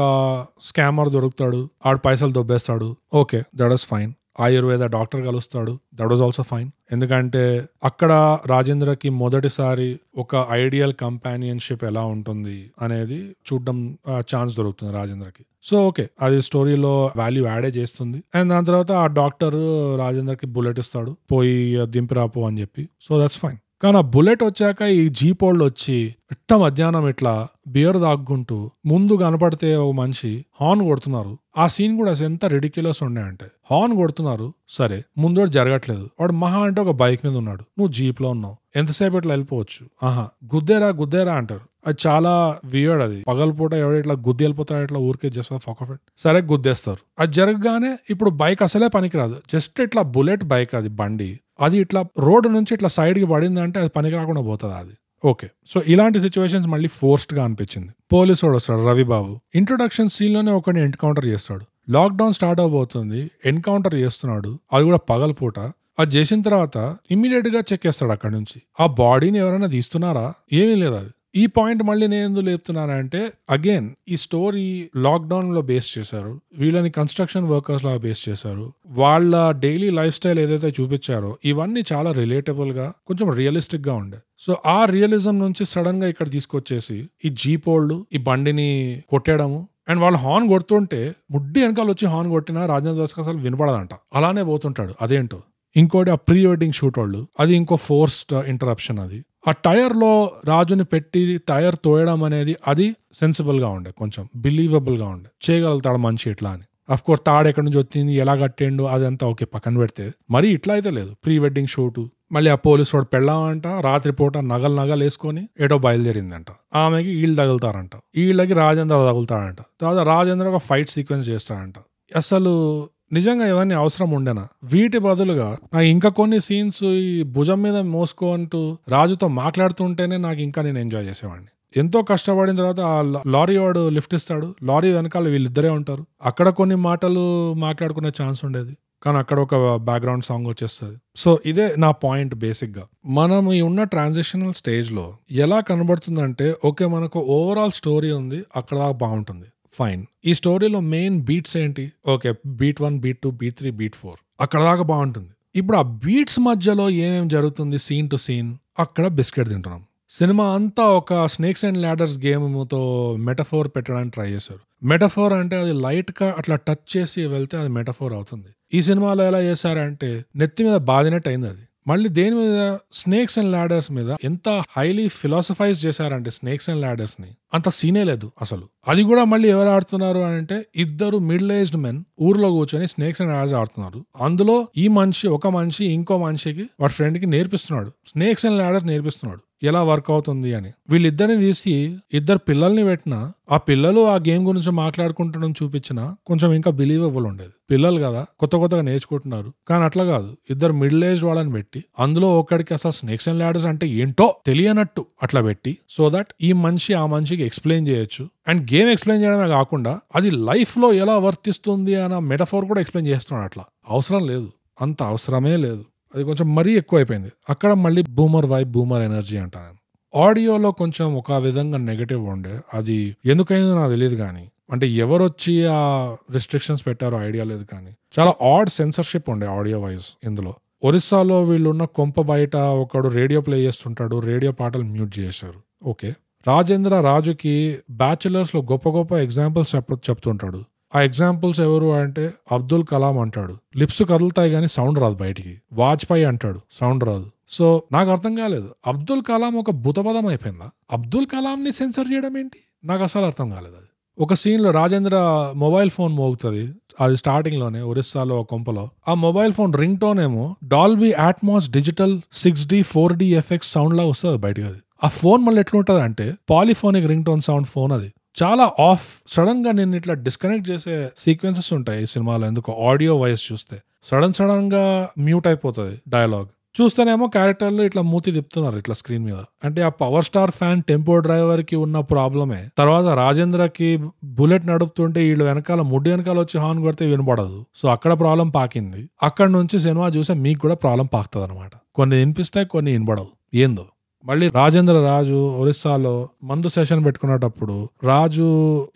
స్కామర్ 0.61 1.09
దొరుకుతాడు. 1.09 1.69
ఆడు 1.85 1.97
పైసలు 1.97 2.31
దొబ్బేస్తాడు. 2.31 2.95
Okay 3.13 3.43
that 3.55 3.73
is 3.73 3.85
fine 3.87 4.13
Ayurveda 4.39 4.83
doctor 4.85 5.21
కలుస్తాడు. 5.25 5.79
దట్ 5.93 6.09
వాజ్ 6.09 6.21
ఆల్సో 6.21 6.43
ఫైన్ 6.43 6.69
ఎందుకంటే 6.91 7.43
అక్కడ 7.83 8.37
రాజేంద్రకి 8.45 9.09
మొదటిసారి 9.09 9.99
ఒక 10.17 10.47
ఐడియల్ 10.51 10.93
కంపానియన్షిప్ 10.93 11.83
ఎలా 11.83 12.03
ఉంటుంది 12.03 12.71
అనేది 12.81 13.19
చూడడం 13.47 13.97
ఛాన్స్ 14.19 14.55
దొరుకుతుంది 14.57 14.93
రాజేంద్రకి. 14.93 15.45
సో 15.63 15.87
ఓకే 15.87 16.09
అది 16.21 16.41
స్టోరీలో 16.41 17.11
వాల్యూ 17.15 17.45
యాడే 17.45 17.67
చేస్తుంది. 17.67 18.23
అండ్ 18.35 18.49
దాని 18.49 18.65
తర్వాత 18.65 18.91
ఆ 18.91 19.07
డాక్టర్ 19.07 19.57
రాజేంద్రకి 19.99 20.47
బుల్లెట్ 20.47 20.79
ఇస్తాడు. 20.79 21.17
పోయి 21.31 21.85
దింపిరాపో 21.85 22.47
అని 22.47 22.61
చెప్పి. 22.61 22.89
సో 23.01 23.23
దట్స్ 23.23 23.37
ఫైన్ 23.37 23.57
కానీ 23.83 23.97
ఆ 23.97 24.01
బుల్లెట్ 24.01 24.43
వచ్చాక 24.43 24.81
ఈ 24.81 25.09
జీప్ 25.09 25.43
వాళ్ళు 25.43 25.65
వచ్చి 25.65 26.15
ఇట్ట 26.31 26.53
మధ్యాహ్నం 26.53 27.09
ఇట్లా 27.09 27.47
బియర్ 27.67 27.97
దాక్కుంటూ 27.97 28.71
ముందు 28.85 29.13
కనపడితే 29.13 29.75
ఒక 29.75 29.93
మనిషి 29.93 30.45
హార్న్ 30.61 30.83
కొడుతున్నారు. 30.83 31.37
ఆ 31.57 31.67
సీన్ 31.67 31.97
కూడా 31.97 32.11
ఎంత 32.11 32.45
రెడిక్యులస్ 32.45 33.03
ఉండే 33.03 33.21
అంటే 33.21 33.45
హార్న్ 33.71 33.95
కొడుతున్నారు. 33.95 34.53
సరే 34.69 35.03
ముందు 35.17 35.39
వాడు 35.39 35.49
జరగట్లేదు. 35.49 36.09
వాడు 36.19 36.31
మహా 36.31 36.59
అంటే 36.59 36.81
ఒక 36.81 36.95
బైక్ 36.95 37.25
మీద 37.25 37.37
ఉన్నాడు. 37.37 37.61
నువ్వు 37.61 37.93
జీప్లో 37.93 38.29
ఉన్నావు. 38.29 38.55
ఎంతసేపు 38.75 39.17
ఇట్లా 39.17 39.33
వెళ్ళిపోవచ్చు? 39.33 40.07
ఆహా 40.07 40.29
గుద్దేరా 40.55 40.87
గుద్దేరా 40.87 41.33
అంటారు. 41.33 41.61
అది 41.87 41.97
చాలా 42.07 42.59
వియర్డ్ 42.65 43.03
అది. 43.03 43.23
పగలపూట 43.27 43.73
ఎవడ 43.73 43.95
ఇట్లా 43.95 44.13
గుద్ది 44.13 44.43
వెళ్ళిపోతాడు 44.43 44.83
ఇట్లా 44.83 44.99
ఊరికే 44.99 45.29
జస్ట్ 45.29 45.57
ఫక్ 45.57 45.77
ఆఫ్ 45.81 45.91
ఇట్ 45.91 45.99
సరే 46.17 46.41
గుద్దేస్తారు. 46.41 47.21
అది 47.21 47.33
జరగగానే 47.33 47.97
ఇప్పుడు 48.09 48.29
బైక్ 48.29 48.63
అసలే 48.63 48.87
పనికిరాదు. 48.87 49.35
జస్ట్ 49.53 49.81
ఇట్లా 49.81 50.01
బుల్లెట్ 50.01 50.43
బైక్ 50.43 50.75
అది 50.75 50.89
బండి. 50.89 51.39
అది 51.59 51.77
ఇట్లా 51.77 52.05
రోడ్డు 52.19 52.49
నుంచి 52.49 52.73
ఇట్లా 52.73 52.89
సైడ్కి 52.89 53.25
పడిందంటే 53.25 53.79
అది 53.79 53.89
పనికి 53.89 54.15
రాకుండా 54.15 54.41
పోతుంది 54.41 54.73
అది? 54.73 54.93
ఓకే. 55.25 55.49
సో 55.67 55.81
ఇలాంటి 55.87 56.19
సిచ్యువేషన్స్ 56.19 56.67
మళ్ళీ 56.67 56.87
ఫోర్స్డ్గా 56.87 57.43
అనిపించింది. 57.43 57.89
పోలీసు 58.13 58.45
వాడు 58.45 58.55
వస్తాడు 58.55 58.87
రవిబాబు. 58.87 59.39
ఇంట్రొడక్షన్ 59.55 60.09
సీన్లోనే 60.09 60.51
ఒకటి 60.51 60.79
ఎన్కౌంటర్ 60.79 61.25
చేస్తాడు. 61.25 61.65
లాక్డౌన్ 61.89 62.33
స్టార్ట్ 62.33 62.61
అవబోతుంది 62.61 63.31
ఎన్కౌంటర్ 63.45 63.95
చేస్తున్నాడు 63.95 64.59
అది 64.73 64.83
కూడా 64.83 64.97
పగలపూట 64.97 65.59
అది 65.99 66.15
చేసిన 66.15 66.41
తర్వాత 66.41 66.95
ఇమ్మీడియట్గా 67.11 67.59
చెక్ 67.59 67.87
చేస్తాడు 67.87 68.11
అక్కడ 68.11 68.31
నుంచి. 68.31 68.61
ఆ 68.79 68.85
బాడీని 68.85 69.37
ఎవరైనా 69.37 69.67
తీస్తున్నారా? 69.67 70.33
ఏమీ 70.53 70.75
లేదు 70.75 70.95
అది. 70.95 71.09
ఈ 71.37 71.45
పాయింట్ 71.45 71.83
మళ్ళీ 71.83 72.07
నేను 72.07 72.25
ఎందుకు 72.25 72.41
లేపుతున్నానంటే 72.41 73.33
అగైన్ 73.49 73.89
ఈ 74.09 74.15
స్టోరీ 74.15 74.89
లాక్డౌన్లో 74.95 75.61
బేస్ 75.61 75.97
చేశారు. 75.97 76.41
వీళ్ళని 76.57 76.89
కన్స్ట్రక్షన్ 76.89 77.45
వర్కర్స్ 77.45 77.85
లాగా 77.85 77.97
బేస్ 77.97 78.29
చేశారు. 78.29 78.73
వాళ్ళ 78.87 79.51
డైలీ 79.51 79.89
లైఫ్ 79.89 80.15
స్టైల్ 80.15 80.39
ఏదైతే 80.39 80.83
చూపించారో 80.83 81.37
ఇవన్నీ 81.45 81.83
చాలా 81.93 82.11
రిలేటబుల్గా 82.11 82.93
కొంచెం 83.07 83.29
రియలిస్టిక్గా 83.29 83.93
ఉండే. 83.93 84.17
సో 84.39 84.57
ఆ 84.65 84.85
రియలిజం 84.85 85.39
నుంచి 85.39 85.65
సడన్గా 85.65 86.07
ఇక్కడ 86.07 86.29
తీసుకొచ్చేసి 86.29 87.09
ఈ 87.25 87.29
జీపోళ్ళు 87.29 88.05
ఈ 88.13 88.17
బండిని 88.17 89.03
కొట్టేయడము 89.09 89.67
అండ్ 89.89 90.01
వాళ్ళు 90.01 90.19
హార్న్ 90.19 90.49
కొడుతుంటే 90.49 91.15
ముడ్డి 91.31 91.61
వెనకాల 91.61 91.87
వచ్చి 91.87 92.07
హార్న్ 92.07 92.31
కొట్టినా 92.31 92.65
రాజేంద్ర 92.65 92.99
దాస్కి 92.99 93.21
అసలు 93.21 93.37
వినపడదంట. 93.37 93.89
అలానే 94.13 94.43
పోతుంటాడు. 94.43 94.93
అదేంటో? 95.01 95.41
ఇంకోటి 95.75 96.11
ఆ 96.11 96.15
ప్రీ 96.15 96.45
వెడ్డింగ్ 96.45 96.73
షూట్ 96.73 96.99
వాళ్ళు. 96.99 97.27
అది 97.39 97.55
ఇంకో 97.55 97.75
ఫోర్స్డ్ 97.75 98.47
ఇంటరప్షన్ 98.47 98.99
అది. 98.99 99.25
ఆ 99.47 99.51
టైర్లో 99.51 100.31
రాజుని 100.45 100.83
పెట్టి 100.83 101.39
టైర్ 101.49 101.75
తోయడం 101.83 102.23
అనేది 102.23 102.55
అది 102.67 102.95
సెన్సిబుల్గా 103.13 103.67
ఉండే 103.67 103.91
కొంచెం 103.91 104.29
బిలీవబుల్గా 104.35 105.07
ఉండే. 105.07 105.51
చేయగలుగుతాడు 105.51 105.97
మంచి 105.97 106.31
ఇట్లా 106.31 106.49
అని. 106.49 106.63
అఫ్ 106.89 107.03
కోర్స్ 107.03 107.23
తాడు 107.25 107.47
ఎక్కడి 107.47 107.65
నుంచి 107.65 107.77
వచ్చింది 107.77 108.13
ఎలా 108.13 108.35
కట్టిండు 108.35 108.83
అదంతా 108.83 109.27
ఓకే 109.27 109.45
పక్కన 109.45 109.77
పెడితే. 109.77 110.11
మరి 110.31 110.47
ఇట్లా 110.47 110.73
అయితే 110.73 110.89
లేదు. 110.89 111.15
ప్రీ 111.25 111.39
వెడ్డింగ్ 111.39 111.67
షూట్ 111.67 112.05
మళ్ళీ 112.31 112.51
ఆ 112.51 112.55
పోలీసు 112.55 112.95
వాడు 112.95 113.05
పెళ్ళామంట 113.05 113.67
రాత్రిపూట 113.67 114.37
నగలు 114.37 114.75
నగలు 114.75 115.03
వేసుకొని 115.03 115.49
ఏటో 115.59 115.77
బయలుదేరిందంట. 115.77 116.45
ఆమెకి 116.75 117.09
వీళ్ళు 117.09 117.35
తగులుతారంట. 117.35 117.91
వీళ్ళకి 117.95 118.53
రాజేంద్ర 118.53 118.95
తగులుతాడంట. 118.95 119.57
తర్వాత 119.81 120.07
రాజేంద్ర 120.07 120.47
ఒక 120.47 120.61
ఫైట్ 120.61 120.89
సీక్వెన్స్ 120.89 121.29
చేస్తాడంట. 121.29 121.75
అసలు 122.15 122.87
నిజంగా 123.13 123.47
ఇవన్నీ 123.47 123.75
అవసరం 123.75 124.11
ఉండేనా? 124.11 124.47
వీటి 124.63 124.97
బదులుగా 124.97 125.57
నాకు 125.73 125.85
ఇంకా 125.85 126.09
కొన్ని 126.09 126.39
సీన్స్ 126.39 126.83
ఈ 126.83 127.23
భుజం 127.23 127.61
మీద 127.61 127.77
మోసుకో 127.77 128.33
అంటూ 128.33 128.77
రాజుతో 128.89 129.27
మాట్లాడుతుంటేనే 129.27 130.17
నాకు 130.17 130.39
ఇంకా 130.39 130.61
నేను 130.61 130.79
ఎంజాయ్ 130.79 131.07
చేసేవాడిని. 131.07 131.47
ఎంతో 131.79 132.01
కష్టపడిన 132.01 132.55
తర్వాత 132.55 132.79
ఆ 132.79 133.21
లారీ 133.27 133.57
వాడు 133.57 133.89
లిఫ్ట్ 133.89 134.15
ఇస్తాడు. 134.15 134.55
లారీ 134.63 134.93
వెనకాల 134.93 135.27
వీళ్ళిద్దరే 135.27 135.69
ఉంటారు. 135.69 136.05
అక్కడ 136.23 136.49
కొన్ని 136.49 136.75
మాటలు 136.75 137.53
మాట్లాడుకునే 137.53 138.11
ఛాన్స్ 138.21 138.45
ఉండేది. 138.45 138.77
కానీ 139.03 139.17
అక్కడ 139.17 139.39
ఒక 139.39 139.55
బ్యాక్గ్రౌండ్ 139.55 140.23
సాంగ్ 140.23 140.45
వచ్చేస్తుంది. 140.47 140.97
సో 141.15 141.39
ఇదే 141.45 141.75
నా 141.77 141.91
పాయింట్ 141.91 142.35
బేసిక్గా. 142.35 142.83
మనం 143.05 143.53
ఈ 143.53 143.61
ఉన్న 143.61 143.83
ట్రాన్సిషనల్ 143.83 144.53
స్టేజ్లో 144.53 145.13
ఎలా 145.31 145.59
కనబడుతుందంటే 145.59 146.55
ఓకే 146.65 146.85
మనకు 146.85 147.19
ఓవరాల్ 147.19 147.71
స్టోరీ 147.71 148.11
ఉంది 148.11 148.43
అక్కడ 148.55 148.77
దాకా 148.77 148.91
బాగుంటుంది. 148.91 149.45
ఫైన్ 149.79 150.05
ఈ 150.25 150.33
స్టోరీలో 150.33 150.79
మెయిన్ 150.79 151.21
బీట్స్ 151.21 151.57
ఏంటి? 151.57 151.91
Okay 152.07 152.33
beat 152.45 152.81
one 152.81 152.99
beat 152.99 153.19
two 153.23 153.31
beat 153.31 153.57
three 153.57 153.71
beat 153.71 153.95
four 153.95 154.19
అక్కడ 154.41 154.61
దాకా 154.61 154.83
బాగుంటుంది. 154.83 155.29
ఇప్పుడు 155.55 155.77
ఆ 155.77 155.81
బీట్స్ 155.81 156.39
మధ్యలో 156.39 156.89
ఏమేమి 156.89 157.29
జరుగుతుంది 157.29 157.77
సీన్ 157.77 158.09
టు 158.09 158.15
సీన్ 158.15 158.55
అక్కడ 158.79 159.07
బిస్కెట్ 159.07 159.49
తింటున్నాం. 159.49 159.83
సినిమా 160.09 160.45
అంతా 160.55 160.83
ఒక 160.83 161.25
స్నేక్స్ 161.25 161.65
అండ్ 161.65 161.77
ల్యాడర్స్ 161.77 162.17
గేమ్తో 162.25 162.81
మెటఫోర్ 163.19 163.67
పెట్టడానికి 163.75 164.13
ట్రై 164.13 164.29
చేశారు. 164.31 164.59
మెటఫోర్ 164.83 165.33
అంటే 165.33 165.55
అది 165.55 165.73
లైట్గా 165.73 166.35
అట్లా 166.37 166.55
టచ్ 166.55 166.97
చేసి 166.97 167.25
వెళ్తే 167.25 167.57
అది 167.57 167.69
మెటఫోర్ 167.69 168.13
అవుతుంది. 168.13 168.47
ఈ 168.73 168.81
సినిమాలో 168.81 169.23
ఎలా 169.23 169.41
చేశారంటే 169.41 170.25
నెత్తి 170.35 170.63
మీద 170.63 170.75
బాధినట్టు 170.75 171.29
అయింది 171.29 171.47
అది. 171.47 171.64
మళ్ళీ 171.87 172.09
దేని 172.09 172.35
మీద? 172.35 172.77
స్నేక్స్ 172.93 173.39
అండ్ 173.39 173.51
లాడర్స్ 173.51 173.91
మీద. 173.91 174.15
ఎంత 174.23 174.63
హైలీ 174.77 175.07
ఫిలాసఫైజ్ 175.07 175.85
చేశారంటే 175.85 176.29
స్నేక్స్ 176.29 176.69
అండ్ 176.69 176.81
లాడర్స్ని 176.81 177.27
అంత 177.53 177.69
సీనే 177.69 178.03
లేదు 178.03 178.31
అసలు. 178.41 178.67
అది 178.87 179.03
కూడా 179.03 179.23
మళ్ళీ 179.23 179.49
ఎవరు 179.49 179.69
ఆడుతున్నారు 179.69 180.17
అని 180.17 180.35
అంటే 180.35 180.65
ఇద్దరు 180.75 181.17
మిడిల్ 181.17 181.51
ఏజ్డ్ 181.51 181.77
మెన్ 181.77 182.03
ఊర్లో 182.21 182.49
కూర్చొని 182.51 182.87
స్నేక్స్ 182.87 183.21
అండ్ 183.21 183.33
లాడర్స్ 183.33 183.53
ఆడుతున్నారు. 183.53 184.05
అందులో 184.23 184.67
ఈ 184.77 184.87
మనిషి 184.87 185.27
ఒక 185.27 185.47
మనిషి 185.47 185.85
ఇంకో 185.85 186.17
మనిషికి 186.17 186.69
వాడి 186.79 186.93
ఫ్రెండ్కి 186.93 187.25
నేర్పిస్తున్నాడు. 187.25 187.91
స్నేక్స్ 188.07 188.45
అండ్ 188.45 188.57
లాడర్స్ 188.57 188.85
నేర్పిస్తున్నాడు. 188.85 189.41
ఎలా 189.63 189.83
వర్క్ 189.83 190.11
అవుతుంది 190.11 190.53
అని. 190.53 190.71
వీళ్ళిద్దరిని 190.89 191.37
తీసి 191.37 191.97
ఇద్దరు 192.13 192.37
పిల్లల్ని 192.37 192.83
పెట్టిన 192.83 193.31
ఆ 193.51 193.57
పిల్లలు 193.57 194.07
ఆ 194.07 194.15
గేమ్ 194.15 194.47
గురించి 194.47 194.71
మాట్లాడుకుంటడం 194.71 195.51
చూపించినా 195.51 196.15
కొంచెం 196.25 196.53
ఇంకా 196.53 196.71
బిలీవబుల్ 196.71 197.25
ఉండేది. 197.25 197.49
పిల్లలు 197.71 198.03
కదా 198.03 198.25
కొత్త 198.39 198.55
కొత్తగా 198.55 198.81
నేర్చుకుంటున్నారు. 198.81 199.53
కానీ 199.67 199.83
అట్లా 199.83 200.03
కాదు. 200.03 200.37
ఇద్దరు 200.49 200.73
మిడిల్ 200.73 201.03
ఏజ్ 201.03 201.23
వాళ్ళని 201.23 201.51
పెట్టి 201.51 201.83
అందులో 201.99 202.39
ఒకడికి 202.39 202.73
అసలు 202.73 202.91
స్నేక్స్ 202.91 203.29
అండ్ 203.29 203.39
ల్యాడర్స్ 203.39 203.65
అంటే 203.65 203.87
ఏంటో 203.87 204.35
తెలియనట్టు 204.45 205.05
అట్లా 205.23 205.41
పెట్టి 205.41 205.77
సో 205.89 206.09
దట్ 206.09 206.27
ఈ 206.41 206.53
మనిషి 206.53 206.93
ఆ 206.93 207.05
మనిషికి 207.05 207.43
ఎక్స్ప్లెయిన్ 207.43 207.87
చేయొచ్చు. 207.87 208.29
అండ్ 208.47 208.73
గేమ్ 208.73 208.89
ఎక్స్ప్లెయిన్ 208.89 209.25
చేయడమే 209.25 209.47
కాకుండా 209.47 209.99
అది 210.15 210.31
లైఫ్లో 210.31 210.93
ఎలా 210.93 211.17
వర్తిస్తుంది 211.17 211.95
అన్న 211.95 212.19
మెటఫోర్ 212.19 212.65
కూడా 212.65 212.79
ఎక్స్ప్లెయిన్ 212.79 213.15
చేస్తున్నాడు 213.15 213.45
అట్లా. 213.45 213.63
అవసరం 213.89 214.27
లేదు. 214.27 214.51
అంత 214.81 215.03
అవసరమే 215.03 215.57
లేదు. 215.57 215.85
అది 216.15 216.23
కొంచెం 216.23 216.55
మరీ 216.55 216.77
ఎక్కువ 216.77 216.99
అయిపోయింది 216.99 217.31
అక్కడ 217.49 217.73
మళ్ళీ 217.73 218.03
బూమర్ 218.09 218.45
వైబ్ 218.45 218.71
బూమర్ 218.71 219.01
ఎనర్జీ 219.01 219.37
అంటాను 219.37 219.73
ఆడియోలో 220.13 220.71
కొంచెం 220.71 221.15
ఒక 221.15 221.31
విధంగా 221.31 221.77
నెగటివ్ 221.77 222.27
ఉండే. 222.27 222.59
అది 222.73 223.15
ఎందుకైందో 223.25 223.75
నాకు 223.75 223.91
తెలియదు 223.91 224.15
కానీ 224.15 224.49
అంటే 224.71 224.87
ఎవరొచ్చి 224.87 225.65
ఆ 225.65 226.15
రిస్ట్రిక్షన్స్ 226.31 226.87
పెట్టారో 226.87 227.21
ఐడియా 227.21 227.43
లేదు 227.43 227.63
కానీ 227.63 227.95
చాలా 228.19 228.33
ఆడ్ 228.47 228.69
సెన్సర్షిప్ 228.69 229.29
ఉండే 229.29 229.47
ఆడియో 229.47 229.79
వైజ్ 229.79 230.05
ఇందులో. 230.23 230.53
ఒరిస్సాలో 230.83 231.43
వీళ్ళున్న 231.43 231.85
కొంప 231.85 232.21
బయట 232.21 232.55
ఒకడు 232.55 233.07
రేడియో 233.07 233.41
ప్లే 233.41 233.57
చేస్తుంటాడు 233.57 234.19
రేడియో 234.19 234.51
పాటలు 234.51 234.83
మ్యూట్ 234.83 235.19
చేశారు. 235.19 235.89
ఓకే 235.89 236.13
రాజేంద్ర 236.47 236.99
రాజుకి 236.99 237.77
బ్యాచులర్స్లో 237.89 238.61
గొప్ప 238.61 238.89
గొప్ప 238.89 239.13
ఎగ్జాంపుల్స్ 239.13 239.75
చెప్ప 239.75 239.91
చెప్తుంటాడు. 240.09 240.63
ఆ 240.95 241.01
ఎగ్జాంపుల్స్ 241.01 241.59
ఎవరు 241.59 241.93
అంటే 241.93 242.33
అబ్దుల్ 242.51 242.83
కలాం 242.83 243.19
అంటాడు. 243.19 243.55
లిప్స్ 243.77 244.03
కదులుతాయి 244.03 244.51
కానీ 244.51 244.67
సౌండ్ 244.67 244.99
రాదు 244.99 245.15
బయటికి. 245.15 245.61
వాజ్పేయి 245.73 246.25
అంటాడు. 246.25 246.59
సౌండ్ 246.71 247.03
రాదు. 247.03 247.31
సో 247.49 247.83
నాకు 247.91 248.09
అర్థం 248.09 248.35
కాలేదు. 248.35 248.69
అబ్దుల్ 248.87 249.21
కలాం 249.21 249.55
ఒక 249.55 249.71
భూతపదం 249.71 250.27
అయిపోయిందా? 250.27 250.69
అబ్దుల్ 250.91 251.25
కలాం 251.25 251.63
ని 251.63 251.71
సెన్సర్ 251.71 252.13
చేయడం 252.13 252.37
ఏంటి? 252.37 252.57
నాకు 252.85 253.03
అసలు 253.03 253.25
అర్థం 253.25 253.49
కాలేదు 253.49 253.75
అది. 253.75 253.85
ఒక 254.19 254.33
సీన్లో 254.33 254.71
రాజేంద్ర 254.71 255.17
మొబైల్ 255.55 255.89
ఫోన్ 255.89 256.13
మోగుతుంది. 256.13 256.73
అది 257.01 257.15
స్టార్టింగ్లోనే 257.15 257.81
ఒరిస్సాలో 257.81 258.39
ఒక 258.39 258.47
కొంపలో. 258.49 258.89
ఆ 259.07 259.13
మొబైల్ 259.13 259.53
ఫోన్ 259.53 259.73
రింగ్ 259.73 259.99
టోన్ 259.99 260.19
ఏమో 260.19 260.55
Dolby 260.67 261.11
Atmos 261.11 261.69
digital 261.69 262.21
six 262.33 262.67
D 262.67 262.81
four 262.81 263.13
D 263.13 263.35
FX 263.35 263.71
sound 263.71 263.93
లా 263.93 264.03
వస్తుంది 264.03 264.37
బయటకు 264.37 264.65
అది. 264.65 264.79
ఆ 265.03 265.07
ఫోన్ 265.07 265.45
మళ్ళీ 265.45 265.59
ఎట్లుంటది 265.59 266.01
అంటే 266.01 266.35
polyphonic 266.49 267.07
ring 267.07 267.25
tone 267.25 267.41
sound 267.41 267.67
phone 267.67 267.91
అది. 267.91 268.13
చాలా 268.43 268.71
ఆఫ్ 268.79 269.05
సడన్గా 269.27 269.71
నేను 269.71 269.95
ఇట్లా 269.95 270.13
డిస్కనెక్ట్ 270.13 270.69
చేసే 270.69 271.09
సీక్వెన్సెస్ 271.17 271.73
ఉంటాయి 271.73 272.03
ఈ 272.03 272.05
సినిమాలో. 272.05 272.47
ఎందుకు 272.47 272.71
ఆడియో 272.89 273.17
వాయిస్ 273.17 273.51
చూస్తే. 273.51 273.81
సడన్ 274.03 274.33
సడన్గా 274.33 275.09
మ్యూట్ 275.19 275.47
అయిపోతుంది 275.47 276.01
డైలాగ్ 276.07 276.47
చూస్తేనేమో 276.81 277.27
క్యారెక్టర్లు 277.27 277.81
ఇట్లా 277.83 278.01
మూతి 278.01 278.31
తిప్పుతున్నారు 278.31 278.77
ఇట్లా 278.77 278.95
స్క్రీన్ 278.95 279.25
మీద. 279.25 279.35
అంటే 279.63 279.81
ఆ 279.81 279.89
పవర్ 279.89 280.23
స్టార్ 280.23 280.51
ఫ్యాన్ 280.51 280.83
టెంపో 280.83 281.19
డ్రైవర్కి 281.19 281.75
ఉన్న 281.75 281.99
ప్రాబ్లమే. 281.99 282.69
తర్వాత 282.77 283.05
రాజేంద్రకి 283.05 284.03
బుల్లెట్ 284.23 284.67
నడుపుతుంటే 284.67 285.21
వీళ్ళు 285.21 285.45
వెనకాల 285.45 285.81
ముడ్డు 285.81 286.09
వెనకాల 286.09 286.39
వచ్చి 286.39 286.59
హార్న్ 286.59 286.83
కొడితే 286.83 287.05
వినపడదు 287.05 287.65
సో 287.75 287.87
అక్కడ 287.87 288.13
ప్రాబ్లం 288.19 288.49
పాకింది. 288.49 289.09
అక్కడ 289.23 289.47
నుంచి 289.47 289.79
సినిమా 289.79 290.07
చూస్తే 290.07 290.33
మీకు 290.33 290.59
కూడా 290.59 290.75
ప్రాబ్లం 290.75 291.05
పాకుతుంది 291.05 291.45
అనమాట 291.45 291.71
కొన్ని 291.95 292.15
వినిపిస్తాయి 292.15 292.65
కొన్ని 292.65 292.91
వినపడవు 292.91 293.27
ఏందో? 293.53 293.85
మళ్ళీ 294.25 294.47
రాజేంద్ర 294.47 294.93
రాజు 294.93 295.49
ఒరిస్సాలో 295.49 296.29
మందు 296.43 296.67
సెషన్ 296.67 297.05
పెట్టుకునేటప్పుడు 297.05 297.89
రాజు 298.03 298.47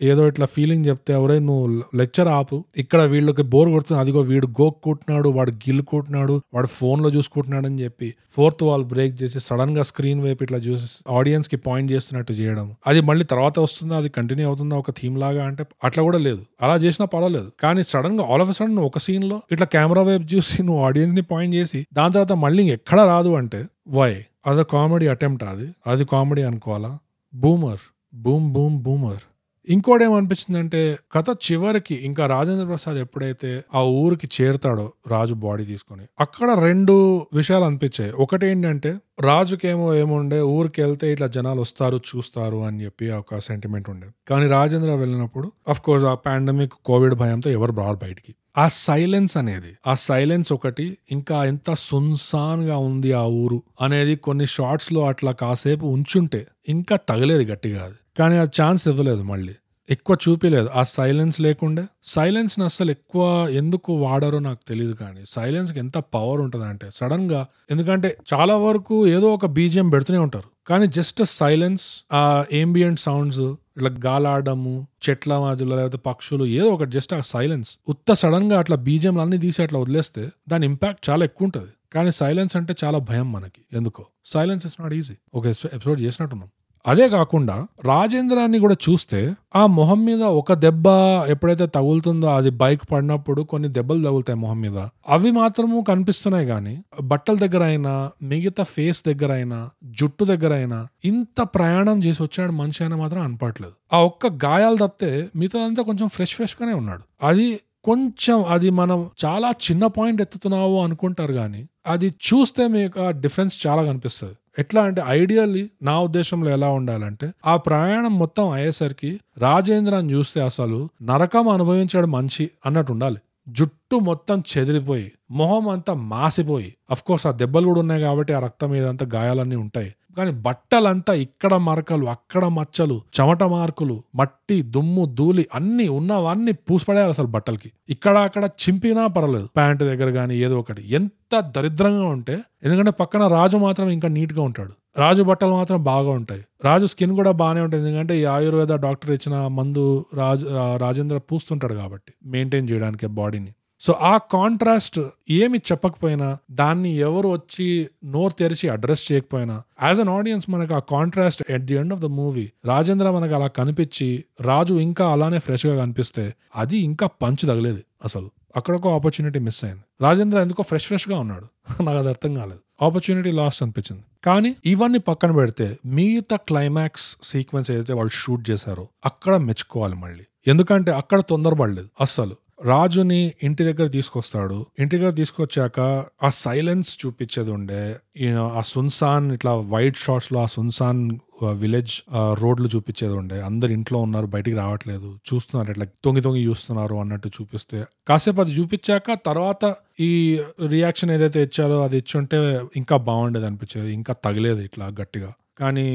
ఏదో 0.02 0.26
ఇట్లా 0.28 0.46
ఫీలింగ్ 0.46 0.86
చెప్తే 0.86 1.14
ఎవరై 1.14 1.38
నువ్వు 1.38 1.82
లెక్చర్ 1.96 2.28
ఆపు. 2.28 2.64
ఇక్కడ 2.76 3.02
వీళ్ళకి 3.02 3.42
బోర్ 3.42 3.68
కొడుతుంది. 3.68 4.00
అదిగో 4.00 4.20
వీడు 4.20 4.46
గోక్కుంటున్నాడు 4.46 5.28
వాడు 5.28 5.50
గిల్లుకుంటున్నాడు 5.50 6.40
వాడు 6.54 6.66
ఫోన్లో 6.66 7.08
చూసుకుంటున్నాడు 7.08 7.66
అని 7.66 7.82
చెప్పి 7.82 8.14
ఫోర్త్ 8.36 8.62
వాల్ 8.62 8.84
బ్రేక్ 8.84 9.22
చేసి 9.22 9.40
సడన్గా 9.40 9.82
స్క్రీన్ 9.82 10.20
వైపు 10.20 10.42
ఇట్లా 10.42 10.58
చూసి 10.58 10.86
ఆడియన్స్కి 11.10 11.56
పాయింట్ 11.56 11.92
చేస్తున్నట్టు 11.92 12.32
చేయడం. 12.32 12.74
అది 12.86 13.00
మళ్ళీ 13.00 13.24
తర్వాత 13.24 13.58
వస్తుందా? 13.58 13.96
అది 13.96 14.08
కంటిన్యూ 14.08 14.46
అవుతుందా? 14.46 14.76
ఒక 14.76 14.90
థీమ్ 14.90 15.18
లాగా 15.18 15.44
అంటే 15.44 15.64
అట్లా 15.84 16.02
కూడా 16.02 16.18
లేదు. 16.18 16.42
అలా 16.62 16.76
చేసినా 16.76 17.06
పర్వాలేదు. 17.06 17.52
కానీ 17.60 17.82
సడన్గా 17.82 18.24
ఆల్ 18.24 18.42
ఆఫ్ 18.42 18.56
సడన్ 18.56 18.78
ఒక 18.78 18.98
సీన్లో 18.98 19.42
ఇట్లా 19.52 19.66
కెమెరా 19.66 20.02
వైపు 20.02 20.34
చూసి 20.34 20.62
నువ్వు 20.62 20.84
ఆడియన్స్ని 20.84 21.22
పాయింట్ 21.22 21.54
చేసి 21.54 21.86
దాని 21.94 22.12
తర్వాత 22.12 22.32
మళ్ళీ 22.32 22.70
ఎక్కడ 22.70 23.00
రాదు 23.00 23.28
అంటే 23.28 23.64
వై 23.88 24.12
అది 24.46 24.64
కామెడీ 24.64 25.08
అటెంప్ట్ 25.08 25.44
అది. 25.44 25.74
అది 25.86 26.04
కామెడీ 26.04 26.42
అనుకోవాలా? 26.42 26.98
బూమర్. 27.34 27.78
Boom 28.14 28.52
boom 28.52 28.78
boomer. 28.78 29.22
ఇంకోటి 29.68 30.04
ఏమనిపించిందంటే 30.04 30.98
కథ 31.12 31.24
చివరికి 31.30 31.94
ఇంకా 31.94 32.26
రాజేంద్ర 32.26 32.64
ప్రసాద్ 32.64 32.96
ఎప్పుడైతే 32.96 33.64
ఆ 33.74 33.82
ఊరికి 33.82 34.28
చేరుతాడో 34.36 34.92
రాజు 35.08 35.34
బాడీ 35.34 35.64
తీసుకొని 35.64 36.04
అక్కడ 36.20 36.58
రెండు 36.58 36.94
విషయాలు 37.34 37.64
అనిపించాయి. 37.64 38.12
ఒకటి 38.12 38.46
ఏంటంటే 38.46 38.98
రాజుకేమో 39.20 39.94
ఏముండే 39.94 40.40
ఊరికి 40.40 40.82
వెళ్తే 40.82 41.12
ఇట్లా 41.12 41.26
జనాలు 41.26 41.60
వస్తారు 41.60 41.96
చూస్తారు 41.96 42.56
అని 42.56 42.84
చెప్పి 42.84 43.10
ఒక 43.10 43.38
సెంటిమెంట్ 43.38 43.90
ఉండే. 43.90 44.08
కానీ 44.28 44.46
రాజేంద్ర 44.46 44.94
వెళ్ళినప్పుడు 44.94 45.52
అఫ్ 45.68 45.80
కోర్స్ 45.80 46.04
ఆ 46.04 46.14
పాండమిక్ 46.14 46.72
కోవిడ్ 46.84 47.14
భయంతో 47.14 47.50
ఎవరు 47.50 47.72
రారు 47.72 47.96
బయటికి. 47.96 48.34
ఆ 48.56 48.68
సైలెన్స్ 48.68 49.36
అనేది 49.36 49.76
ఆ 49.86 49.94
సైలెన్స్ 49.94 50.52
ఒకటి 50.52 50.98
ఇంకా 51.10 51.44
ఎంత 51.44 51.74
సున్సాన్గా 51.74 52.76
ఉంది 52.78 53.12
ఆ 53.12 53.22
ఊరు 53.22 53.62
అనేది 53.80 54.16
కొన్ని 54.16 54.46
షార్ట్స్లో 54.46 55.06
అట్లా 55.06 55.32
కాసేపు 55.32 55.86
ఉంచుంటే 55.86 56.46
ఇంకా 56.68 56.96
తగలేదు 56.96 57.52
గట్టిగా 57.52 57.84
అది. 57.84 57.94
కానీ 58.20 58.36
ఆ 58.36 58.46
ఛాన్స్ 58.60 58.88
ఇవ్వలేదు 58.88 59.22
మళ్ళీ. 59.22 59.54
ఎక్కువ 59.90 60.16
చూపించలేదు 60.28 60.68
ఆ 60.74 60.82
సైలెన్స్ 60.82 61.40
లేకుండే. 61.40 61.84
సైలెన్స్ని 62.04 62.64
అస్సలు 62.64 62.90
ఎక్కువ 62.90 63.48
ఎందుకు 63.48 63.92
వాడారో 63.92 64.38
నాకు 64.38 64.58
తెలియదు 64.68 64.92
కానీ 64.92 65.20
సైలెన్స్కి 65.28 65.78
ఎంత 65.78 65.98
పవర్ 65.98 66.40
ఉంటుంది 66.40 66.66
అంటే 66.66 66.88
సడన్గా 66.94 67.46
ఎందుకంటే 67.70 68.16
చాలా 68.34 68.56
వరకు 68.56 69.06
ఏదో 69.06 69.34
ఒక 69.34 69.46
బీజిఎం 69.46 69.88
పెడుతూనే 69.88 70.18
ఉంటారు. 70.18 70.48
కానీ 70.66 70.86
జస్ట్ 70.86 71.24
సైలెన్స్ 71.24 72.04
ఆ 72.12 72.44
ఏంబియంట్ 72.52 73.00
సౌండ్స్ 73.00 73.38
ఇట్లా 73.38 73.90
గాలాడము 74.06 74.86
చెట్ల 75.08 75.38
మధ్యలో 75.38 75.76
లేకపోతే 75.76 75.98
పక్షులు 75.98 76.44
ఏదో 76.44 76.68
ఒకటి 76.68 76.90
జస్ట్ 76.90 77.14
ఆ 77.14 77.20
సైలెన్స్ 77.20 77.78
ఉత్త 77.88 78.12
సడన్గా 78.12 78.58
అట్లా 78.58 78.76
బీజిఎంలు 78.76 79.20
అన్ని 79.20 79.38
తీసి 79.38 79.62
అట్లా 79.62 79.78
వదిలేస్తే 79.80 80.28
దాని 80.48 80.66
ఇంపాక్ట్ 80.66 81.10
చాలా 81.10 81.24
ఎక్కువ 81.24 81.44
ఉంటుంది. 81.44 81.72
కానీ 81.94 82.10
సైలెన్స్ 82.10 82.56
అంటే 82.56 82.74
చాలా 82.84 82.98
భయం 82.98 83.32
మనకి. 83.32 83.76
ఎందుకో? 83.76 84.06
సైలెన్స్ 84.24 84.66
ఇస్ 84.66 84.80
నాట్ 84.80 84.94
ఈజీ 84.94 85.14
ఒక 85.34 85.46
ఎపిసోడ్ 85.46 86.00
చేసినట్టున్నాం. 86.00 86.48
అదే 86.86 87.08
కాకుండా 87.08 87.66
రాజేంద్రాన్ని 87.84 88.58
కూడా 88.58 88.74
చూస్తే 88.74 89.34
ఆ 89.56 89.66
మొహం 89.66 90.04
మీద 90.04 90.22
ఒక 90.22 90.52
దెబ్బ 90.52 90.84
ఎప్పుడైతే 91.28 91.66
తగులుతుందో 91.66 92.26
అది 92.26 92.50
బైక్ 92.50 92.82
పడినప్పుడు 92.92 93.42
కొన్ని 93.42 93.68
దెబ్బలు 93.68 94.04
తగులుతాయి 94.04 94.38
మొహం 94.38 94.60
మీద. 94.60 94.88
అవి 95.08 95.30
మాత్రము 95.30 95.84
కనిపిస్తున్నాయి 95.88 96.46
కానీ 96.46 96.82
బట్టల 97.02 97.34
దగ్గర 97.36 97.62
అయినా 97.62 98.10
మిగతా 98.22 98.62
ఫేస్ 98.62 99.02
దగ్గర 99.06 99.32
అయినా 99.32 99.70
జుట్టు 99.84 100.24
దగ్గర 100.24 100.52
అయినా 100.52 100.88
ఇంత 101.04 101.42
ప్రయాణం 101.42 102.04
చేసి 102.04 102.22
వచ్చాడు 102.22 102.52
మనిషి 102.52 102.82
అయినా 102.82 102.96
మాత్రం 102.96 103.22
అనపట్లేదు 103.22 103.72
ఆ 103.92 103.98
ఒక్క 103.98 104.26
గాయాలు 104.26 104.76
తప్పితే 104.76 105.28
మిగతాదంతా 105.36 105.82
కొంచెం 105.82 106.08
ఫ్రెష్ 106.08 106.34
ఫ్రెష్ 106.34 106.56
గానే 106.62 106.74
ఉన్నాడు. 106.74 107.02
అది 107.22 107.60
కొంచెం 107.84 108.44
అది 108.44 108.70
మనం 108.70 109.10
చాలా 109.24 109.50
చిన్న 109.50 109.86
పాయింట్ 109.86 110.22
ఎత్తుతున్నావు 110.22 110.82
అనుకుంటారు 110.82 111.32
కానీ 111.32 111.66
అది 111.86 112.08
చూస్తే 112.08 112.68
మీకు 112.68 113.00
ఆ 113.00 113.10
డిఫరెన్స్ 113.10 113.66
చాలా 113.66 113.82
కనిపిస్తుంది. 113.82 114.34
ఎట్లా 114.58 114.82
అంటే 114.82 115.02
ఐడియల్లీ 115.06 115.70
నా 115.82 116.00
ఉద్దేశంలో 116.00 116.50
ఎలా 116.50 116.70
ఉండాలంటే 116.70 117.32
ఆ 117.46 117.56
ప్రయాణం 117.56 118.18
మొత్తం 118.18 118.48
అయ్యేసరికి 118.48 119.20
రాజేంద్రని 119.38 120.12
చూస్తే 120.12 120.40
అసలు 120.40 120.88
నరకం 121.02 121.48
అనుభవించడం 121.48 122.10
మంచి 122.10 122.50
అన్నట్టు 122.66 122.92
ఉండాలి. 122.92 123.16
జుట్టు 123.48 123.96
మొత్తం 123.96 124.42
చెదిరిపోయి 124.58 125.12
మొహం 125.30 125.68
అంతా 125.68 125.94
మాసిపోయి 125.94 126.74
అఫ్ 126.90 127.02
కోర్స్ 127.02 127.26
ఆ 127.26 127.30
దెబ్బలు 127.30 127.64
కూడా 127.64 127.80
ఉన్నాయి 127.80 128.02
కాబట్టి 128.02 128.32
ఆ 128.32 128.38
రక్తం 128.38 128.88
అంత 128.88 129.04
గాయాలన్నీ 129.04 129.56
ఉంటాయి. 129.56 129.94
కానీ 130.16 130.32
బట్టలంతా 130.46 131.12
ఇక్కడ 131.14 131.54
మరకలు 131.54 132.06
అక్కడ 132.06 132.44
మచ్చలు 132.58 132.96
చెమట 133.16 133.42
మార్కులు 133.42 133.96
మట్టి 134.14 134.62
దుమ్ము 134.62 135.04
ధూళి 135.18 135.46
అన్ని 135.54 135.88
ఉన్నవన్నీ 135.88 136.52
పూసిపడేయాలి 136.52 137.10
అసలు 137.10 137.26
బట్టలకి. 137.26 137.72
ఇక్కడ 137.94 138.16
అక్కడ 138.18 138.44
చింపినా 138.62 139.06
పర్లేదు. 139.06 139.46
ప్యాంట్ 139.56 139.82
దగ్గర 139.82 140.10
కానీ 140.10 140.36
ఏదో 140.36 140.58
ఒకటి. 140.58 140.82
ఎంత 140.98 141.40
దరిద్రంగా 141.56 142.06
ఉంటే 142.06 142.36
ఎందుకంటే 142.64 142.90
పక్కన 142.90 143.26
రాజు 143.26 143.56
మాత్రం 143.56 143.88
ఇంకా 143.88 144.08
నీట్గా 144.08 144.42
ఉంటాడు. 144.42 144.72
రాజు 144.98 145.22
బట్టలు 145.22 145.50
మాత్రం 145.50 145.82
బాగా 145.84 146.10
ఉంటాయి. 146.10 146.42
రాజు 146.64 146.86
స్కిన్ 146.86 147.12
కూడా 147.16 147.30
బాగానే 147.30 147.60
ఉంటుంది. 147.60 147.88
ఎందుకంటే 147.88 148.14
ఈ 148.20 148.24
ఆయుర్వేద 148.24 148.72
డాక్టర్ 148.86 149.10
ఇచ్చిన 149.10 149.46
మందు 149.46 150.06
రాజు 150.14 150.46
రాజేంద్ర 150.76 151.18
పూస్తుంటాడు 151.18 151.74
కాబట్టి. 151.74 152.12
మెయింటైన్ 152.26 152.68
చేయడానికి 152.70 153.06
బాడీని. 153.06 153.52
సో 153.80 153.92
ఆ 153.92 154.16
కాంట్రాస్ట్ 154.16 155.00
ఏమి 155.30 155.58
చెప్పకపోయినా 155.58 156.38
దాన్ని 156.50 156.96
ఎవరు 156.96 157.28
వచ్చి 157.28 157.88
నోరు 158.04 158.32
తెరిచి 158.32 158.68
అడ్రస్ 158.68 159.12
చేయకపోయినా 159.12 159.62
యాజ్ 159.82 160.00
అన్ 160.00 160.08
ఆడియన్స్ 160.08 160.50
మనకు 160.50 160.74
ఆ 160.74 160.78
contrast 160.78 161.42
at 161.50 161.62
the 161.62 161.74
end 161.74 161.92
of 161.92 162.00
the 162.00 162.04
movie 162.04 162.50
Rajendra 162.64 163.10
మనకు 163.10 163.34
అలా 163.34 163.46
కనిపించి 163.46 164.24
రాజు 164.40 164.74
ఇంకా 164.74 165.12
అలానే 165.12 165.38
ఫ్రెష్గా 165.38 165.76
కనిపిస్తే 165.76 166.34
అది 166.56 166.78
ఇంకా 166.78 167.06
పంచ్ 167.06 167.36
తగలేదు 167.36 167.82
అసలు. 168.04 168.30
అక్కడ 168.56 168.74
ఒక 168.74 168.88
ఆపర్చునిటీ 168.88 169.38
మిస్ 169.38 169.64
అయింది. 169.64 169.82
రాజేంద్ర 170.00 170.38
ఎందుకో 170.38 170.62
ఫ్రెష్ 170.62 170.86
ఫ్రెష్గా 170.86 171.18
ఉన్నాడు. 171.18 171.46
నాకు 171.82 171.98
అది 171.98 172.08
అర్థం 172.08 172.34
కాలేదు. 172.34 172.84
ఆపర్చునిటీ 172.84 173.30
లాస్ట్ 173.30 173.62
అనిపించింది. 173.62 174.02
కానీ 174.24 174.56
ఇవన్నీ 174.66 174.98
పక్కన 174.98 175.32
పెడితే 175.32 175.78
మిగతా 175.86 176.36
క్లైమాక్స్ 176.36 177.16
సీక్వెన్స్ 177.22 177.70
ఏదైతే 177.70 177.92
వాళ్ళు 177.92 178.10
షూట్ 178.10 178.50
చేశారో 178.50 178.88
అక్కడ 179.04 179.36
మెచ్చుకోవాలి 179.36 179.94
మళ్ళీ. 179.94 180.24
ఎందుకంటే 180.46 180.92
అక్కడ 180.92 181.20
తొందరపడలేదు 181.20 181.88
అస్సలు. 182.00 182.36
రాజుని 182.64 183.32
ఇంటి 183.42 183.64
దగ్గర 183.64 183.86
తీసుకొస్తాడు. 183.88 184.66
ఇంటి 184.78 184.98
దగ్గర 184.98 185.10
తీసుకొచ్చాక 185.10 185.80
ఆ 186.22 186.28
సైలెన్స్ 186.28 186.98
చూపించేది 187.06 187.50
ఉండే. 187.50 187.96
ఆ 188.38 188.60
సున్సాన్ 188.64 189.32
ఇట్లా 189.32 189.54
వైట్ 189.54 189.96
షార్ట్స్లో 189.96 190.42
ఆ 190.42 190.46
సున్సాన్ 190.46 191.10
విలేజ్ 191.52 191.92
రోడ్లు 192.34 192.68
చూపించేది 192.76 193.14
ఉండే. 193.14 193.40
అందరు 193.40 193.70
ఇంట్లో 193.72 193.98
ఉన్నారు 193.98 194.26
బయటికి 194.26 194.56
రావట్లేదు. 194.56 195.18
చూస్తున్నారు 195.32 195.70
ఇట్లా 195.70 195.86
తొంగి 196.04 196.20
తొంగి 196.20 196.44
చూస్తున్నారు 196.44 196.94
అన్నట్టు 196.94 197.28
చూపిస్తే. 197.28 197.84
కాసేపు 198.08 198.40
అది 198.40 198.50
చూపించాక 198.50 199.18
తర్వాత 199.26 199.74
ఈ 200.00 200.40
రియాక్షన్ 200.66 201.10
ఏదైతే 201.10 201.42
ఇచ్చారో 201.42 201.82
అది 201.84 201.96
ఇచ్చుంటే 201.96 202.60
ఇంకా 202.76 202.96
బాగుండేది 202.96 203.46
అనిపించేది. 203.46 203.92
ఇంకా 203.92 204.14
తగిలేదు 204.24 204.60
ఇట్లా 204.60 204.86
గట్టిగా. 205.00 205.32
కానీ 205.60 205.86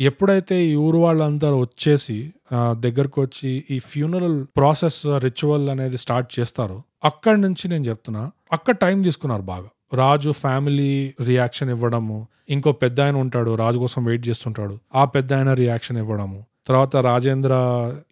ఎప్పుడైతే 0.00 0.56
ఈ 0.66 0.74
ఊరు 0.86 0.98
వాళ్ళందరూ 0.98 1.56
వచ్చేసి 1.60 2.18
దగ్గరకు 2.80 3.20
వచ్చి 3.20 3.64
ఈ 3.70 3.78
ఫ్యూనరల్ 3.78 4.38
ప్రాసెస్ 4.56 5.00
రిచువల్ 5.18 5.66
అనేది 5.68 5.96
స్టార్ట్ 5.96 6.30
చేస్తారో 6.40 6.78
అక్కడి 7.04 7.40
నుంచి 7.40 7.68
నేను 7.68 7.84
చెప్తున్నా 7.84 8.24
అక్కడ 8.52 8.74
టైం 8.74 9.02
తీసుకున్నారు 9.02 9.42
బాగా. 9.42 9.68
రాజు 9.94 10.30
ఫ్యామిలీ 10.30 10.92
రియాక్షన్ 11.24 11.70
ఇవ్వడము 11.70 12.18
ఇంకో 12.50 12.72
పెద్ద 12.72 13.00
ఆయన 13.00 13.16
ఉంటాడు 13.16 13.54
రాజు 13.54 13.78
కోసం 13.78 14.04
వెయిట్ 14.04 14.24
చేస్తుంటాడు 14.28 14.78
ఆ 14.94 15.04
పెద్ద 15.04 15.32
ఆయన 15.32 15.50
రియాక్షన్ 15.54 15.98
ఇవ్వడము. 15.98 16.38
తర్వాత 16.68 16.96
రాజేంద్ర 17.06 17.52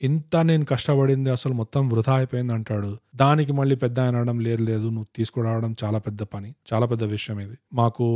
ఇంత 0.03 0.37
నేను 0.49 0.65
కష్టపడింది 0.65 1.31
అసలు 1.31 1.53
మొత్తం 1.53 1.83
వృధా 1.89 2.15
అయిపోయింది 2.15 2.53
అంటాడు. 2.53 2.91
దానికి 3.17 3.53
మళ్ళీ 3.53 3.77
పెద్ద 3.77 3.97
ఆయన 4.01 4.17
అనడం 4.17 4.39
లేదు 4.47 4.63
లేదు 4.63 4.87
నువ్వు 4.95 5.07
తీసుకురావడం 5.17 5.73
చాలా 5.85 5.99
పెద్ద 6.07 6.23
పని 6.35 6.51
చాలా 6.73 6.87
పెద్ద 6.87 7.05
విషయం 7.05 7.41
ఇది. 7.41 7.57
మాకు 7.73 8.07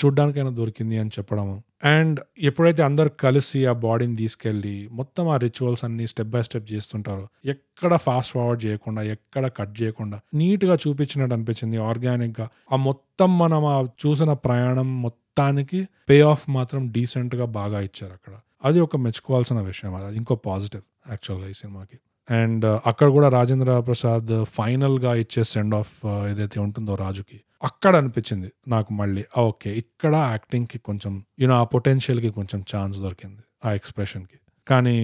చూడ్డానికైనా 0.00 0.50
దొరికింది 0.60 0.98
అని 0.98 1.10
చెప్పడము. 1.18 1.56
అండ్ 1.84 2.20
ఎప్పుడైతే 2.38 2.82
అందరు 2.82 3.08
కలిసి 3.08 3.66
ఆ 3.66 3.72
బాడీని 3.72 4.16
తీసుకెళ్ళి 4.16 4.88
మొత్తం 4.92 5.28
ఆ 5.28 5.36
రిచువల్స్ 5.36 5.84
అన్ని 5.84 6.06
స్టెప్ 6.06 6.28
బై 6.28 6.42
స్టెప్ 6.42 6.72
చేస్తుంటారో 6.72 7.28
ఎక్కడ 7.44 7.96
ఫాస్ట్ 7.96 8.32
ఫార్వర్డ్ 8.32 8.64
చేయకుండా 8.64 9.02
ఎక్కడ 9.02 9.46
కట్ 9.56 9.82
చేయకుండా 9.82 10.20
నీట్గా 10.34 10.78
చూపించినట్టు 10.88 11.34
అనిపించింది 11.34 11.76
ఆర్గానిక్గా. 11.76 12.48
ఆ 12.72 12.76
మొత్తం 12.76 13.38
మనం 13.38 13.64
ఆ 13.64 13.82
చూసిన 13.82 14.32
ప్రయాణం 14.32 15.02
మొత్తానికి 15.02 15.88
పే 16.08 16.20
ఆఫ్ 16.20 16.50
మాత్రం 16.50 16.92
డీసెంట్గా 16.92 17.44
బాగా 17.44 17.80
ఇచ్చారు 17.80 18.12
అక్కడ. 18.12 18.32
అది 18.64 18.80
ఒక 18.80 18.96
మెచ్చుకోవాల్సిన 18.96 19.60
విషయం. 19.60 19.94
అది 19.94 20.16
ఇంకో 20.16 20.34
పాజిటివ్ 20.34 20.82
యాక్చువల్గా 21.08 21.48
ఈ 21.48 21.52
సినిమాకి. 21.52 21.98
అండ్ 22.30 22.80
అక్కడ 22.86 23.08
కూడా 23.08 23.28
రాజేంద్ర 23.28 23.80
ప్రసాద్ 23.80 24.44
ఫైనల్గా 24.44 25.14
ఇచ్చే 25.14 25.44
సెండ్ 25.44 25.74
ఆఫ్ 25.74 26.06
ఏదైతే 26.06 26.60
ఉంటుందో 26.60 26.94
రాజుకి 26.94 27.40
అక్కడ 27.62 27.96
అనిపించింది 27.96 28.48
నాకు 28.68 28.92
మళ్ళీ. 28.92 29.24
ఓకే 29.38 29.70
ఇక్కడ 29.74 30.14
యాక్టింగ్కి 30.32 30.78
కొంచెం 30.78 31.12
యూనో 31.40 31.54
ఆ 31.54 31.64
పొటెన్షియల్కి 31.64 32.30
కొంచెం 32.30 32.60
ఛాన్స్ 32.72 32.98
దొరికింది 32.98 33.42
ఆ 33.64 33.72
ఎక్స్ప్రెషన్కి. 33.72 34.38
కానీ 34.66 34.96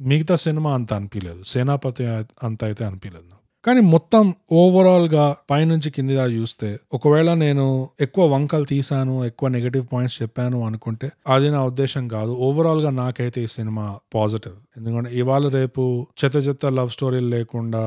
మిగతా 0.00 0.36
సినిమా 0.36 0.74
అంత 0.74 0.92
అనిపించలేదు 0.92 1.42
సేనాపతి 1.42 2.06
అంత 2.42 2.64
అయితే 2.64 2.84
అనిపించలేదు 2.84 3.24
నాకు. 3.24 3.34
కానీ 3.64 3.80
మొత్తం 3.80 4.34
ఓవరాల్గా 4.52 5.36
పైనుంచి 5.50 5.90
కింది 5.90 6.14
చూస్తే 6.14 6.78
ఒకవేళ 6.92 7.34
నేను 7.34 7.64
ఎక్కువ 8.00 8.24
వంకలు 8.34 8.64
తీసాను 8.64 9.24
ఎక్కువ 9.24 9.48
నెగటివ్ 9.48 9.84
పాయింట్స్ 9.92 10.22
చెప్పాను 10.22 10.66
అనుకుంటే 10.66 11.10
అది 11.26 11.50
నా 11.50 11.64
ఉద్దేశం 11.64 12.08
కాదు. 12.08 12.32
ఓవరాల్గా 12.32 12.90
నాకైతే 12.90 13.42
ఈ 13.42 13.46
సినిమా 13.46 13.98
పాజిటివ్ 14.14 14.56
ఎందుకంటే 14.76 15.10
ఇవాళ 15.14 15.48
రేపు 15.48 16.06
చెత్త 16.24 16.36
చెత్త 16.36 16.66
లవ్ 16.66 16.90
స్టోరీ 16.90 17.20
లేకుండా 17.20 17.82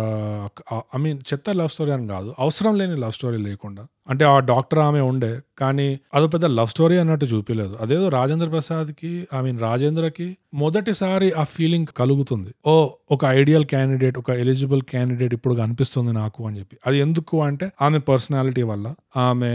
ఐ 0.95 0.99
మీన్ 0.99 1.20
చెత్త 1.34 1.49
లవ్ 1.51 1.70
స్టోరీ 1.70 1.91
అని 1.91 2.07
కాదు 2.07 2.36
అవసరం 2.39 2.76
లేని 2.78 2.95
లవ్ 2.95 3.12
స్టోరీ 3.12 3.38
లేకుండా 3.38 3.86
అంటే 4.12 4.26
ఆ 4.26 4.39
డాక్టర్ 4.39 4.80
ఆమె 4.80 5.01
ఉండే 5.01 5.32
కానీ 5.59 5.88
అదో 6.14 6.28
పెద్ద 6.28 6.45
లవ్ 6.45 6.68
స్టోరీ 6.68 6.97
అన్నట్టు 6.97 7.26
చూపించలేదు 7.26 7.74
అదేదో 7.82 8.09
రాజేంద్ర 8.09 8.47
ప్రసాద్కి 8.47 9.12
ఐ 9.38 9.41
మీన్ 9.41 9.59
రాజేంద్రకి 9.59 10.28
మొదటిసారి 10.53 11.32
ఆ 11.32 11.43
ఫీలింగ్ 11.43 11.89
కలుగుతుంది. 11.97 12.51
ఓ 12.66 12.74
ఒక 13.12 13.26
ఐడియల్ 13.26 13.66
క్యాండిడేట్ 13.66 14.18
ఒక 14.18 14.30
ఎలిజిబుల్ 14.43 14.82
క్యాండిడేట్ 14.82 15.34
ఇప్పుడు 15.34 15.55
కనిపిస్తుంది 15.55 16.14
నాకు 16.14 16.47
అని 16.47 16.59
చెప్పి. 16.59 16.78
అది 16.88 16.97
ఎందుకు 16.99 17.43
అంటే 17.43 17.72
ఆమె 17.82 17.99
పర్సనాలిటీ 17.99 18.64
వల్ల 18.72 18.88
ఆమె 19.18 19.51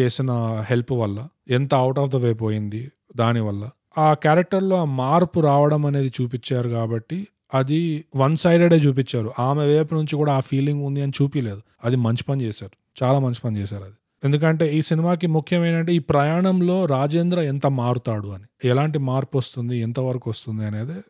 చేసిన 0.00 0.30
హెల్ప్ 0.70 0.92
వల్ల 0.92 1.18
ఎంత 1.50 1.74
అవుట్ 1.74 1.98
ఆఫ్ 1.98 2.10
ద 2.10 2.16
వే 2.16 2.32
పోయింది 2.44 2.82
దానివల్ల 3.16 3.64
ఆ 3.98 4.14
క్యారెక్టర్లో 4.14 4.76
ఆ 4.76 4.84
మార్పు 4.84 5.40
రావడం 5.40 5.86
అనేది 5.86 6.12
చూపించారు 6.20 6.68
కాబట్టి 6.68 7.18
అది 7.54 7.80
వన్ 8.16 8.36
సైడెడే 8.36 8.76
చూపించారు. 8.76 9.28
ఆమె 9.38 9.64
వైపు 9.66 9.92
నుంచి 9.94 10.14
కూడా 10.16 10.32
ఆ 10.32 10.40
ఫీలింగ్ 10.40 10.82
ఉంది 10.84 11.02
అని 11.02 11.12
చూపించలేదు 11.22 11.62
అది 11.84 11.96
మంచి 11.96 12.24
పని 12.28 12.42
చేశారు. 12.42 12.74
చాలా 13.02 13.18
మంచి 13.18 13.40
పని 13.44 13.56
చేశారు 13.58 13.84
అది. 13.84 13.94
ఎందుకంటే 14.24 14.76
ఈ 14.76 14.80
సినిమాకి 14.82 15.26
ముఖ్యమైనది 15.26 15.94
ఈ 15.94 15.98
ప్రయాణంలో 15.98 16.84
రాజేంద్ర 16.84 17.40
ఎంత 17.40 17.66
మారుతాడు 17.66 18.28
అని 18.28 18.68
ఎలాంటి 18.68 18.98
మార్పు 18.98 19.38
వస్తుంది 19.38 19.78
ఎంతవరకు 19.78 20.30
వస్తుంది 20.30 20.64
అనేది 20.64 21.00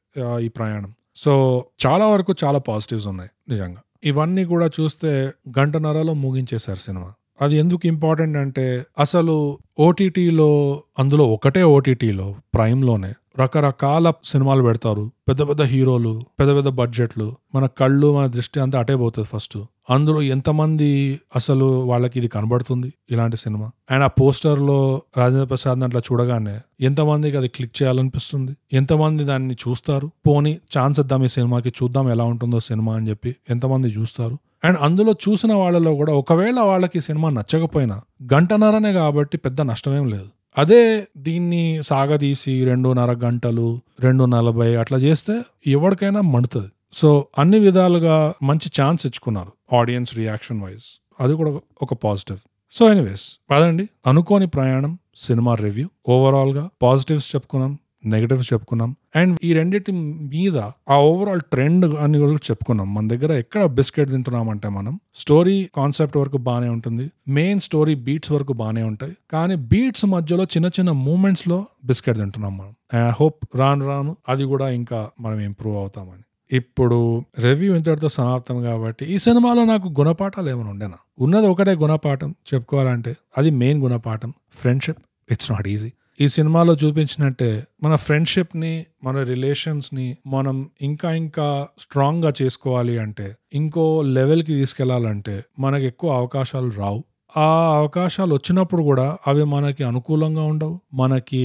ఈ 0.45 0.49
ప్రయాణం. 0.49 0.93
సో 1.17 1.65
చాలా 1.87 2.07
వరకు 2.07 2.35
చాలా 2.45 2.59
పాజిటివ్స్ 2.59 3.07
ఉన్నాయి 3.09 3.31
నిజంగా. 3.49 3.81
ఇవన్నీ 4.05 4.45
కూడా 4.45 4.67
చూస్తే 4.81 5.31
గంటన్నరలో 5.59 6.15
ముగించేశారు 6.15 6.79
సినిమా. 6.79 7.13
అది 7.41 7.57
ఎందుకు 7.57 7.87
ఇంపార్టెంట్ 7.87 8.39
అంటే 8.39 8.85
అసలు 8.99 9.59
ఓటీటీలో 9.79 10.83
అందులో 10.99 11.25
ఒకటే 11.27 11.63
ఓటీటీలో 11.63 12.35
ప్రైమ్లోనే 12.55 13.13
రకరకాల 13.39 14.13
సినిమాలు 14.25 14.63
పెడతారు. 14.63 15.11
పెద్ద 15.29 15.49
పెద్ద 15.49 15.63
హీరోలు 15.63 16.23
పెద్ద 16.41 16.55
పెద్ద 16.55 16.69
బడ్జెట్లు. 16.69 17.37
మన 17.55 17.67
కళ్ళు 17.67 18.17
మన 18.17 18.27
దృష్టి 18.27 18.61
అంతా 18.61 18.79
అటే 18.79 18.97
పోతుంది 18.97 19.29
ఫస్ట్. 19.29 19.59
అందులో 19.91 20.23
ఎంతమంది 20.23 21.21
అసలు 21.37 21.65
వాళ్ళకి 21.65 22.19
ఇది 22.19 22.29
కనబడుతుంది 22.29 22.93
ఇలాంటి 23.11 23.37
సినిమా? 23.37 23.71
అండ్ 23.91 24.05
ఆ 24.05 24.07
పోస్టర్లో 24.07 25.03
రాజేంద్ర 25.17 25.45
ప్రసాద్ 25.45 25.79
అట్లా 25.79 26.01
చూడగానే 26.13 26.61
ఎంతమందికి 26.81 27.37
అది 27.37 27.49
క్లిక్ 27.49 27.83
చేయాలనిపిస్తుంది? 27.83 28.57
ఎంతమంది 28.73 29.25
దాన్ని 29.25 29.55
చూస్తారు? 29.55 30.11
పోనీ 30.27 30.59
ఛాన్స్ 30.79 31.01
ఇద్దాం 31.01 31.25
ఈ 31.25 31.29
సినిమాకి 31.29 31.69
చూద్దాం 31.69 32.11
ఎలా 32.11 32.25
ఉంటుందో 32.25 32.61
సినిమా 32.61 32.97
అని 32.97 33.11
చెప్పి 33.11 33.37
ఎంతమంది 33.51 33.89
చూస్తారు? 33.89 34.39
అండ్ 34.65 34.79
అందులో 34.83 35.13
చూసిన 35.13 35.55
వాళ్ళలో 35.55 35.95
కూడా 35.95 36.13
ఒకవేళ 36.13 36.61
వాళ్ళకి 36.61 37.01
సినిమా 37.01 37.31
నచ్చకపోయినా 37.31 38.01
గంటన్నరనే 38.35 38.93
కాబట్టి 38.93 39.39
పెద్ద 39.39 39.61
నష్టమేం 39.61 40.09
లేదు. 40.09 40.29
అదే 40.59 41.07
దీన్ని 41.17 41.83
సాగదీసి 41.83 42.65
రెండున్నర 42.65 43.13
గంటలు 43.13 43.81
రెండు 44.01 44.25
నలభై 44.25 44.77
అట్లా 44.77 44.99
చేస్తే 44.99 45.43
ఎవరికైనా 45.67 46.21
మండుతుంది. 46.21 46.69
సో 46.93 47.27
అన్ని 47.39 47.59
విధాలుగా 47.59 48.35
మంచి 48.43 48.83
ఛాన్స్ 48.83 49.07
ఇచ్చుకున్నారు 49.07 49.77
ఆడియన్స్ 49.77 50.17
రియాక్షన్ 50.17 50.63
వైజ్. 50.63 51.01
అది 51.21 51.35
కూడా 51.35 51.61
ఒక 51.83 51.95
పాజిటివ్. 51.95 52.39
సో 52.73 52.91
ఎనీవేస్ 52.91 53.39
పదండి. 53.51 53.89
అనుకోని 54.07 54.47
ప్రయాణం 54.47 54.99
సినిమా 55.17 55.55
రివ్యూ 55.55 55.89
ఓవరాల్గా 56.09 56.69
పాజిటివ్స్ 56.83 57.37
చెప్పుకున్నాం. 57.37 57.79
నెగటివ్స్ 58.07 58.53
చెప్పుకున్నాం. 58.53 58.97
అండ్ 59.17 59.39
ఈ 59.45 59.53
రెండింటి 59.53 59.93
మీద 59.93 60.59
ఆ 60.91 60.97
ఓవరాల్ 60.97 61.41
ట్రెండ్ 61.41 61.99
అని 61.99 62.19
కూడా 62.19 62.33
చెప్పుకున్నాం. 62.33 62.95
మన 62.95 63.09
దగ్గర 63.09 63.33
ఎక్కడ 63.33 63.65
బిస్కెట్ 63.65 64.11
తింటున్నామంటే 64.11 64.69
మనం 64.69 65.01
స్టోరీ 65.15 65.71
కాన్సెప్ట్ 65.77 66.17
వరకు 66.17 66.37
బాగానే 66.37 66.69
ఉంటుంది. 66.69 67.11
మెయిన్ 67.29 67.61
స్టోరీ 67.61 67.95
బీట్స్ 67.95 68.33
వరకు 68.33 68.53
బాగానే 68.53 68.83
ఉంటాయి. 68.83 69.17
కానీ 69.33 69.55
బీట్స్ 69.55 70.07
మధ్యలో 70.07 70.45
చిన్న 70.45 70.67
చిన్న 70.67 70.91
మూమెంట్స్లో 70.91 71.67
బిస్కెట్ 71.85 72.19
తింటున్నాం 72.19 72.59
మనం. 72.59 73.07
ఐ 73.09 73.11
హోప్ 73.21 73.57
రాను 73.57 73.87
రాను 73.87 74.17
అది 74.29 74.45
కూడా 74.45 74.71
ఇంకా 74.71 75.11
మనం 75.21 75.41
ఇంప్రూవ్ 75.41 75.77
అవుతామని. 75.77 76.57
ఇప్పుడు 76.57 77.25
రివ్యూ 77.39 77.77
ఇంతటితో 77.77 78.09
సమాప్తం 78.09 78.63
కాబట్టి 78.63 79.05
ఈ 79.05 79.19
సినిమాలో 79.19 79.65
నాకు 79.65 79.89
గుణపాఠాలు 79.89 80.51
ఏమైనా 80.51 80.71
ఉండేనా 80.71 80.95
ఉన్నది 81.19 81.47
ఒకటే 81.47 81.73
గుణపాఠం 81.73 82.35
చెప్పుకోవాలంటే 82.55 83.17
అది 83.39 83.51
మెయిన్ 83.51 83.83
గుణపాఠం. 83.83 84.33
ఫ్రెండ్షిప్ 84.55 84.99
ఇట్స్ 85.31 85.53
నాట్ 85.53 85.69
ఈజీ 85.69 85.93
ఈ 86.21 86.29
సినిమాలో 86.29 86.75
చూపించినట్టే 86.75 87.65
మన 87.83 87.95
ఫ్రెండ్షిప్ని 87.97 88.87
మన 89.05 89.23
రిలేషన్స్ని 89.23 90.17
మనం 90.27 90.71
ఇంకా 90.81 91.13
ఇంకా 91.13 91.69
స్ట్రాంగ్గా 91.79 92.33
చేసుకోవాలి 92.43 92.99
అంటే 92.99 93.37
ఇంకో 93.55 94.03
లెవెల్కి 94.03 94.53
తీసుకెళ్ళాలంటే 94.53 95.45
మనకు 95.59 95.85
ఎక్కువ 95.85 96.11
అవకాశాలు 96.13 96.71
రావు. 96.71 97.05
ఆ 97.37 97.77
అవకాశాలు 97.77 98.35
వచ్చినప్పుడు 98.35 98.83
కూడా 98.83 99.19
అవి 99.27 99.45
మనకి 99.45 99.85
అనుకూలంగా 99.85 100.43
ఉండవు 100.43 100.81
మనకి 100.95 101.43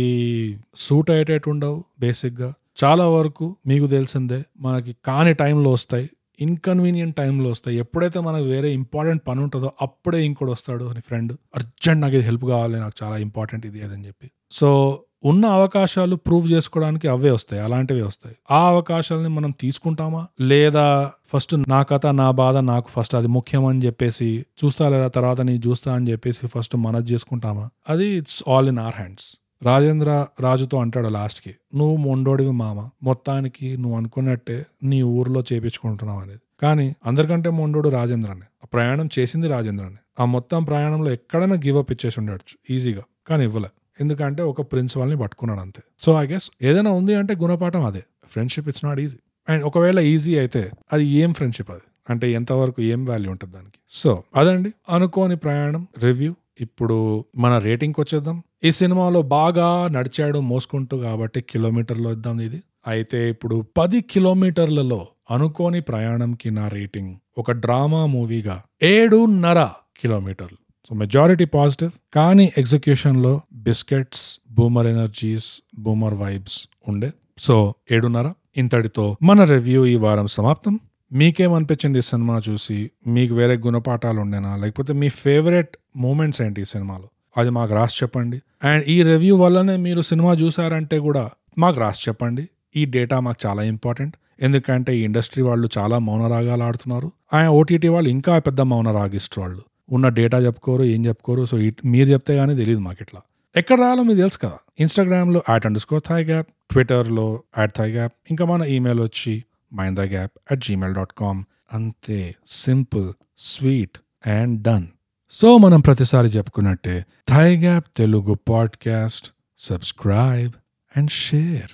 సూట్ 0.75 1.09
అయ్యేటట్టు 1.11 1.49
ఉండవు 1.49 1.83
బేసిక్గా. 1.99 2.53
చాలా 2.83 3.07
వరకు 3.07 3.55
మీకు 3.67 3.87
తెలిసిందే 3.87 4.43
మనకి 4.59 4.95
కాని 5.05 5.33
టైంలో 5.33 5.71
వస్తాయి 5.71 6.09
ఇన్కన్వీనియంట్ 6.41 7.15
టైంలో 7.15 7.49
వస్తాయి. 7.49 7.77
ఎప్పుడైతే 7.77 8.19
మనకు 8.19 8.43
వేరే 8.43 8.73
ఇంపార్టెంట్ 8.73 9.23
పని 9.27 9.39
ఉంటుందో 9.39 9.71
అప్పుడే 9.81 10.25
ఇంకోటి 10.25 10.51
వస్తాడు 10.51 10.85
అని 10.85 10.99
ఫ్రెండ్ 10.99 11.33
అర్జెంట్ 11.55 12.01
నాకు 12.01 12.15
ఇది 12.15 12.25
హెల్ప్ 12.25 12.45
కావాలి 12.45 12.73
నాకు 12.73 13.03
చాలా 13.03 13.17
ఇంపార్టెంట్ 13.17 13.65
ఇది 13.65 13.81
అని 13.81 14.07
చెప్పి. 14.07 14.31
సో 14.51 14.99
ఉన్న 15.25 15.45
అవకాశాలు 15.45 16.15
ప్రూవ్ 16.15 16.51
చేసుకోవడానికి 16.51 17.07
అవే 17.07 17.31
వస్తాయి 17.31 17.61
అలాంటివే 17.63 18.01
వస్తాయి. 18.01 18.35
ఆ 18.51 18.67
అవకాశాలని 18.67 19.29
మనం 19.29 19.51
తీసుకుంటామా? 19.51 20.27
లేదా 20.41 21.11
ఫస్ట్ 21.33 21.69
నా 21.69 21.83
కథ 21.83 22.05
నా 22.05 22.31
బాధ 22.31 22.57
నాకు 22.57 22.89
ఫస్ట్ 22.89 23.15
అది 23.15 23.27
ముఖ్యం 23.27 23.65
అని 23.65 23.85
చెప్పేసి 23.85 24.45
చూస్తా 24.65 24.89
లేదా 24.89 25.07
తర్వాత 25.07 25.41
నీ 25.41 25.61
చూస్తా 25.67 25.95
అని 25.95 26.11
చెప్పేసి 26.11 26.47
ఫస్ట్ 26.47 26.75
మనది 26.75 27.13
చేసుకుంటామా? 27.13 27.69
అది 27.89 28.07
it's 28.07 28.43
all 28.49 28.67
in 28.67 28.79
our 28.79 28.95
hands 28.95 29.37
Rajendra 29.63 30.25
రాజుతో 30.39 30.77
అంటాడు 30.77 31.07
లాస్ట్కి 31.07 31.55
నువ్వు 31.75 31.95
మొండోడివి 31.97 32.51
మామ 32.51 32.89
మొత్తానికి 33.03 33.77
నువ్వు 33.77 33.97
అనుకున్నట్టే 33.97 34.65
నీ 34.83 35.01
ఊర్లో 35.01 35.43
చేపించుకుంటున్నావు 35.53 36.19
అనేది. 36.19 36.39
కానీ 36.61 36.95
అందరికంటే 37.05 37.49
మొండోడు 37.49 37.89
రాజేంద్రనే. 37.89 38.41
ఆ 38.41 38.67
ప్రయాణం 38.73 39.09
చేసింది 39.19 39.47
రాజేంద్రనే. 39.47 39.95
ఆ 40.19 40.25
మొత్తం 40.25 40.63
ప్రయాణంలో 40.63 41.11
ఎక్కడైనా 41.11 41.55
గివ్ 41.55 41.77
అప్ 41.77 41.91
ఇచ్చేసి 41.91 42.19
ఉండొచ్చు 42.19 42.73
ఈజీగా. 42.75 43.01
కానీ 43.27 43.43
ఇవ్వలే. 43.43 43.69
ఎందుకంటే 44.01 44.43
ఒక 44.43 44.61
ప్రిన్సిపల్ని 44.61 45.17
పట్టుకున్నాడు 45.17 45.59
అంతే. 45.59 45.83
సో 45.99 46.23
ఐ 46.23 46.27
గెస్ 46.27 46.51
ఏదైనా 46.61 46.91
ఉంది 46.91 47.15
అంటే 47.15 47.35
గుణపాఠం 47.35 47.85
అదే. 47.85 48.03
Friendship 48.29 48.67
it's 48.67 48.85
not 48.85 48.99
easy. 48.99 49.17
And 49.49 49.63
ఒకవేళ 49.63 49.99
ఈజీ 49.99 50.37
అయితే 50.37 50.71
అది 50.93 51.05
ఏం 51.05 51.33
ఫ్రెండ్షిప్ 51.33 51.71
అది? 51.71 51.81
అంటే 52.09 52.31
ఎంతవరకు 52.31 52.81
ఏం 52.81 53.05
వాల్యూ 53.05 53.31
ఉంటుంది 53.31 53.53
దానికి? 53.53 53.79
సో 53.89 54.23
అదండి 54.35 54.73
అనుకోని 54.89 55.35
ప్రయాణం 55.35 55.87
రివ్యూ. 55.99 56.35
ఇప్పుడు 56.59 57.25
మన 57.37 57.57
రేటింగ్కి 57.57 58.01
వచ్చేద్దాం. 58.01 58.43
ఈ 58.63 58.71
సినిమాలో 58.71 59.21
బాగా 59.21 59.87
నడిచాడు 59.87 60.39
మోసుకుంటూ 60.39 60.97
కాబట్టి 60.97 61.41
కిలోమీటర్లో 61.41 62.11
ఇద్దాం 62.11 62.41
ఇది. 62.41 62.63
అయితే 62.87 63.29
ఇప్పుడు 63.29 63.65
పది 63.77 64.01
కిలోమీటర్లలో 64.01 65.07
అనుకోని 65.31 65.81
ప్రయాణంకి 65.81 66.51
నా 66.51 66.67
రేటింగ్ 66.67 67.15
ఒక 67.37 67.51
డ్రామా 67.51 68.05
మూవీగా 68.05 68.63
ఏడున్నర 68.83 69.69
కిలోమీటర్లు. 70.01 70.57
So 70.89 70.95
majority 70.95 71.45
positive. 71.45 71.91
కానీ 72.13 72.51
ఎగ్జిక్యూషన్లో 72.57 73.41
biscuits 73.53 74.39
boomer 74.51 74.87
energies 74.87 75.61
boomer 75.79 76.13
vibes 76.13 76.67
ఉండే. 76.87 77.11
సో 77.37 77.73
ఏడున్నర. 77.91 78.33
ఇంతటితో 78.57 79.17
మన 79.23 79.43
రివ్యూ 79.43 79.85
ఈ 79.85 79.95
వారం 79.95 80.27
సమాప్తం. 80.27 80.79
మీకేమనిపించింది 81.13 81.97
ఈ 81.97 82.01
సినిమా 82.01 82.41
చూసి? 82.49 82.91
మీకు 83.07 83.35
వేరే 83.35 83.57
గుణపాఠాలు 83.57 84.19
ఉండేనా 84.19 84.55
లేకపోతే 84.55 84.93
మీ 84.93 85.09
ఫేవరెట్ 85.09 85.77
మూమెంట్స్ 85.95 86.41
ఏంటి 86.41 86.61
ఈ 86.61 86.65
సినిమాలో? 86.65 87.09
అది 87.37 87.49
మాకు 87.49 87.73
రాసి 87.73 87.95
చెప్పండి. 88.03 88.41
అండ్ 88.63 88.85
ఈ 88.87 89.01
రివ్యూ 89.01 89.37
వల్లనే 89.37 89.77
మీరు 89.77 90.01
సినిమా 90.01 90.33
చూసారంటే 90.33 90.99
కూడా 90.99 91.29
మాకు 91.57 91.79
రాసి 91.79 92.01
చెప్పండి. 92.09 92.49
ఈ 92.75 92.85
డేటా 92.85 93.19
మాకు 93.19 93.47
చాలా 93.47 93.63
ఇంపార్టెంట్. 93.63 94.17
ఎందుకంటే 94.39 94.97
ఈ 94.97 95.01
ఇండస్ట్రీ 95.03 95.43
వాళ్ళు 95.43 95.69
చాలా 95.77 95.99
మౌనరాగాలు 95.99 96.63
ఆడుతున్నారు. 96.63 97.11
ఆయన 97.33 97.47
ఓటీటీ 97.47 97.87
వాళ్ళు 97.87 98.09
ఇంకా 98.09 98.39
పెద్ద 98.39 98.61
మౌన 98.61 99.09
వాళ్ళు. 99.37 99.61
ఉన్న 99.91 100.07
డేటా 100.07 100.37
చెప్పుకోరు 100.37 100.83
ఏం 100.83 101.05
చెప్పుకోరు. 101.05 101.45
సో 101.45 101.57
మీరు 101.85 102.09
చెప్తే 102.09 102.35
కానీ 102.35 102.55
తెలియదు 102.55 102.79
మాకు 102.79 102.97
ఇట్లా. 103.01 103.21
ఎక్కడ 103.57 103.79
రాయాలో 103.79 104.03
మీకు 104.03 104.17
తెలుసు 104.17 104.37
కదా? 104.37 104.57
ఇన్స్టాగ్రామ్లో 104.79 105.41
at 105.49 105.65
under 105.65 105.81
score 105.81 106.01
thigh 106.09 106.23
gap 106.23 106.47
ట్విట్టర్లో 106.71 107.41
యాట్ 107.57 107.71
థై 107.77 107.91
గ్యాప్ 107.91 108.13
ఇంకా 108.29 108.45
మన 108.45 108.61
ఈమెయిల్ 108.61 108.99
వచ్చి 108.99 109.43
mind 109.75 109.99
the 109.99 110.01
gap 110.01 110.31
at 110.51 110.59
Gmail 110.59 110.95
dot 110.95 111.13
com 111.17 111.43
అంతే 111.73 112.35
simple 112.47 113.13
sweet 113.37 113.99
and 114.27 114.61
done. 114.61 114.87
So 115.31 115.57
మనం 115.57 115.81
ప్రతిసారి 115.81 116.27
చెప్పుకున్నట్టే 116.27 117.05
thigh 117.29 117.57
gap 117.57 117.85
Telugu 117.97 118.33
podcast. 118.33 119.31
Subscribe 119.57 120.51
and 120.97 121.11
share. 121.11 121.71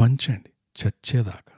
పంచండి 0.00 0.50
చచ్చేదాకా. 0.84 1.51